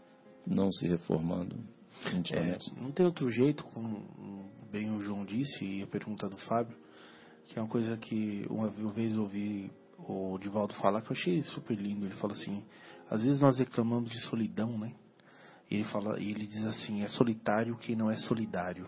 não 0.47 0.71
se 0.71 0.87
reformando 0.87 1.57
É, 2.77 2.81
não 2.81 2.93
tem 2.93 3.07
outro 3.07 3.29
jeito, 3.31 3.65
como 3.65 4.51
bem 4.71 4.95
o 4.95 5.01
João 5.01 5.25
disse, 5.25 5.65
e 5.65 5.83
a 5.83 5.87
pergunta 5.87 6.29
do 6.29 6.37
Fábio, 6.37 6.77
que 7.49 7.59
é 7.59 7.63
uma 7.63 7.69
coisa 7.69 7.97
que 7.97 8.45
uma 8.51 8.69
vez 8.93 9.17
ouvi 9.17 9.71
o 9.99 10.39
Divaldo 10.39 10.75
falar 10.75 11.03
que 11.03 11.11
eu 11.11 11.17
achei 11.17 11.43
super 11.43 11.75
lindo. 11.75 12.07
Ele 12.07 12.15
fala 12.17 12.33
assim: 12.33 12.65
às 13.11 13.25
vezes 13.25 13.41
nós 13.41 13.59
reclamamos 13.59 14.11
de 14.11 14.21
solidão, 14.23 14.79
né? 14.79 14.95
E 15.71 15.77
ele, 15.77 15.85
fala, 15.85 16.21
e 16.21 16.31
ele 16.31 16.47
diz 16.47 16.65
assim: 16.67 17.03
é 17.03 17.09
solitário 17.09 17.77
quem 17.77 17.97
não 17.97 18.11
é 18.11 18.17
solidário. 18.17 18.87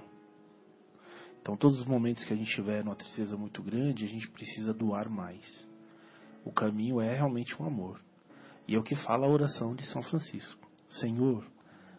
Então, 1.40 1.56
todos 1.56 1.80
os 1.80 1.86
momentos 1.86 2.24
que 2.24 2.32
a 2.32 2.36
gente 2.36 2.54
tiver 2.54 2.84
numa 2.84 2.96
tristeza 2.96 3.36
muito 3.36 3.62
grande, 3.62 4.04
a 4.04 4.08
gente 4.08 4.28
precisa 4.28 4.74
doar 4.74 5.08
mais. 5.08 5.66
O 6.44 6.52
caminho 6.52 7.00
é 7.00 7.14
realmente 7.14 7.60
um 7.60 7.66
amor. 7.66 8.00
E 8.66 8.74
é 8.74 8.78
o 8.78 8.82
que 8.82 8.94
fala 8.96 9.26
a 9.26 9.30
oração 9.30 9.74
de 9.74 9.86
São 9.86 10.02
Francisco. 10.02 10.68
Senhor, 10.88 11.46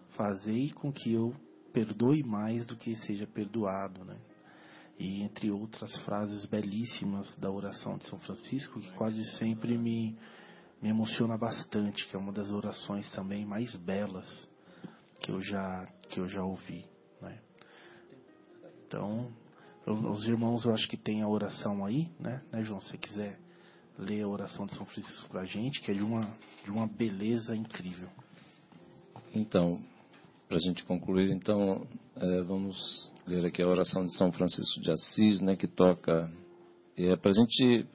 fazei 0.09 0.71
com 0.71 0.91
que 0.91 1.11
eu 1.11 1.33
perdoe 1.73 2.23
mais 2.23 2.65
do 2.65 2.75
que 2.75 2.95
seja 2.97 3.25
perdoado, 3.25 4.03
né? 4.05 4.17
E 4.99 5.23
entre 5.23 5.49
outras 5.49 5.95
frases 6.03 6.45
belíssimas 6.45 7.33
da 7.37 7.49
oração 7.49 7.97
de 7.97 8.05
São 8.07 8.19
Francisco, 8.19 8.81
que 8.81 8.91
quase 8.91 9.23
sempre 9.37 9.77
me, 9.77 10.17
me 10.81 10.89
emociona 10.89 11.37
bastante, 11.37 12.05
que 12.05 12.15
é 12.17 12.19
uma 12.19 12.33
das 12.33 12.51
orações 12.51 13.09
também 13.11 13.45
mais 13.45 13.73
belas 13.77 14.27
que 15.21 15.31
eu 15.31 15.41
já, 15.41 15.85
que 16.09 16.19
eu 16.19 16.27
já 16.27 16.43
ouvi, 16.43 16.85
né? 17.21 17.39
Então, 18.85 19.31
eu, 19.85 19.93
os 19.93 20.27
irmãos, 20.27 20.65
eu 20.65 20.73
acho 20.73 20.87
que 20.89 20.97
tem 20.97 21.21
a 21.21 21.27
oração 21.27 21.85
aí, 21.85 22.11
né, 22.19 22.43
né 22.51 22.61
João? 22.63 22.81
Se 22.81 22.97
quiser 22.97 23.39
ler 23.97 24.23
a 24.23 24.27
oração 24.27 24.65
de 24.65 24.75
São 24.75 24.85
Francisco 24.85 25.29
para 25.29 25.41
a 25.41 25.45
gente, 25.45 25.81
que 25.81 25.91
é 25.91 25.93
de 25.93 26.03
uma, 26.03 26.21
de 26.63 26.71
uma 26.71 26.87
beleza 26.87 27.55
incrível. 27.55 28.09
Então, 29.33 29.81
para 30.49 30.57
a 30.57 30.61
gente 30.61 30.83
concluir, 30.83 31.29
então, 31.29 31.85
é, 32.15 32.41
vamos 32.41 33.13
ler 33.27 33.45
aqui 33.45 33.61
a 33.61 33.67
oração 33.67 34.03
de 34.07 34.17
São 34.17 34.31
Francisco 34.31 34.81
de 34.81 34.91
Assis, 34.91 35.41
né, 35.41 35.55
que 35.55 35.67
toca. 35.67 36.27
É 36.97 37.15
para 37.15 37.29
a 37.29 37.33
gente 37.35 37.85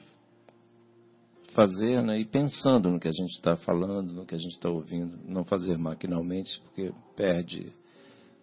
fazer 1.52 2.00
né, 2.00 2.20
e 2.20 2.24
pensando 2.24 2.88
no 2.90 3.00
que 3.00 3.08
a 3.08 3.12
gente 3.12 3.32
está 3.32 3.56
falando, 3.56 4.12
no 4.12 4.24
que 4.24 4.36
a 4.36 4.38
gente 4.38 4.52
está 4.52 4.70
ouvindo, 4.70 5.18
não 5.26 5.44
fazer 5.44 5.76
maquinalmente, 5.76 6.60
porque 6.60 6.92
perde, 7.16 7.72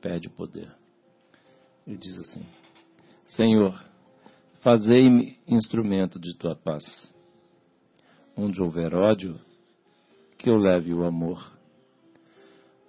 perde 0.01 0.29
poder. 0.29 0.69
Ele 1.87 1.97
diz 1.97 2.17
assim: 2.17 2.45
Senhor, 3.25 3.81
fazei-me 4.59 5.39
instrumento 5.47 6.19
de 6.19 6.37
tua 6.37 6.53
paz. 6.53 7.13
Onde 8.35 8.61
houver 8.61 8.93
ódio, 8.93 9.39
que 10.37 10.49
eu 10.49 10.57
leve 10.57 10.93
o 10.93 11.05
amor 11.05 11.60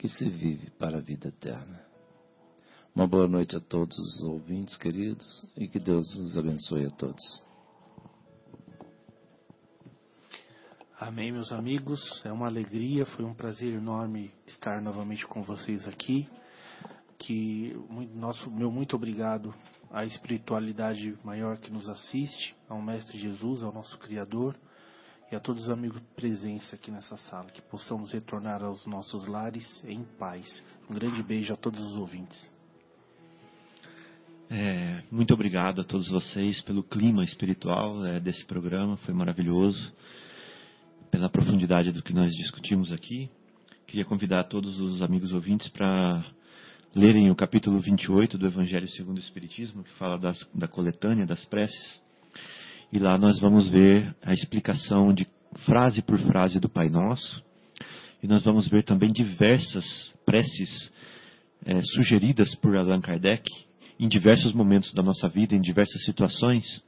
que 0.00 0.08
se 0.08 0.26
vive 0.30 0.70
para 0.78 0.96
a 0.96 1.00
vida 1.02 1.28
eterna. 1.28 1.78
Uma 2.94 3.06
boa 3.06 3.28
noite 3.28 3.54
a 3.54 3.60
todos 3.60 3.98
os 3.98 4.22
ouvintes 4.22 4.78
queridos 4.78 5.46
e 5.54 5.68
que 5.68 5.78
Deus 5.78 6.16
nos 6.16 6.38
abençoe 6.38 6.86
a 6.86 6.90
todos. 6.90 7.22
Amém, 10.98 11.30
meus 11.30 11.52
amigos. 11.52 12.00
É 12.24 12.32
uma 12.32 12.46
alegria, 12.46 13.04
foi 13.04 13.26
um 13.26 13.34
prazer 13.34 13.74
enorme 13.74 14.32
estar 14.46 14.80
novamente 14.80 15.26
com 15.26 15.42
vocês 15.42 15.86
aqui. 15.86 16.26
Que 17.18 17.76
nosso 18.14 18.50
meu 18.50 18.72
muito 18.72 18.96
obrigado 18.96 19.54
à 19.90 20.06
espiritualidade 20.06 21.14
maior 21.22 21.58
que 21.58 21.70
nos 21.70 21.86
assiste, 21.90 22.56
ao 22.66 22.80
mestre 22.80 23.18
Jesus, 23.18 23.62
ao 23.62 23.70
nosso 23.70 23.98
criador 23.98 24.56
e 25.30 25.36
a 25.36 25.40
todos 25.40 25.64
os 25.64 25.70
amigos 25.70 26.00
presentes 26.16 26.72
aqui 26.74 26.90
nessa 26.90 27.16
sala, 27.16 27.50
que 27.50 27.62
possamos 27.62 28.12
retornar 28.12 28.64
aos 28.64 28.84
nossos 28.84 29.26
lares 29.26 29.64
em 29.84 30.02
paz. 30.18 30.64
Um 30.88 30.94
grande 30.94 31.22
beijo 31.22 31.52
a 31.52 31.56
todos 31.56 31.80
os 31.80 31.96
ouvintes. 31.96 32.52
É, 34.50 35.04
muito 35.12 35.32
obrigado 35.32 35.80
a 35.80 35.84
todos 35.84 36.08
vocês 36.08 36.60
pelo 36.62 36.82
clima 36.82 37.22
espiritual 37.22 38.04
é, 38.04 38.18
desse 38.18 38.44
programa, 38.44 38.96
foi 38.98 39.14
maravilhoso, 39.14 39.92
pela 41.12 41.30
profundidade 41.30 41.92
do 41.92 42.02
que 42.02 42.12
nós 42.12 42.32
discutimos 42.34 42.90
aqui. 42.90 43.30
Queria 43.86 44.04
convidar 44.04 44.44
todos 44.44 44.80
os 44.80 45.00
amigos 45.00 45.32
ouvintes 45.32 45.68
para 45.68 46.24
lerem 46.92 47.30
o 47.30 47.36
capítulo 47.36 47.78
28 47.78 48.36
do 48.36 48.46
Evangelho 48.46 48.88
segundo 48.88 49.18
o 49.18 49.20
Espiritismo, 49.20 49.84
que 49.84 49.92
fala 49.92 50.18
das, 50.18 50.44
da 50.52 50.66
coletânea 50.66 51.24
das 51.24 51.44
preces 51.44 52.09
e 52.92 52.98
lá 52.98 53.16
nós 53.16 53.38
vamos 53.38 53.68
ver 53.68 54.14
a 54.22 54.32
explicação 54.32 55.12
de 55.12 55.26
frase 55.64 56.02
por 56.02 56.18
frase 56.18 56.58
do 56.58 56.68
Pai 56.68 56.88
Nosso. 56.88 57.42
E 58.22 58.26
nós 58.26 58.42
vamos 58.42 58.68
ver 58.68 58.82
também 58.82 59.12
diversas 59.12 59.84
preces 60.26 60.92
é, 61.64 61.80
sugeridas 61.82 62.54
por 62.56 62.76
Allan 62.76 63.00
Kardec 63.00 63.44
em 63.98 64.08
diversos 64.08 64.52
momentos 64.52 64.92
da 64.92 65.02
nossa 65.02 65.28
vida, 65.28 65.54
em 65.54 65.60
diversas 65.60 66.02
situações, 66.04 66.82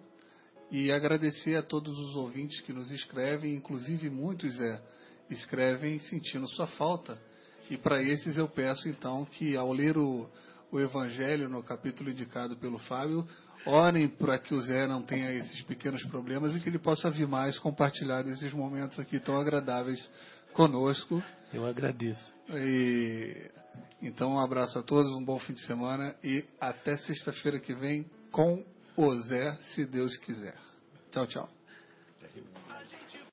e 0.70 0.93
agradecer 0.93 1.57
a 1.57 1.62
todos 1.65 1.99
os 1.99 2.15
ouvintes 2.15 2.61
que 2.61 2.73
nos 2.73 2.93
escrevem, 2.93 3.57
inclusive 3.57 4.09
muitos 4.09 4.61
é, 4.61 4.81
escrevem 5.29 5.99
sentindo 5.99 6.47
sua 6.51 6.69
falta. 6.69 7.31
E 7.73 7.78
para 7.78 8.03
esses 8.03 8.36
eu 8.36 8.47
peço 8.47 8.86
então 8.86 9.24
que 9.24 9.57
ao 9.57 9.73
ler 9.73 9.97
o, 9.97 10.28
o 10.70 10.78
Evangelho 10.78 11.49
no 11.49 11.62
capítulo 11.62 12.11
indicado 12.11 12.55
pelo 12.55 12.78
Fábio, 12.78 13.27
orem 13.65 14.07
para 14.09 14.39
que 14.39 14.55
o 14.55 14.61
Zé 14.61 14.86
não 14.86 15.01
tenha 15.01 15.32
esses 15.32 15.62
pequenos 15.62 16.05
problemas 16.09 16.55
e 16.55 16.61
que 16.61 16.69
ele 16.69 16.78
possa 16.78 17.11
vir 17.11 17.27
mais 17.27 17.59
compartilhar 17.59 18.28
esses 18.28 18.53
momentos 18.53 18.99
aqui 18.99 19.19
tão 19.19 19.40
agradáveis 19.40 20.07
conosco. 20.53 21.23
Eu 21.51 21.65
agradeço. 21.65 22.23
E, 22.51 23.51
então, 24.03 24.32
um 24.32 24.39
abraço 24.39 24.78
a 24.78 24.82
todos, 24.82 25.11
um 25.16 25.24
bom 25.24 25.39
fim 25.39 25.55
de 25.55 25.65
semana 25.65 26.15
e 26.23 26.44
até 26.61 26.99
sexta-feira 26.99 27.59
que 27.59 27.73
vem 27.73 28.05
com 28.31 28.62
o 28.99 29.15
Zé, 29.23 29.57
se 29.74 29.86
Deus 29.86 30.15
quiser. 30.19 30.57
Tchau, 31.11 31.27
tchau. 31.27 31.61